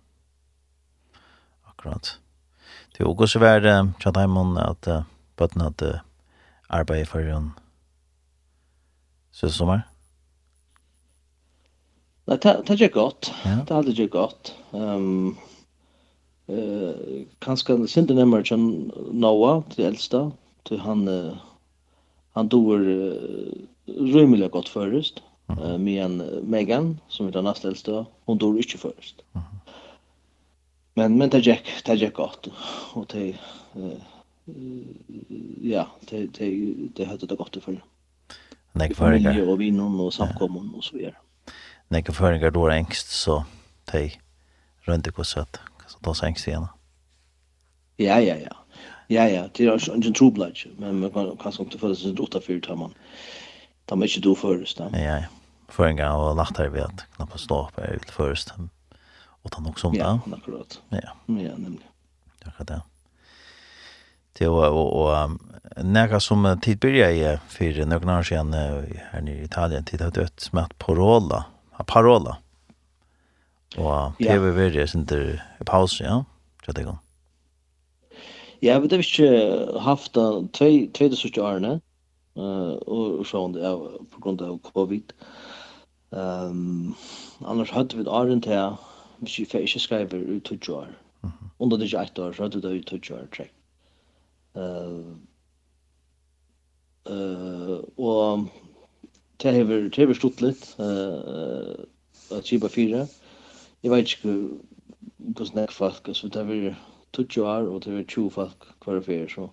akkurat. 1.86 2.20
Det 2.94 3.04
er 3.04 3.10
også 3.10 3.40
vært 3.40 3.66
uh, 3.68 3.92
tjatt 4.02 4.18
heimann 4.18 4.58
at 4.58 4.88
uh, 4.90 5.04
bøtten 5.38 5.62
at 5.66 5.82
uh, 5.84 6.00
arbeid 6.70 7.06
for 7.06 7.22
en 7.22 7.52
søsommer. 9.36 9.84
Nei, 12.26 12.38
det, 12.42 12.56
er 12.70 12.80
ikke 12.80 12.96
godt. 12.96 13.30
Ja. 13.46 13.60
Det 13.68 13.76
hadde 13.76 13.94
ikke 13.94 14.08
godt. 14.16 14.54
Um, 14.72 15.38
uh, 16.50 17.26
kanskje 17.42 17.76
han 17.76 17.88
sinte 17.88 18.16
nemmer 18.18 18.42
til 18.42 18.58
Noah, 19.14 19.62
til 19.76 19.86
eldsta, 19.92 20.30
til 20.66 20.82
han, 20.82 21.06
uh, 21.06 21.38
han 22.34 22.50
doer 22.50 22.82
uh, 22.82 23.54
rymelig 24.16 24.50
godt 24.56 24.72
først. 24.72 25.22
Mm. 25.52 25.60
Uh, 25.60 25.78
Megan, 25.78 26.18
Megan, 26.50 26.96
som 27.08 27.28
er 27.28 27.36
den 27.36 27.46
neste 27.46 27.70
eldsta, 27.70 28.06
hun 28.26 28.42
doer 28.42 28.64
ikke 28.64 28.82
først. 28.88 29.22
Mm 29.36 29.42
-hmm. 29.42 29.65
Men 30.98 31.18
men 31.18 31.30
det 31.30 31.40
gick 31.40 31.86
det 31.86 31.96
gick 31.96 32.14
gott 32.14 32.48
och 32.94 33.06
det 33.14 33.30
eh 33.76 34.00
ja, 35.62 35.88
det 36.10 36.28
det 36.28 36.76
det 36.96 37.06
hade 37.06 37.26
det 37.26 37.36
gott 37.36 37.64
för. 37.64 37.84
Nej, 38.72 38.94
för 38.94 39.12
det. 39.12 39.42
Och 39.42 39.62
vi 39.62 39.72
någon 39.72 40.00
och 40.00 40.14
samkommun 40.14 40.74
och 40.76 40.84
så 40.84 40.98
vidare. 40.98 41.16
Nej, 41.88 42.04
för 42.04 42.32
det 42.32 42.50
då 42.50 42.70
ängst 42.70 43.10
så 43.10 43.46
det 43.92 44.12
runt 44.82 45.06
det 45.06 45.26
så 45.26 45.40
att 45.40 45.60
så 45.88 45.98
då 46.02 46.14
sänks 46.14 46.48
igen. 46.48 46.68
Ja, 47.98 48.20
ja, 48.20 48.36
ja. 48.36 48.56
Ja, 49.08 49.30
ja, 49.30 49.50
det 49.54 49.66
är 49.66 49.88
ju 49.88 49.94
en 49.94 50.14
true 50.14 50.32
blood 50.32 50.58
men 50.78 51.00
man 51.00 51.12
kan 51.12 51.38
kanske 51.38 51.64
inte 51.64 51.78
få 51.78 51.88
det 51.88 51.96
så 51.96 52.14
åtta 52.14 52.42
för 52.42 52.60
tar 52.60 52.76
man. 52.76 52.94
Tar 53.86 53.96
man 53.96 54.08
inte 54.08 54.20
då 54.20 54.36
först. 54.36 54.80
Ja, 54.80 55.00
ja. 55.00 55.24
För 55.68 55.88
en 55.88 55.98
gång 55.98 56.12
och 56.12 56.36
natt 56.36 56.58
här 56.58 56.70
vet 56.70 57.06
knappt 57.16 57.40
stå 57.40 57.70
på 57.76 57.82
ut 57.82 58.10
först. 58.10 58.58
Mm 58.58 58.70
utan 59.46 59.64
något 59.64 59.80
sånt. 59.80 59.98
Ja, 59.98 60.20
akkurat. 60.34 60.82
Ja, 60.90 61.00
ja 61.26 61.34
nämligen. 61.34 61.84
Tack 62.44 62.62
att 62.62 62.68
det. 62.68 62.82
Det 64.38 64.48
var 64.48 64.70
och, 64.70 65.02
och 65.02 65.32
några 65.86 66.20
som 66.20 66.60
tid 66.62 66.80
börjar 66.80 67.10
i 67.10 67.38
för 67.48 67.86
några 67.86 68.20
år 68.20 68.24
sedan 68.24 68.54
här 68.54 69.22
nere 69.22 69.42
i 69.42 69.44
Italien 69.44 69.84
tid 69.84 70.02
har 70.02 70.12
dött 70.12 70.40
smärt 70.40 70.78
parola. 70.78 71.46
Parola. 71.86 72.38
Och 73.78 74.12
det 74.20 74.40
var 74.40 74.50
väl 74.50 74.88
inte 74.96 75.42
paus, 75.66 76.02
ja. 76.02 76.26
Så 76.66 76.72
det 76.72 76.84
går. 76.84 76.98
Ja, 78.60 78.80
vi 78.80 78.88
har 78.88 79.04
ikke 79.04 79.80
haft 79.80 80.16
det 80.16 80.50
tve, 80.54 80.88
tve 80.94 81.10
til 81.12 81.18
sørste 81.20 81.44
årene, 81.44 81.74
uh, 82.40 82.74
og 82.88 83.26
så 83.28 83.44
det 83.54 83.62
er 83.68 83.76
på 84.10 84.22
grunn 84.24 84.40
av 84.42 84.56
covid. 84.66 85.14
Um, 86.10 86.96
annars 87.46 87.74
hadde 87.76 87.98
vi 87.98 88.06
et 88.06 88.10
åren 88.10 88.42
til 88.42 88.78
hvis 89.20 89.40
vi 89.40 89.48
ikke 89.62 89.80
skriver 89.80 90.36
i 90.36 90.40
tøtje 90.40 90.74
år. 90.74 90.92
Under 91.60 91.78
det 91.78 91.86
ikke 91.86 92.02
ett 92.02 92.20
år, 92.20 92.32
så 92.34 92.44
hadde 92.44 92.62
det 92.62 92.74
ut 92.80 92.88
tøtje 92.88 93.16
år, 93.16 93.28
trekk. 93.36 93.54
Og 97.98 98.50
det 99.42 99.54
har 99.54 99.64
det 99.64 99.96
hever 99.98 100.14
stått 100.18 100.42
litt, 100.42 100.68
uh, 100.80 101.76
at 102.32 102.48
kipa 102.48 102.68
fire. 102.72 103.06
Jeg 103.84 103.92
vet 103.92 104.16
ikke 104.16 104.36
hvordan 105.18 105.60
det 105.60 105.66
er 105.68 105.76
folk, 105.76 106.10
så 106.14 106.28
det 106.28 106.42
er 106.42 106.76
20 107.14 107.46
år, 107.46 107.68
og 107.70 107.84
det 107.84 108.00
er 108.00 108.08
20 108.08 108.32
folk 108.32 108.68
hver 108.86 109.02
fyr, 109.02 109.28
så. 109.30 109.50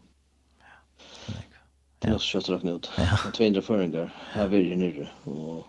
Det 2.02 2.10
er 2.10 2.14
også 2.14 2.38
kjøtt 2.38 2.50
rakna 2.50 2.72
ut. 2.78 2.88
Ja. 2.98 3.18
200 3.34 3.62
føringer, 3.62 4.08
her 4.32 4.46
vil 4.50 4.68
jeg 4.68 4.78
nere, 4.80 5.10
og 5.26 5.66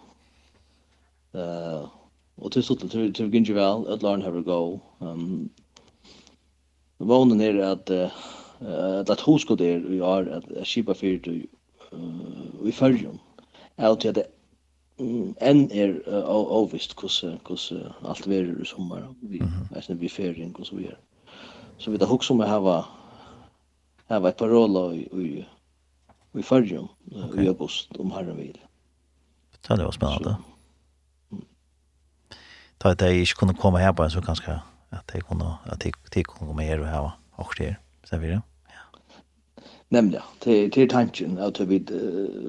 Och 2.36 2.52
till 2.52 2.64
så 2.64 2.76
till 2.76 3.14
till 3.14 3.34
Ginge 3.34 3.54
väl 3.54 3.88
att 3.88 4.02
learn 4.04 4.22
how 4.22 4.32
to 4.32 4.42
go. 4.42 4.80
Um 5.00 5.50
vånen 6.98 7.42
er 7.42 7.58
att 7.58 7.90
eh 7.90 8.12
att 9.10 9.28
hus 9.28 9.46
går 9.46 9.56
der 9.58 9.80
vi 9.80 10.00
har 10.00 10.26
att 10.26 10.68
skipa 10.68 10.94
för 10.94 11.18
till 11.18 11.48
vi 12.62 12.72
följer. 12.72 13.18
Allt 13.76 14.02
det 14.02 14.28
en 15.38 15.72
är 15.72 16.02
ovist 16.30 16.96
kus 16.96 17.24
kus 17.46 17.74
allt 18.02 18.28
ver 18.28 18.62
i 18.62 18.66
sommar 18.66 19.16
vi 19.22 19.42
nästan 19.72 19.98
vi 19.98 20.10
ferien 20.10 20.54
kus 20.54 20.74
vi 20.74 20.86
är. 20.86 20.98
Så 21.78 21.92
vi 21.92 21.98
tar 21.98 22.08
hugsa 22.08 22.34
om 22.34 22.42
att 22.42 22.50
ha 22.50 22.86
ha 24.08 24.30
ett 24.30 24.38
parola 24.38 24.94
i 24.94 25.46
i 26.34 26.44
följer 26.44 26.88
i 27.38 27.48
august 27.48 27.96
om 27.98 28.12
herren 28.12 28.38
vill. 28.38 28.60
Det 29.68 29.84
var 29.84 29.92
spännande. 29.92 30.30
Så 30.30 30.53
ta 32.84 32.90
att 32.90 33.02
jag 33.02 33.20
inte 33.20 33.34
kunde 33.34 33.54
komma 33.54 33.78
här 33.78 33.94
på 33.94 34.04
en 34.04 34.12
så 34.12 34.22
kanske 34.22 34.52
att 34.90 35.12
jag 35.14 35.28
kunde 35.28 35.46
att 35.46 35.86
jag 35.86 36.26
kunde 36.26 36.46
komma 36.46 36.62
här 36.62 36.80
och 36.80 36.88
här 36.88 37.12
och 37.32 37.56
det 37.58 37.76
så 38.04 38.18
vidare. 38.18 38.42
Ja. 38.68 39.00
Nämligen 39.88 40.24
till 40.40 40.72
till 40.72 40.90
tanken 40.90 41.38
att 41.40 41.60
vi 41.60 41.76
eh 41.76 42.44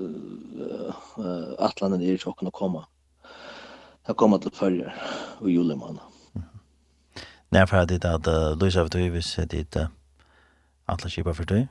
att 1.58 1.80
landen 1.80 2.02
är 2.02 2.16
så 2.16 2.32
kunde 2.32 2.50
komma. 2.50 2.86
Jag 4.06 4.16
kommer 4.16 4.38
till 4.38 4.52
förra 4.52 4.92
och 5.38 5.50
julemanna. 5.50 6.00
När 7.48 7.66
för 7.66 7.76
att 7.76 7.88
det 7.88 8.04
att 8.04 8.26
vet 8.62 8.92
du 8.92 9.08
Davis 9.08 9.36
det 9.36 9.76
att 9.76 9.90
alla 10.84 11.08
skipar 11.10 11.34
för 11.34 11.44
dig. 11.44 11.68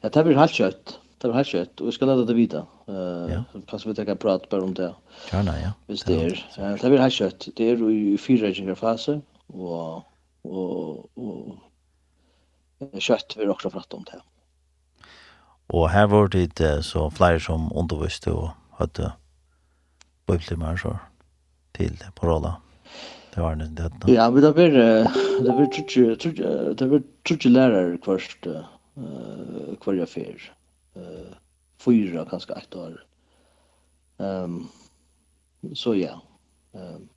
Ja, 0.00 0.08
det 0.08 0.24
blir 0.24 0.36
helt 0.36 0.50
kött. 0.52 1.01
Det 1.22 1.28
var 1.28 1.34
helt 1.34 1.48
kött 1.48 1.80
och 1.80 1.86
jag 1.86 1.94
ska 1.94 2.04
lära 2.04 2.24
det 2.24 2.34
vita. 2.34 2.66
Eh 2.86 3.42
pass 3.66 3.86
vi 3.86 3.94
tänka 3.94 4.16
prata 4.16 4.46
bara 4.50 4.62
om 4.62 4.74
det. 4.74 4.94
Gärna 5.32 5.60
ja. 5.60 5.72
Visst 5.86 6.06
det 6.06 6.24
är. 6.24 6.78
Det 6.82 6.88
blir 6.88 6.98
helt 6.98 7.14
kött. 7.14 7.48
Det 7.56 7.64
är 7.70 7.90
i 7.90 8.18
fyra 8.18 8.46
olika 8.46 8.74
faser 8.74 9.20
och 9.46 9.96
och 10.42 11.18
och 11.18 11.58
kött 12.98 13.36
vi 13.38 13.48
också 13.48 13.70
prata 13.70 13.96
om 13.96 14.04
det. 14.04 14.20
Och 15.66 15.88
här 15.88 16.06
var 16.06 16.28
det 16.28 16.82
så 16.82 17.10
fler 17.10 17.38
som 17.38 17.72
undervisste 17.74 18.30
och 18.30 18.48
hade 18.70 19.12
bibeltimmar 20.26 20.76
så 20.76 20.98
till 21.72 22.04
på 22.14 22.26
rolla. 22.26 22.56
Det 23.34 23.40
var 23.40 23.56
det 23.56 23.64
det. 23.66 24.12
Ja, 24.12 24.30
men 24.30 24.42
det 24.42 24.52
var 24.52 24.68
det 25.42 25.52
var 25.52 25.66
tror 25.66 26.08
jag 26.08 26.20
tror 26.20 26.32
det 26.74 26.86
var 26.86 27.02
tror 27.26 27.38
jag 27.42 27.52
lärare 27.52 27.98
kvart 27.98 28.46
eh 28.46 29.76
kvar 29.80 29.94
jag 29.94 30.08
fer 30.08 30.52
eh 30.94 31.34
fyra 31.78 32.26
kanske 32.30 32.52
ett 32.52 32.76
år. 32.76 33.06
Ehm 34.18 34.68
så 35.74 35.94
ja. 35.94 36.22
Ehm 36.72 37.08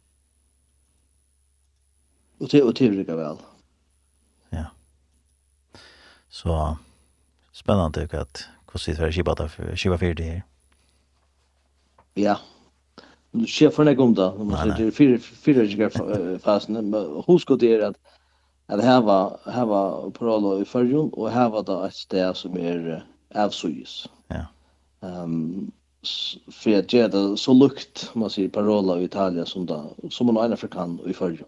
Och 2.37 2.47
det 2.47 2.63
och 2.63 2.73
det 2.73 2.89
brukar 2.89 3.15
väl. 3.15 3.37
Ja. 4.49 4.65
Så 6.29 6.77
spännande 7.51 8.01
tycker 8.01 8.17
att 8.17 8.47
hur 8.71 8.79
sitter 8.79 9.05
det 9.05 9.11
skipa 9.11 9.47
för 9.47 9.75
skipa 9.75 9.97
för 9.97 10.13
det. 10.13 10.43
Ja. 12.13 12.39
Du 13.31 13.47
ser 13.47 13.69
för 13.69 13.83
när 13.83 13.95
då, 13.95 14.29
om 14.29 14.47
man 14.47 14.75
säger 14.75 14.91
fyra 14.91 15.19
fyra 15.19 15.63
gigar 15.63 16.37
fasen, 16.39 16.89
men 16.89 17.23
hur 17.27 17.37
ska 17.37 17.55
det 17.55 17.83
att 17.83 17.97
att 18.67 18.83
här 18.83 19.01
var 19.01 19.39
här 19.45 19.65
var 19.65 20.09
Prolo 20.11 20.61
i 20.61 20.65
förrjun 20.65 21.09
och 21.09 21.29
här 21.29 21.49
var 21.49 21.63
det 21.63 21.87
ett 21.87 21.93
ställe 21.93 22.33
som 22.33 22.57
är 22.57 23.05
avsuges. 23.35 24.09
Ja. 24.27 24.45
Ehm 25.07 25.71
för 26.51 26.79
att 26.79 26.89
det 26.89 26.99
är 26.99 27.35
så 27.35 27.53
lukt 27.53 28.11
man 28.13 28.29
säger 28.29 28.49
parola 28.49 28.99
i 28.99 29.03
Italien 29.03 29.45
som 29.45 29.65
då 29.65 29.95
som 30.09 30.27
man 30.27 30.45
ägnar 30.45 30.55
för 30.55 30.67
kan 30.67 30.99
i 31.05 31.13
förr. 31.13 31.45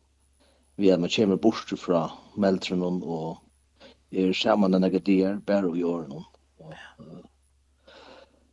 Vi 0.76 0.90
är 0.90 0.98
med 0.98 1.16
kommer 1.16 1.36
bort 1.36 1.74
från 1.78 2.10
Meltron 2.36 3.04
och 3.04 3.38
är 4.10 4.34
samman 4.34 4.72
den 4.72 4.82
där 4.82 4.90
där 4.90 5.36
bär 5.36 5.66
och 5.66 5.78
gör 5.78 6.08
någon. 6.08 6.24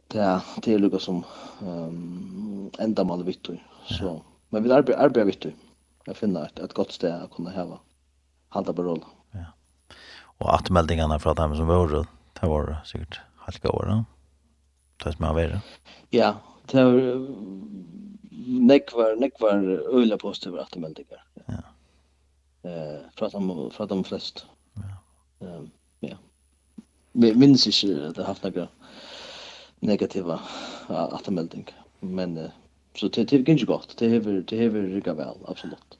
Det 0.06 0.40
det 0.62 0.74
är 0.74 0.78
lukar 0.78 0.98
som 0.98 1.24
um, 1.62 2.70
enda 2.78 3.04
mal 3.04 3.24
vitt 3.24 3.48
så 3.88 4.22
men 4.48 4.62
vi 4.62 4.72
arbetar 4.72 5.04
arbetar 5.04 5.24
vitt. 5.26 5.46
Jag 6.04 6.16
finner 6.16 6.44
ett 6.46 6.58
ett 6.58 6.72
gott 6.72 6.92
ställe 6.92 7.14
att 7.14 7.30
kunna 7.30 7.50
häva. 7.50 7.78
på 8.48 8.74
parola. 8.74 9.06
Ja. 9.30 9.44
Och 10.38 10.54
att 10.54 10.70
meldingarna 10.70 11.18
från 11.18 11.34
dem 11.34 11.56
som 11.56 11.66
var 11.66 11.88
runt 11.88 12.08
Det 12.44 12.50
var 12.50 12.80
sikkert 12.84 13.20
halka 13.36 13.70
år, 13.70 13.84
da. 13.88 13.94
Det 15.04 15.12
som 15.14 15.24
har 15.24 15.36
vært. 15.38 15.76
Ja, 16.12 16.26
det 16.68 16.82
var 16.84 16.98
nekvar, 18.68 19.14
nekvar 19.16 19.62
øyla 19.88 20.18
positive 20.20 20.60
attermeldinger. 20.60 21.22
Ja. 21.48 21.62
Eh, 22.68 23.00
fra 23.16 23.30
dem, 23.32 23.48
fra 23.72 23.86
dem 23.86 24.04
flest. 24.04 24.44
Ja. 24.76 24.92
Um, 25.46 25.70
ja. 26.04 26.18
Vi 27.12 27.32
minns 27.32 27.64
ikke 27.70 28.10
at 28.10 28.18
det 28.18 28.26
har 28.26 28.34
haft 28.34 28.44
noen 28.44 28.68
negativa 29.80 30.36
attermeldinger. 30.88 31.80
Men 32.00 32.36
uh, 32.36 32.50
så 32.92 33.08
det 33.08 33.24
det 33.30 33.38
gick 33.38 33.48
inte 33.48 33.72
gott. 33.72 33.96
Det 33.98 34.10
har 34.12 34.20
det 34.20 34.60
har 34.60 34.70
riggat 34.92 35.16
väl 35.16 35.48
absolut. 35.48 35.98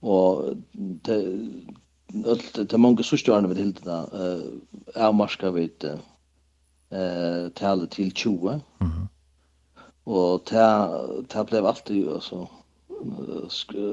Och 0.00 0.56
det 0.76 1.22
det 2.12 2.72
er 2.72 2.80
mange 2.80 3.04
sørstjørne 3.04 3.48
ved 3.48 3.56
det 3.56 3.86
eh 4.12 5.02
är 5.04 5.12
marska 5.12 5.50
ved 5.50 5.84
eh 6.90 7.52
tale 7.54 7.86
till 7.86 8.12
20. 8.14 8.60
Mhm. 8.80 9.08
Och 10.04 10.44
ta 10.44 10.88
ta 11.28 11.44
blev 11.44 11.66
alltid 11.66 12.08
alltså 12.08 12.48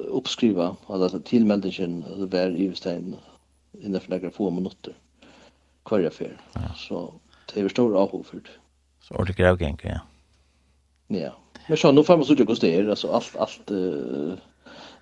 uppskriva 0.08 0.76
alltså 0.88 1.20
tillmeldingen 1.20 2.06
det 2.18 2.26
var 2.26 2.48
i 2.48 2.76
Stein 2.76 3.16
innan 3.82 4.02
för 4.02 4.10
några 4.10 4.32
få 4.32 4.50
minuter 4.50 4.94
kvar 5.86 6.00
Ja. 6.00 6.74
Så 6.76 7.14
det 7.54 7.62
är 7.62 7.70
stor 7.70 7.98
avhoffert. 7.98 8.50
Så 9.02 9.24
det 9.24 9.38
grej 9.38 9.58
gänga 9.60 9.78
ja. 9.84 10.00
Ja. 11.08 11.32
Men 11.68 11.78
så 11.78 11.92
nu 11.92 12.04
får 12.04 12.18
man 12.18 12.26
så 12.26 12.34
det 12.34 12.46
går 12.46 12.56
det 12.62 12.90
alltså 12.90 13.12
allt 13.12 13.36
allt 13.36 13.72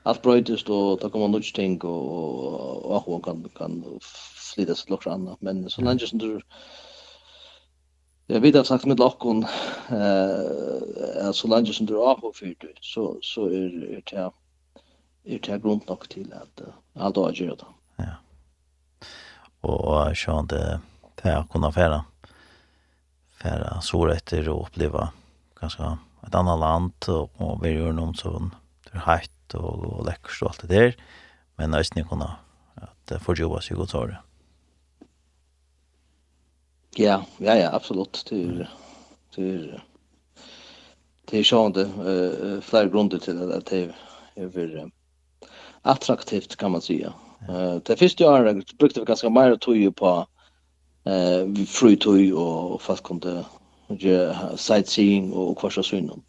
allt 0.04 0.22
bröjtest 0.22 0.70
och 0.70 1.00
då 1.00 1.10
kommer 1.10 1.28
något 1.28 1.54
ting 1.54 1.82
och 1.82 2.86
och 2.96 3.02
hon 3.02 3.22
kan 3.22 3.50
kan 3.58 4.00
slita 4.54 4.76
sig 4.76 4.92
lockar 4.92 5.12
annat 5.12 5.42
men 5.42 5.70
så 5.70 5.82
länge 5.82 6.00
som 6.00 6.20
du 6.20 6.42
Jag 8.28 8.42
vet 8.42 8.56
att 8.56 8.68
sagt 8.68 8.86
med 8.86 9.00
lockon 9.00 9.46
eh 9.90 11.32
så 11.32 11.48
länge 11.48 11.74
som 11.74 11.86
du 11.86 11.96
har 11.96 12.16
på 12.16 12.32
för 12.36 12.46
det 12.46 12.78
så 12.82 13.18
så 13.22 13.46
är 13.46 14.02
det 14.12 14.18
här 14.18 14.32
är 15.24 15.40
det 15.40 15.62
grund 15.62 15.82
nog 15.88 16.10
till 16.10 16.34
att 16.34 16.62
allt 16.94 17.16
har 17.16 17.32
gjort 17.32 17.60
det. 17.60 17.66
Ja. 17.96 18.16
Och 19.62 20.18
så 20.18 20.40
inte 20.40 20.80
det 21.16 21.30
här 21.30 21.44
kunna 21.52 21.72
färra 21.72 22.06
färra 23.42 23.82
så 23.82 24.06
rätter 24.06 24.50
och 24.50 24.68
uppleva 24.68 25.10
ganska 25.62 25.98
ett 26.28 26.36
annat 26.36 26.60
land 26.60 26.94
och 27.08 27.66
vi 27.66 27.70
gör 27.70 27.92
någon 27.92 28.16
sån 28.16 28.56
för 28.92 28.98
hett 28.98 29.32
fint 29.54 29.64
og, 29.64 30.00
og 30.00 30.06
lekkert 30.06 30.42
og 30.42 30.50
alt 30.50 30.62
det 30.62 30.70
der. 30.70 30.92
Men 31.58 31.74
jeg 31.74 31.86
synes 31.86 32.06
ikke 32.06 32.24
at 33.12 33.22
får 33.22 33.40
jobba 33.40 33.62
sig 33.62 33.78
godt 33.78 33.92
har. 33.92 34.24
Ja, 36.98 37.24
ja, 37.40 37.56
ja, 37.56 37.76
absolutt. 37.76 38.24
Det 38.30 38.62
er, 38.62 38.68
det 39.36 39.56
er, 39.56 39.84
det 41.30 41.40
er 41.40 41.44
sånn 41.44 41.74
det 41.74 41.88
uh, 41.88 42.62
flere 42.62 42.90
grunder 42.90 43.20
til 43.20 43.52
at 43.52 43.70
det 43.70 43.94
er 44.36 44.48
veldig 44.48 44.92
attraktivt 45.84 46.58
kan 46.58 46.72
man 46.72 46.82
säga. 46.82 47.14
Eh 47.50 47.82
det 47.86 47.98
första 47.98 48.30
året 48.30 48.78
brukte 48.78 49.00
vi 49.00 49.06
ganska 49.06 49.30
mer 49.30 49.56
tog 49.56 49.78
ju 49.78 49.92
på 49.92 50.28
eh 51.06 51.66
frutoj 51.68 52.34
och 52.34 52.82
fast 52.82 53.04
kunde 53.04 53.46
ge 53.90 54.34
sightseeing 54.56 55.34
och 55.34 55.58
kvarsa 55.58 55.84
synon. 55.84 56.22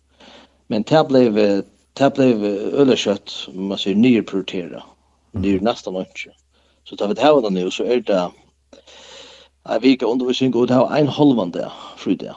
Men 0.67 0.83
det 0.83 1.09
blev 1.09 1.65
det 1.95 2.15
blev 2.15 2.45
ölerkött 2.75 3.49
man 3.53 3.79
ser 3.79 3.95
nyer 3.95 4.23
prioritera. 4.23 4.83
Det 5.33 5.55
är 5.55 5.61
nästan 5.61 5.97
inte. 5.97 6.35
Så 6.85 6.97
tar 6.97 7.09
vi 7.09 7.15
det 7.15 7.23
här 7.23 7.51
nu 7.51 7.71
så 7.71 7.85
är 7.85 8.01
det 8.01 8.31
Jag 9.63 9.81
vet 9.81 9.85
inte 9.85 10.07
undervisning 10.07 10.51
går 10.51 10.67
det 10.67 10.75
har 10.75 10.97
en 10.97 11.09
halvan 11.09 11.51
där 11.51 11.73
fridag. 11.97 12.37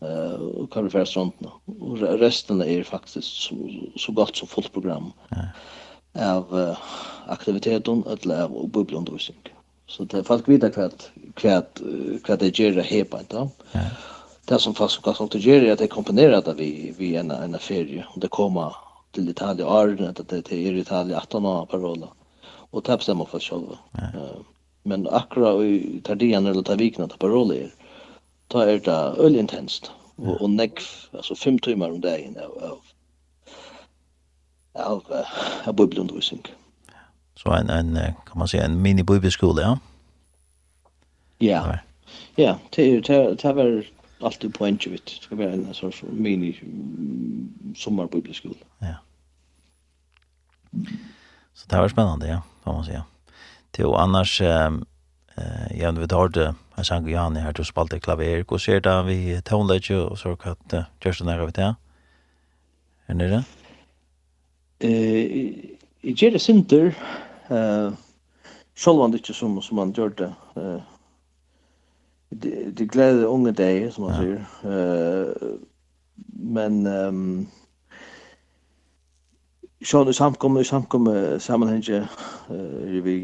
Eh 0.00 0.32
och 0.32 0.72
kan 0.72 0.84
vi 0.84 0.90
för 0.90 1.04
sånt 1.04 1.34
Och 1.80 1.98
resten 1.98 2.62
är 2.62 2.82
faktiskt 2.82 3.28
så 3.28 3.54
så 3.96 4.12
gott 4.12 4.36
som 4.36 4.48
fullt 4.48 4.72
program. 4.72 5.12
Av 6.12 6.76
aktiviteten 7.26 8.04
eller 8.10 8.42
av 8.42 8.68
bubbelundervisning. 8.68 9.38
Så 9.86 10.04
det 10.04 10.24
folk 10.24 10.48
vidare 10.48 10.70
kvart 10.70 11.10
kvart 11.34 11.80
kvart 12.24 12.40
det 12.40 12.58
ger 12.58 12.72
det 12.72 12.82
här 12.82 13.04
på 13.04 13.18
inte 13.18 13.48
det 14.44 14.58
som 14.58 14.74
fast 14.74 15.02
kan 15.02 15.14
sånt 15.14 15.34
är 15.34 15.72
att 15.72 15.78
det 15.78 15.86
komponerar 15.88 16.42
det 16.42 16.54
vi 16.54 16.94
vi 16.98 17.16
en 17.16 17.30
en 17.30 17.58
ferie 17.58 18.06
och 18.14 18.20
det 18.20 18.28
kommer 18.28 18.76
till 19.10 19.28
Italien 19.28 19.68
Arden 19.68 20.08
att 20.08 20.28
det 20.28 20.52
är 20.52 20.74
Italien 20.74 21.18
18 21.18 21.46
år 21.46 21.66
parola 21.66 22.08
och 22.46 22.82
det 22.82 22.96
bestämmer 22.96 23.24
för 23.24 23.40
själva. 23.40 23.78
Men 24.82 25.08
akkurat 25.08 25.62
i 25.62 26.00
Tardian 26.04 26.46
eller 26.46 26.62
Tavikna 26.62 27.08
ta 27.08 27.16
parola 27.16 27.54
är 27.54 27.74
ta 28.48 28.64
är 28.64 28.78
det 28.78 28.92
öl 28.92 29.36
intenst 29.36 29.90
och, 30.16 30.42
och 30.42 30.50
neck 30.50 30.80
alltså 31.12 31.34
fem 31.34 31.58
timmar 31.58 31.90
om 31.90 32.00
dagen 32.00 32.36
av 32.62 32.80
av 34.72 35.02
av 35.64 35.74
bibelundervisning. 35.74 36.42
Så 37.34 37.50
en 37.50 37.70
en 37.70 37.94
kan 38.26 38.38
man 38.38 38.48
säga 38.48 38.64
en 38.64 38.82
mini 38.82 39.02
bibelskola 39.02 39.62
ja. 39.62 39.78
Ja. 41.38 41.78
Ja, 42.36 42.58
det 42.70 43.00
det 43.00 43.34
det 43.42 43.52
var 43.52 43.84
allt 44.20 44.54
på 44.54 44.66
en 44.66 44.78
tjuvit. 44.78 45.06
Det 45.06 45.24
ska 45.24 45.36
vara 45.36 45.52
en 45.52 45.74
sorts 45.74 46.02
mini 46.02 46.60
sommarbibelskola. 47.76 48.54
Ja. 48.78 48.94
Så 51.54 51.68
det 51.68 51.74
här 51.74 51.82
var 51.82 51.88
spännande, 51.88 52.28
ja, 52.28 52.42
får 52.62 52.72
man 52.72 52.84
säga. 52.84 53.04
Det 53.70 53.84
och 53.84 54.02
annars 54.02 54.40
eh 54.40 54.72
jag 55.70 55.92
vet 55.92 56.12
har 56.12 56.28
det 56.28 56.54
jag 56.76 56.86
sang 56.86 57.08
Johan 57.08 57.36
här 57.36 57.52
till 57.52 57.64
spalta 57.64 58.00
klaver 58.00 58.52
och 58.52 58.60
ser 58.60 58.80
det 58.80 59.02
vi 59.02 59.42
tonläge 59.42 59.96
och 59.96 60.18
så 60.18 60.32
att 60.32 60.74
just 61.04 61.18
den 61.18 61.28
här 61.28 61.46
vet 61.46 61.56
jag. 61.56 61.74
Är 63.06 63.14
det 63.14 63.28
det? 63.28 63.44
Eh 64.78 65.74
i 66.00 66.14
det 66.18 66.38
Center 66.38 66.94
eh 67.48 67.92
Självan 68.76 69.10
det 69.10 69.16
inte 69.16 69.34
som 69.34 69.62
som 69.62 69.76
man 69.76 69.92
det. 69.92 70.34
eh 70.54 70.80
det 72.30 72.78
de 72.78 72.86
glädje 72.86 73.24
unga 73.26 73.52
dagar 73.52 73.90
som 73.90 74.04
man 74.04 74.14
säger. 74.14 74.46
Eh 74.64 75.58
men 76.44 76.86
ehm 76.86 77.46
Sjón 79.84 80.08
er 80.08 80.16
samkomu 80.16 80.62
samkomme 80.64 81.40
samanhengi 81.40 81.98
uh, 82.50 83.02
vi 83.04 83.16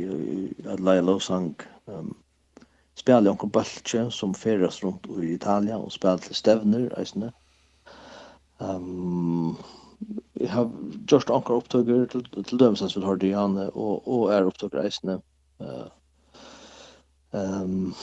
at 0.68 0.80
leie 0.80 1.01
lovsang 1.01 1.55
um, 1.86 2.11
spela 2.94 3.30
onkur 3.30 3.48
baltje 3.48 4.11
som 4.12 4.34
ferast 4.34 4.84
rundt 4.84 5.07
i 5.22 5.32
Italia 5.34 5.78
og 5.78 5.92
spela 5.92 6.20
til 6.20 6.36
stevner, 6.36 6.90
eisne. 7.01 7.30
Um, 8.59 9.57
jeg 10.36 10.51
har 10.53 10.68
gjort 11.09 11.32
onkur 11.32 11.62
opptøkker 11.62 12.05
til, 12.12 12.28
til 12.44 12.61
dømsens 12.61 12.96
vi 12.96 13.07
har 13.09 13.16
Diane 13.16 13.70
og, 13.70 14.09
og 14.09 14.28
er 14.34 14.44
opptøkker 14.44 14.84
eisne. 14.84 15.20
Uh, 15.64 15.88
um, 17.32 17.94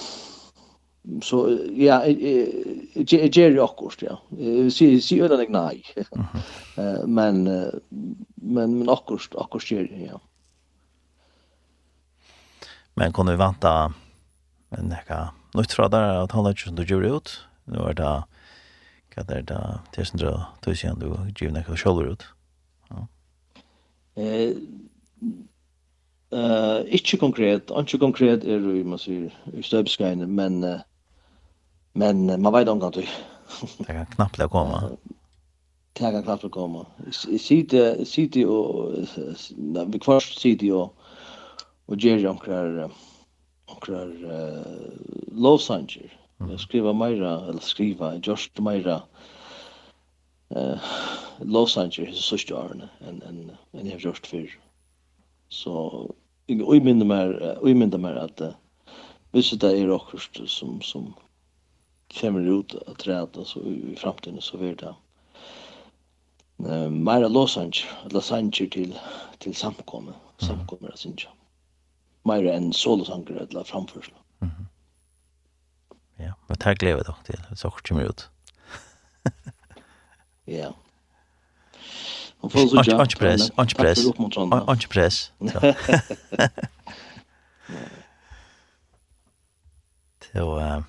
så 1.22 1.58
ja 1.76 2.06
jag 2.06 3.36
ger 3.36 3.50
ju 3.50 3.60
också 3.60 4.06
ja. 4.06 4.22
Se 4.70 5.02
se 5.02 5.22
ödan 5.22 5.40
jag 5.40 5.52
nej 5.52 5.84
men 7.06 7.44
men 8.36 8.80
men 8.80 8.90
också 8.90 9.18
också 9.32 9.76
ger 9.76 10.10
ja. 10.12 10.22
Men 12.94 13.14
kunde 13.14 13.32
vi 13.32 13.38
vänta 13.38 13.94
en 14.70 14.86
näka 14.86 15.30
nytt 15.54 15.72
från 15.72 15.92
där 15.92 16.24
att 16.24 16.32
hålla 16.32 16.50
ju 16.50 16.70
under 16.70 16.84
jury 16.84 17.18
ut? 17.18 17.40
Nu 17.66 17.78
är 17.78 17.94
det 17.94 18.24
vad 19.18 19.32
är 19.32 19.42
det 19.42 19.80
det 19.96 20.02
är 20.02 20.18
då 20.18 20.46
tusen 20.62 21.00
du 21.00 21.46
ju 21.46 21.52
näka 21.52 21.76
shoulder 21.76 22.12
ut? 22.12 22.24
Ja. 22.90 23.08
Eh 24.16 24.52
eh 26.32 26.82
ikkje 26.86 27.18
konkret, 27.18 27.72
inte 27.72 27.98
konkret 27.98 28.44
er 28.44 28.60
i 28.76 28.84
man 28.84 29.00
sier 29.00 29.32
i 29.54 29.64
støpskeine, 29.64 30.28
men 30.28 30.64
uh, 30.64 30.80
Men 31.98 32.42
man 32.42 32.54
vet 32.54 32.68
om 32.68 32.92
till. 32.92 33.10
det 33.78 33.86
kan 33.86 34.06
knappt 34.06 34.38
det 34.38 34.48
komma. 34.48 34.84
Det 35.94 36.00
kan 36.00 36.24
knappt 36.24 36.42
det 36.42 36.50
komma. 36.50 36.86
Sitte 37.40 38.06
sitte 38.06 38.46
och 38.46 38.94
vi 39.88 40.00
kvar 40.00 40.20
sitte 40.20 40.72
och 40.72 40.94
och 41.86 41.96
ger 41.98 42.18
jag 42.18 42.48
uh, 42.48 42.90
några 43.88 44.06
lovsanger. 45.32 46.20
Jag 46.38 46.60
skriver 46.60 46.94
mera 46.94 47.42
eller 47.50 47.62
skriva 47.62 48.16
just 48.16 48.60
mera 48.60 49.02
eh 50.50 50.80
lovsanger 51.40 52.12
så 52.14 52.38
stjärn 52.38 52.84
en 53.00 53.22
en 53.22 53.52
en 53.72 53.88
jag 53.88 54.02
just 54.02 54.28
för. 54.28 54.60
Så 55.50 56.12
jag 56.46 56.84
minns 56.84 57.04
mer 57.04 57.58
jag 57.62 57.76
minns 57.76 57.98
mer 57.98 58.16
att 58.16 58.42
Visst 59.32 59.60
det 59.60 59.80
är 59.80 59.90
också 59.92 60.48
som 60.48 60.82
som 60.82 61.14
kommer 62.14 62.60
ut 62.60 62.76
att 62.88 63.00
träda 63.00 63.46
så 63.46 63.60
i 63.60 63.96
framtiden 64.00 64.42
så 64.42 64.58
blir 64.58 64.76
det 64.76 64.96
eh 66.70 66.90
mera 66.90 67.28
losange 67.28 67.86
losange 68.10 68.52
till 68.72 69.00
till 69.38 69.56
samkomma 69.56 70.14
samkomma 70.38 70.88
det 70.88 70.98
syns 70.98 71.28
mera 72.24 72.54
en 72.54 72.74
solosanger 72.74 73.48
eller 73.50 73.64
framförsel 73.64 74.14
Mhm. 74.40 74.68
ja 76.16 76.34
vad 76.48 76.60
tack 76.60 76.82
lever 76.82 77.04
dock 77.04 77.24
till 77.24 77.40
så 77.56 77.70
kommer 77.72 78.04
ut 78.04 78.30
ja 80.46 80.74
Och 82.40 82.52
får 82.52 82.68
så 82.68 82.76
jag. 82.76 83.02
Anche 83.02 83.18
press, 83.18 83.52
anche 83.56 83.76
press. 83.76 84.06
Anche 84.68 84.88
press. 84.88 85.32
Så. 85.40 85.68
eh 90.40 90.82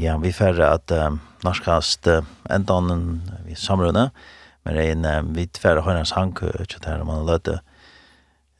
Ja, 0.00 0.14
vi 0.16 0.32
får 0.32 0.56
at 0.64 0.92
uh, 0.96 1.10
norskast 1.44 2.06
uh, 2.08 2.24
enda 2.48 2.78
annen 2.80 3.20
vi 3.44 3.52
samrunde, 3.58 4.06
men 4.64 4.76
det 4.76 4.84
er 4.86 4.94
en 4.94 5.04
uh, 5.04 5.34
vi 5.36 5.44
færre 5.60 5.82
høyrens 5.84 6.14
hank, 6.16 6.40
ikke 6.40 6.80
det 6.80 6.88
her 6.88 7.02
man 7.04 7.26
løte, 7.28 7.58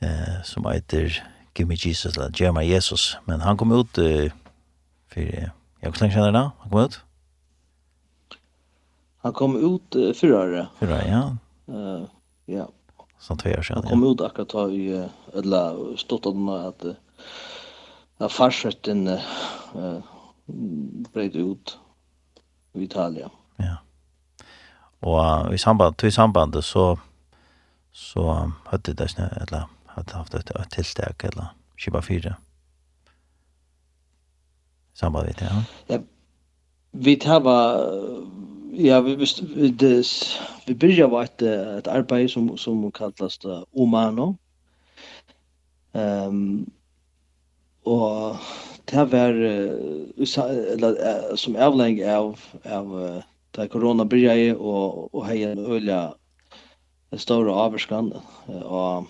uh, 0.05 0.35
som 0.45 0.69
heter 0.69 1.17
Give 1.57 1.65
Me 1.71 1.79
Jesus, 1.81 2.13
eller 2.13 2.35
Give 2.37 2.53
Me 2.53 2.67
Jesus, 2.67 3.15
men 3.25 3.41
han 3.41 3.57
kom 3.57 3.73
ut 3.73 4.03
uh, 4.03 4.29
for, 5.09 5.25
uh, 5.25 5.49
ja, 5.81 5.89
hvor 5.89 6.03
lenge 6.03 6.13
kjenner 6.19 6.29
det 6.29 6.37
da? 6.37 6.45
Han 6.61 6.75
kom 6.75 6.85
ut? 6.85 7.01
Han 9.25 9.39
kom 9.41 9.57
ut 9.57 9.97
uh, 9.97 10.13
fyrra 10.21 10.45
år. 10.45 10.55
Fyrra, 10.83 11.01
ja. 11.09 11.25
Uh, 11.73 12.05
ja. 12.53 12.69
Sånn 13.17 13.41
tve 13.41 13.57
år 13.57 13.65
siden, 13.65 13.81
ja. 13.81 13.89
Han 13.89 13.97
kom 13.97 14.09
ut 14.13 14.29
akkurat 14.29 14.53
da 14.53 14.69
vi, 14.69 14.87
eller 15.41 15.83
stått 16.05 16.29
av 16.29 16.37
den 16.37 16.53
at, 16.59 16.85
uh, 16.85 17.27
at 18.21 18.37
farsetten, 18.37 19.07
uh, 19.09 20.10
breit 21.13 21.37
ut 21.37 21.79
i 22.75 22.83
Italia. 22.83 23.29
Ja. 23.59 23.77
Og 25.01 25.55
i 25.55 25.59
samband, 25.59 25.95
til 25.99 26.13
samband 26.13 26.63
så 26.63 26.97
så 27.93 28.51
hadde 28.67 28.95
det 28.95 29.11
snø, 29.11 29.25
eller 29.41 29.71
hadde 29.87 30.15
haft 30.15 30.35
et, 30.35 30.51
et 30.61 30.73
tiltak, 30.73 31.25
eller 31.25 31.57
skipa 31.77 32.01
fire. 32.01 32.35
Samband 34.95 35.27
vidt, 35.27 35.41
ja. 35.41 35.63
Ja, 35.89 35.99
vi 36.93 37.17
tar 37.17 37.41
ja, 38.73 39.01
vi, 39.01 39.15
vi, 39.15 39.71
des, 39.71 40.41
vi 40.67 40.75
byrja 40.75 41.07
var 41.07 41.23
et, 41.23 41.43
et 41.79 41.87
arbeid 41.87 42.29
som, 42.29 42.57
som 42.59 42.91
kallast 42.93 43.47
Omano. 43.77 44.35
Um, 45.93 46.73
og 47.85 48.37
det 48.91 49.13
var 49.13 49.33
uh, 49.33 50.53
eller, 50.73 50.91
uh, 50.91 51.37
som 51.37 51.57
avleng 51.57 52.03
av, 52.05 52.41
av 52.65 52.95
uh, 52.95 53.23
da 53.57 53.67
korona 53.69 54.05
byrja 54.05 54.57
og, 54.57 55.15
og 55.15 55.25
hei 55.27 55.43
en 55.47 55.59
øyla 55.59 56.01
større 57.17 57.55
uh, 57.55 58.63
og 58.65 59.07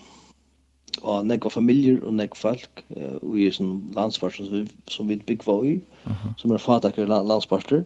og 1.01 1.25
nekva 1.25 1.49
familier 1.49 2.01
og 2.03 2.13
nekva 2.13 2.35
folk 2.35 2.81
og 3.23 3.37
i 3.39 3.45
sånn 3.55 3.93
landsparster 3.95 4.45
som, 4.45 4.65
som 4.91 5.07
vi 5.07 5.15
byggva 5.15 5.53
i, 5.65 5.75
uh 6.05 6.11
-huh. 6.11 6.33
som 6.37 6.51
er 6.51 6.57
fatakker 6.57 7.07
landsparster. 7.07 7.85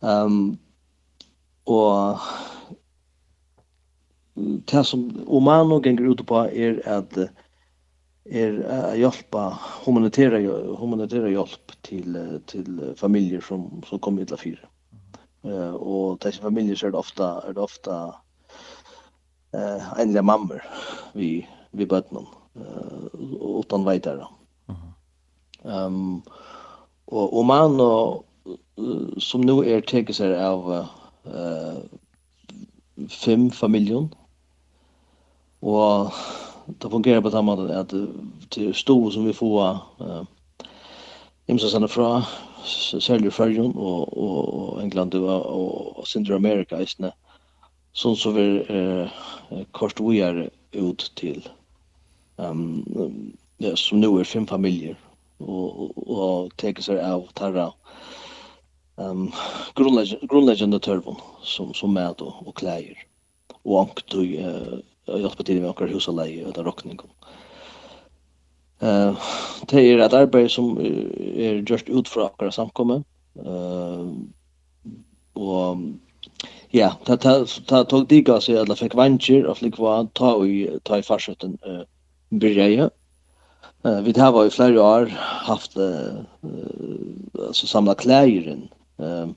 Um, 0.00 0.58
og 1.66 2.18
det 4.36 4.86
som 4.86 5.24
Omano 5.26 5.80
ganger 5.80 6.10
ut 6.10 6.26
på 6.26 6.34
er 6.34 6.80
at 6.84 7.16
uh, 7.16 7.28
er 8.24 8.64
att 8.64 8.98
hjälpa 8.98 9.58
humanitære 9.84 10.76
humanitära 10.78 11.28
hjälp 11.28 11.72
till 11.82 12.40
till 12.46 12.94
familjer 12.96 13.40
som 13.40 13.82
som 13.88 13.98
kommer 13.98 14.22
illa 14.22 14.36
fyra. 14.36 14.68
Eh 15.44 15.74
och 15.74 16.18
dessa 16.18 16.42
familjer 16.42 16.76
så 16.76 16.86
är 16.86 16.90
det 16.90 16.98
ofta 16.98 17.42
är 17.48 17.52
det 17.52 17.60
ofta 17.60 18.14
eh 19.52 20.00
enliga 20.00 20.22
mamma 20.22 20.60
vi 21.12 21.48
vi 21.70 21.86
barnen 21.86 22.26
eh 22.54 23.60
utan 23.60 23.84
vidare. 23.84 24.26
Ehm 25.64 26.22
och 27.04 27.38
og 27.38 27.46
man 27.46 27.80
och 27.80 28.24
som 29.18 29.40
nu 29.40 29.64
är 29.64 29.80
tegas 29.80 30.20
är 30.20 30.44
av 30.44 30.86
eh 31.24 31.78
fem 33.08 33.50
familjer 33.50 34.08
och 35.60 36.12
det 36.66 36.90
fungerar 36.90 37.20
på 37.20 37.30
den 37.30 37.44
måten 37.44 37.70
att 37.70 37.92
till 38.48 38.74
stor 38.74 39.10
som 39.10 39.24
vi 39.24 39.32
får 39.32 39.70
eh 40.00 40.22
imsa 41.46 41.68
såna 41.68 41.88
fra 41.88 42.24
säljer 43.00 43.30
färjon 43.30 43.76
og, 43.76 44.18
och 44.18 44.54
och 44.54 44.82
England 44.82 45.14
och 45.14 45.98
och 45.98 46.08
Central 46.08 46.36
America 46.36 46.82
istället 46.82 47.14
så 47.92 48.16
så 48.16 48.30
vi 48.30 48.64
eh 48.68 49.08
kort 49.70 50.00
vi 50.00 50.18
er 50.18 50.50
ut 50.72 51.12
till 51.14 51.48
ehm 52.38 52.84
ja 53.58 53.76
som 53.76 54.00
nu 54.00 54.20
är 54.20 54.24
fem 54.24 54.46
familjer 54.46 54.96
och 55.38 56.08
och 56.08 56.56
teker 56.56 56.82
seg 56.82 56.98
av 56.98 57.26
tarra 57.34 57.72
ehm 58.96 59.30
grunnleggende 59.74 60.26
grundläggande 60.26 60.80
som 61.42 61.74
som 61.74 61.94
mat 61.94 62.20
och, 62.20 62.48
og 62.48 62.54
kläder. 62.54 62.98
Och 63.62 63.80
ankt 63.80 64.14
och 64.14 64.24
hjelpa 65.06 65.42
til 65.42 65.60
med 65.60 65.70
okkar 65.72 65.90
hus 65.92 66.08
og 66.08 66.18
den 66.18 66.66
rokningen. 66.66 67.10
Uh, 68.82 69.14
det 69.70 69.78
er 69.78 70.00
et 70.02 70.14
arbeid 70.14 70.48
som 70.50 70.74
er 70.80 71.62
gjørst 71.62 71.90
ut 71.90 72.08
fra 72.08 72.26
akkurat 72.26 72.54
samkommet. 72.54 73.04
Uh, 73.38 74.10
og 75.38 75.84
ja, 76.74 76.92
ta 77.06 77.16
ta 77.16 77.44
ta 77.68 77.84
tog 77.84 78.08
diga 78.08 78.40
så 78.40 78.52
jag 78.52 78.78
fick 78.78 78.94
vanger 78.94 79.46
och 79.46 79.58
fick 79.58 79.78
vara 79.78 80.08
ta 80.12 80.46
i 80.46 80.78
ta 80.82 80.98
i 80.98 81.02
farsöten 81.02 81.58
eh 81.66 81.82
byrja. 82.30 82.90
Eh 83.84 84.00
vi 84.00 84.20
har 84.20 84.32
varit 84.32 84.54
flera 84.54 84.82
år 84.82 85.06
haft 85.46 85.76
eh 85.76 86.24
så 87.52 87.66
samla 87.66 87.94
kläder. 87.94 88.68
Ehm 88.98 89.34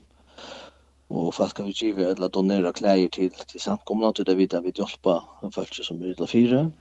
och 1.08 1.34
fast 1.34 1.58
har 1.58 1.66
ju 1.66 1.72
givit 1.86 2.18
eller 2.18 2.28
donera 2.28 2.72
kläder 2.72 3.08
till 3.08 3.30
till 3.30 3.60
samkomna 3.60 4.12
till 4.12 4.24
det 4.24 4.34
vidare 4.34 4.60
vi 4.60 4.72
hjälpa 4.74 5.24
folk 5.52 5.74
som 5.84 6.02
är 6.02 6.06
ute 6.06 6.26
fyra. 6.26 6.58
Mm. 6.60 6.72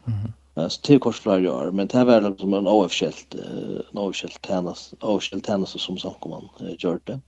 Alltså 0.53 0.81
till 0.81 0.99
korsflyer 0.99 1.39
gör 1.39 1.71
men 1.71 1.87
det 1.87 1.97
här 1.97 2.05
var 2.05 2.29
liksom 2.29 2.53
en 2.53 2.67
oavskilt 2.67 3.35
en 3.35 3.97
oavskilt 3.97 4.41
tennis, 4.41 4.93
oavskilt 5.01 5.43
tennis 5.43 5.69
som 5.69 5.97
samkomna 5.97 6.41
gör 6.79 6.99
det. 7.03 7.19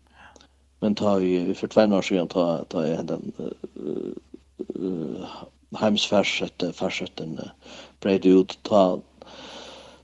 Men 0.79 0.95
ta 0.95 1.19
ju 1.19 1.53
för 1.53 1.67
två 1.67 1.81
år 1.81 2.01
sedan 2.01 2.27
ta 2.27 2.63
ta 2.63 2.81
den 2.81 3.31
eh 3.39 5.27
heimsfärssätt 5.75 6.63
färssätten 6.75 7.39
bredd 7.99 8.25
ut 8.25 8.59
ta 8.61 8.99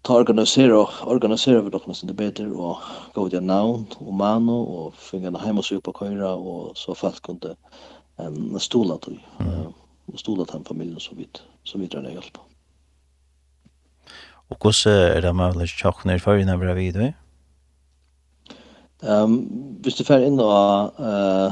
ta 0.03 0.15
organisera 0.19 0.87
organisera 1.05 1.61
vi 1.61 1.69
dock 1.69 1.87
måste 1.87 2.05
det 2.05 2.13
bättre 2.13 2.47
och 2.47 2.77
gå 3.13 3.29
till 3.29 3.43
namn 3.43 3.85
och 3.97 4.13
man 4.13 4.49
och 4.49 4.95
finna 4.95 5.27
en 5.27 5.35
hem 5.35 5.57
och 5.57 5.65
supa 5.65 5.91
köra 5.99 6.33
och 6.33 6.77
så 6.77 6.95
fast 6.95 7.21
kunde 7.21 7.55
en 8.15 8.59
stola 8.59 8.97
till 8.97 9.19
och 10.05 10.19
stola 10.19 10.45
till 10.45 10.65
familjen 10.65 10.99
så 10.99 11.15
vitt 11.15 11.41
så 11.63 11.77
vitt 11.77 11.91
den 11.91 12.13
hjälp. 12.13 12.37
Och 14.47 14.63
hur 14.63 14.87
är 14.87 15.21
det 15.21 15.33
med 15.33 15.49
att 15.49 15.69
chocka 15.69 16.09
ner 16.09 16.19
för 16.19 16.45
när 16.45 16.57
vi 16.57 16.67
är 16.67 16.75
vidare. 16.75 17.13
Ehm 19.01 19.49
visst 19.83 19.97
det 19.97 20.03
för 20.03 20.25
in 20.25 20.37
då 20.37 20.51
eh 20.99 21.51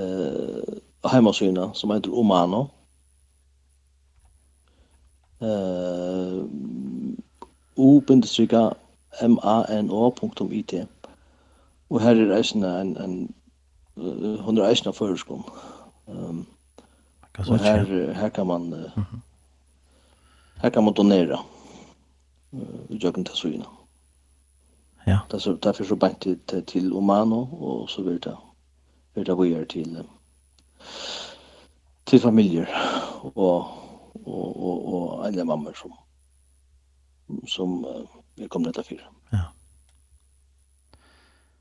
eh 0.00 1.10
hemmasyna 1.10 1.74
som 1.74 1.90
heter 1.90 2.18
Omano. 2.18 2.70
Eh 5.40 6.44
u-mano.it 7.76 9.38
og 11.90 12.00
her 12.02 12.10
er 12.10 12.36
eisene 12.36 12.80
en, 12.80 12.96
en 12.96 13.34
hun 14.40 14.58
er 14.58 14.68
eisene 14.68 14.92
føreskom 14.92 15.44
um, 16.06 16.46
og 17.38 17.58
her, 17.58 18.12
her 18.12 18.28
kan 18.28 18.46
man 18.46 18.72
uh, 18.72 18.90
her 20.62 20.70
kan 20.70 20.84
man 20.84 20.94
donera 20.94 21.44
uh, 22.52 23.04
jøkken 23.04 23.24
til 23.24 23.36
søgene 23.36 23.64
ja. 25.06 25.18
Det 25.30 25.66
er 25.66 25.84
så 25.84 25.96
bant 25.96 26.20
til, 26.20 26.64
til, 26.66 26.92
Omano 26.92 27.46
og 27.60 27.90
så 27.90 28.02
vil 28.02 28.22
det 28.24 28.36
vil 29.14 29.26
det 29.26 29.38
vi 29.38 29.52
er 29.52 29.64
til 29.64 30.04
til 32.06 32.20
familier 32.20 32.66
og 33.22 33.36
og 34.26 34.62
og 34.62 34.94
og 34.94 35.26
alle 35.26 35.44
mammor 35.44 35.72
som 35.72 35.92
som 37.46 37.86
vi 38.34 38.48
kommer 38.48 38.66
detta 38.66 38.82
för. 38.82 39.08
Ja. 39.30 39.52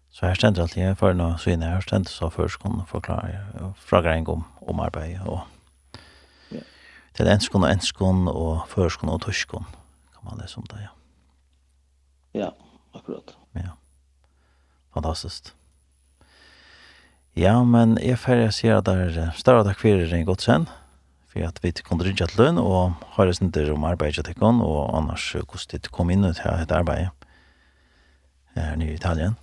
Så 0.10 0.26
her 0.26 0.36
stender 0.36 0.62
alltid 0.62 0.84
jag 0.84 0.98
för 0.98 1.14
några 1.14 1.38
syner. 1.38 1.70
Her 1.70 1.82
stender 1.82 2.10
så 2.10 2.30
först 2.30 2.62
forklare 2.88 3.48
og 3.62 3.78
fråga 3.78 4.14
en 4.14 4.24
gång 4.24 4.44
om 4.60 4.80
arbeid 4.80 5.22
og 5.28 5.40
ja. 6.50 6.62
till 7.14 7.28
enskon 7.28 7.64
och 7.64 7.70
enskon 7.70 8.28
och 8.28 8.70
förskon 8.70 9.10
og 9.10 9.22
torskon 9.22 9.66
kan 10.14 10.24
man 10.24 10.38
lese 10.38 10.58
om 10.58 10.66
det, 10.70 10.82
ja. 10.82 10.90
Ja, 12.32 12.56
akkurat. 12.92 13.38
Ja. 13.52 13.78
Fantastisk. 14.94 15.54
Ja, 17.34 17.64
men 17.64 17.98
jeg 18.00 18.20
ferdig 18.20 18.54
sier 18.54 18.78
at 18.78 18.86
det 18.88 18.94
er 19.18 19.32
større 19.36 19.64
takk 19.68 19.80
for 19.80 19.90
det, 19.90 20.26
Godt 20.26 20.42
sen 20.42 20.70
for 21.36 21.44
at 21.44 21.60
vi 21.64 21.72
kunne 21.84 22.06
rinja 22.08 22.26
til 22.32 22.40
løn, 22.40 22.58
og 22.58 22.94
har 23.18 23.28
det 23.28 23.36
snitter 23.36 23.74
om 23.74 23.84
arbeidet 23.84 24.24
til 24.26 24.36
kon, 24.40 24.62
og 24.64 24.96
annars 24.96 25.34
hvordan 25.36 25.82
det 25.84 25.92
kom 25.92 26.10
inn 26.10 26.24
til 26.24 26.48
et 26.48 26.72
arbeidet 26.72 27.10
her 28.56 28.76
nye 28.80 28.94
i 28.94 28.96
Italien. 28.96 29.36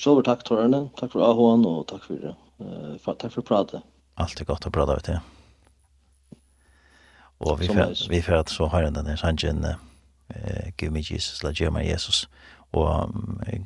Sjølver 0.00 0.24
takk, 0.24 0.46
Torrene. 0.48 0.86
Takk 0.96 1.12
for 1.12 1.26
AHN, 1.26 1.66
og 1.68 1.84
takk 1.90 2.06
for, 2.06 2.32
uh, 2.64 2.96
for, 3.04 3.18
takk 3.20 3.34
for 3.34 3.44
pratet. 3.44 3.84
Alt 4.16 4.40
er 4.40 4.48
godt 4.48 4.68
å 4.70 4.72
prate, 4.72 4.96
vet 4.96 5.10
du. 5.10 6.38
Og 7.44 7.60
vi 7.60 7.68
fer, 7.68 7.92
vi 8.08 8.20
fer 8.24 8.40
at 8.40 8.52
så 8.52 8.70
har 8.72 8.88
den 8.88 9.04
der 9.04 9.16
sangen 9.20 9.64
eh, 9.64 10.72
Give 10.78 10.92
me 10.92 11.00
Jesus, 11.00 11.42
la 11.42 11.52
give 11.52 11.84
Jesus. 11.84 12.28
Og 12.72 13.12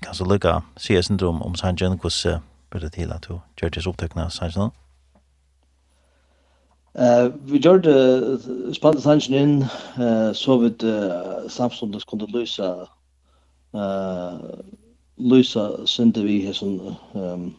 kan 0.03 0.14
så 0.14 0.24
lukka 0.24 0.61
sier 0.78 1.03
syndrom 1.03 1.43
om 1.43 1.55
sangen, 1.55 1.99
hvordan 1.99 2.43
blir 2.70 2.80
det 2.87 2.93
til 2.93 3.12
at 3.12 3.26
du 3.28 3.41
gjør 3.61 3.74
det 3.74 3.87
opptøkene? 3.87 4.30
Eh 6.95 7.28
vi 7.45 7.59
gjorde 7.59 8.38
spalt 8.74 9.03
sanchen 9.03 9.34
in 9.34 9.62
eh 9.97 10.32
så 10.32 10.59
vid 10.59 10.82
Samsung 11.49 11.92
det 11.92 12.07
kunde 12.07 12.26
lösa 12.26 12.88
eh 13.74 14.34
lösa 15.16 15.86
synte 15.86 16.22
vi 16.22 16.47
här 16.47 16.53
som 16.53 16.95
ehm 17.14 17.55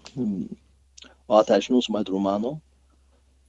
att 1.27 1.47
det 1.47 1.55
är 1.55 1.81
som 1.81 1.95
ett 1.95 2.09
romano. 2.09 2.59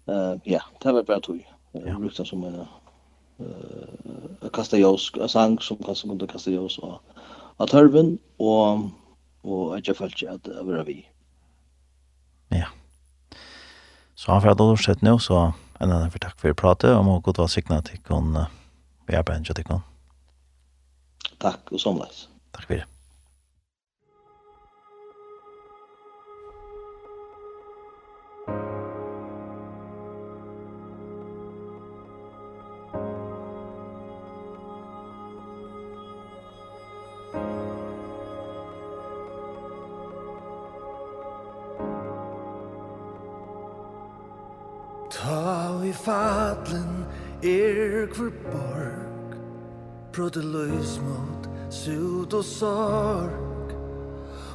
Eh 0.09 0.35
ja, 0.45 0.61
det 0.83 0.93
var 0.93 1.03
bara 1.03 1.21
tog. 1.21 1.47
Ja, 1.73 1.99
lukta 1.99 2.25
som 2.25 2.45
en 2.45 2.55
eh 2.55 4.49
kasta 4.53 4.79
jos 4.79 5.13
sang 5.29 5.59
som 5.61 5.77
kanske 5.77 6.09
kunde 6.09 6.27
kasta 6.27 6.51
jos 6.51 6.79
och 6.79 7.01
att 7.57 7.71
hörven 7.73 8.19
och 8.37 8.79
och 9.43 9.81
jag 9.85 9.97
följde 9.97 10.33
att 10.33 10.49
vara 10.67 10.85
vi. 10.85 11.07
Ja. 12.49 12.67
Så 14.17 14.33
han 14.33 14.43
får 14.43 14.55
då 14.55 14.77
sett 14.77 15.03
nu, 15.03 15.19
så 15.19 15.53
en 15.79 15.93
annen 15.93 16.11
för 16.11 16.19
tack 16.19 16.41
för 16.41 16.51
att 16.51 16.57
prata 16.57 16.99
om 16.99 17.09
och 17.09 17.23
god 17.23 17.39
var 17.39 17.47
signa 17.47 17.83
till 17.83 17.99
kon 17.99 18.45
vi 19.07 19.15
är 19.15 19.23
på 19.23 19.33
en 19.33 19.45
Tack 21.39 21.61
och 21.71 21.81
somlas. 21.81 22.29
Tack 22.51 22.67
for 22.67 22.75
det. 22.75 22.85
sorg 52.47 53.75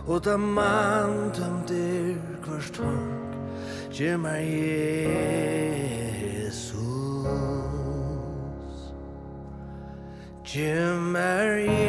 Og 0.08 0.24
da 0.26 0.38
man 0.38 1.32
tømter 1.36 2.16
kvart 2.44 2.72
torg 2.74 3.22
Gjer 3.92 4.18
meg 4.18 4.48
Jesus. 6.32 6.72
Gjer 10.48 10.96
meg 11.12 11.68
Jesus 11.68 11.81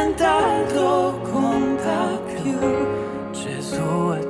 tentar 0.00 0.72
lo 0.72 1.20
con 1.30 1.76
più 2.26 2.58
Gesù 3.32 4.12
è 4.18 4.29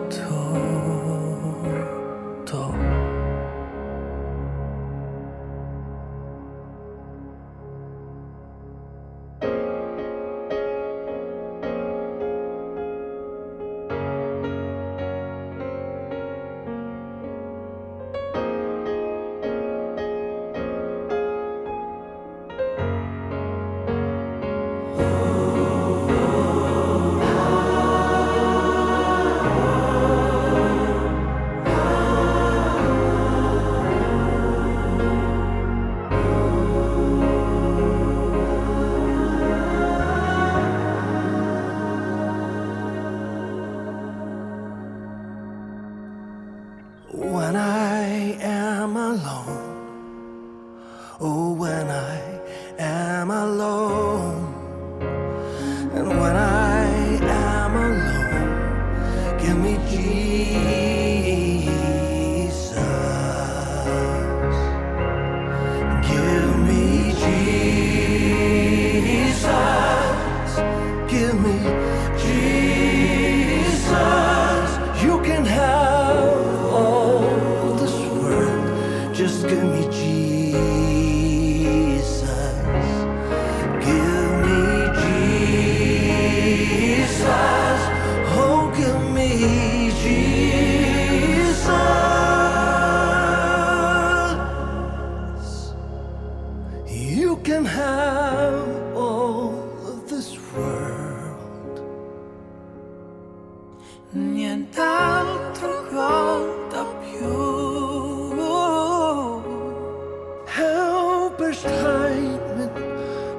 Først 111.61 111.75
heit, 111.75 112.59
men 112.59 112.69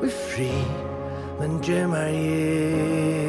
vi 0.01 0.09
fri, 0.09 0.51
men 1.39 1.59
gjemmer 1.61 1.97
jeg. 1.97 3.20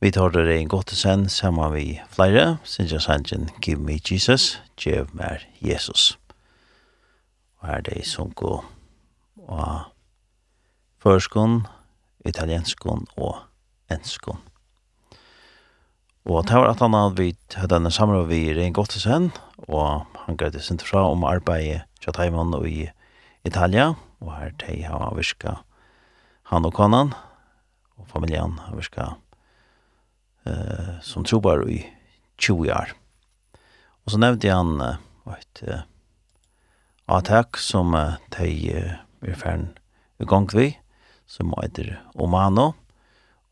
Vi 0.00 0.08
tar 0.10 0.32
det 0.32 0.48
en 0.48 0.68
godt 0.68 0.94
sen 0.96 1.26
sammen 1.28 1.74
vi 1.74 2.00
flere, 2.08 2.56
synes 2.64 2.92
jeg 2.92 3.02
sannsyn, 3.04 3.50
give 3.60 3.76
me 3.76 3.98
Jesus, 4.00 4.62
gjev 4.80 5.10
mer 5.12 5.44
Jesus. 5.60 6.18
Og 7.60 7.68
her 7.68 7.74
er 7.74 7.84
det 7.84 8.06
som 8.08 8.30
sunko 8.32 8.62
og 9.44 9.92
førskon, 11.04 11.66
italienskon 12.24 13.04
og 13.20 13.44
enskon. 13.92 14.40
Og 16.24 16.48
det 16.48 16.56
var 16.56 16.72
at 16.72 16.80
han 16.80 16.96
hadde 16.96 17.20
vi 17.20 17.36
hadde 17.52 17.74
denne 17.74 17.92
samråd 17.92 18.28
vi 18.32 18.42
Rein 18.56 18.72
Gottesen, 18.72 19.32
og 19.68 20.06
han 20.24 20.36
greide 20.36 20.64
sin 20.64 20.80
fra 20.80 21.10
om 21.12 21.28
arbeidet 21.28 21.82
til 22.00 22.16
Taiwan 22.16 22.56
og 22.56 22.64
i 22.64 22.88
Italia, 23.44 23.92
og 24.20 24.36
her 24.38 24.56
til 24.64 24.84
har 24.88 25.12
virka 25.12 25.58
han 26.48 26.64
og 26.64 26.72
konan, 26.72 27.12
og 28.00 28.08
familien 28.08 28.56
har 28.64 28.80
virka 28.80 29.12
eh, 30.46 31.00
som 31.02 31.24
trobar 31.24 31.66
i 31.68 31.82
20 32.38 32.72
år. 32.72 32.94
Og 34.04 34.14
så 34.14 34.20
nevnte 34.20 34.52
han 34.52 34.80
eh, 34.80 35.00
et 35.36 35.62
eh, 35.66 35.82
som 37.58 37.94
uh, 37.94 38.18
de 38.38 38.46
uh, 38.70 38.94
er 39.22 39.34
ferden 39.34 39.72
i 40.20 40.24
gang 40.24 40.46
vi, 40.54 40.78
som 41.26 41.54
heter 41.62 41.98
Omano, 42.14 42.72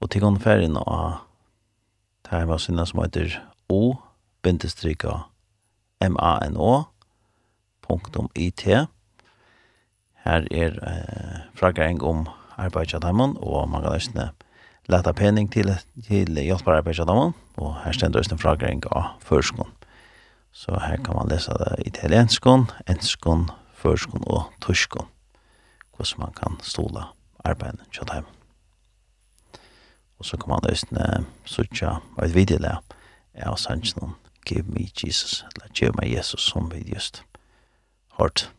og 0.01 0.11
til 0.11 0.21
gang 0.23 0.39
ferden 0.41 0.77
av 0.77 1.25
det 2.25 2.31
her 2.31 2.47
var 2.47 2.59
sinne 2.63 2.87
som 2.87 3.01
heter 3.03 3.41
O, 3.69 3.97
bindestrykka 4.43 5.25
M-A-N-O, 6.01 6.85
punktum 7.83 8.29
IT. 8.35 8.65
Her 10.25 10.47
er 10.51 10.77
eh, 10.87 11.39
fraggering 11.55 12.03
om 12.03 12.29
arbeidsjadheimen, 12.59 13.37
og 13.41 13.69
man 13.69 13.83
kan 13.83 13.93
løsne 13.93 14.31
leta 14.89 15.13
pening 15.13 15.51
til, 15.53 15.75
til 16.09 16.39
hjelpararbeid 16.41 17.01
av 17.05 17.33
og 17.59 17.75
her 17.85 17.93
stender 17.93 18.23
det 18.23 18.33
en 18.33 18.41
fragring 18.41 18.83
av 18.91 19.19
førskån. 19.25 19.71
Så 20.53 20.79
her 20.81 20.97
kan 21.05 21.17
man 21.17 21.29
lese 21.29 21.53
det 21.61 21.87
italienskon, 21.87 22.71
enskon, 22.89 23.49
førskon 23.75 24.25
og 24.27 24.49
torskån, 24.61 25.07
hvordan 25.97 26.25
man 26.25 26.33
kan 26.33 26.59
stola 26.63 27.11
arbeidet 27.45 27.85
til 27.93 28.09
dem. 28.09 28.25
Og 30.19 30.25
så 30.25 30.37
kan 30.37 30.49
man 30.49 30.65
løsne 30.67 31.27
suttja 31.45 31.99
og 32.17 32.25
et 32.25 32.35
videolag 32.35 32.83
av 33.35 33.57
sannsjonen 33.57 34.17
Give 34.49 34.65
me 34.67 34.89
Jesus, 34.97 35.45
eller 35.45 35.69
Give 35.75 35.93
me 35.93 36.09
Jesus, 36.17 36.41
som 36.41 36.71
vi 36.73 36.81
just 36.95 37.23
hørt. 38.19 38.51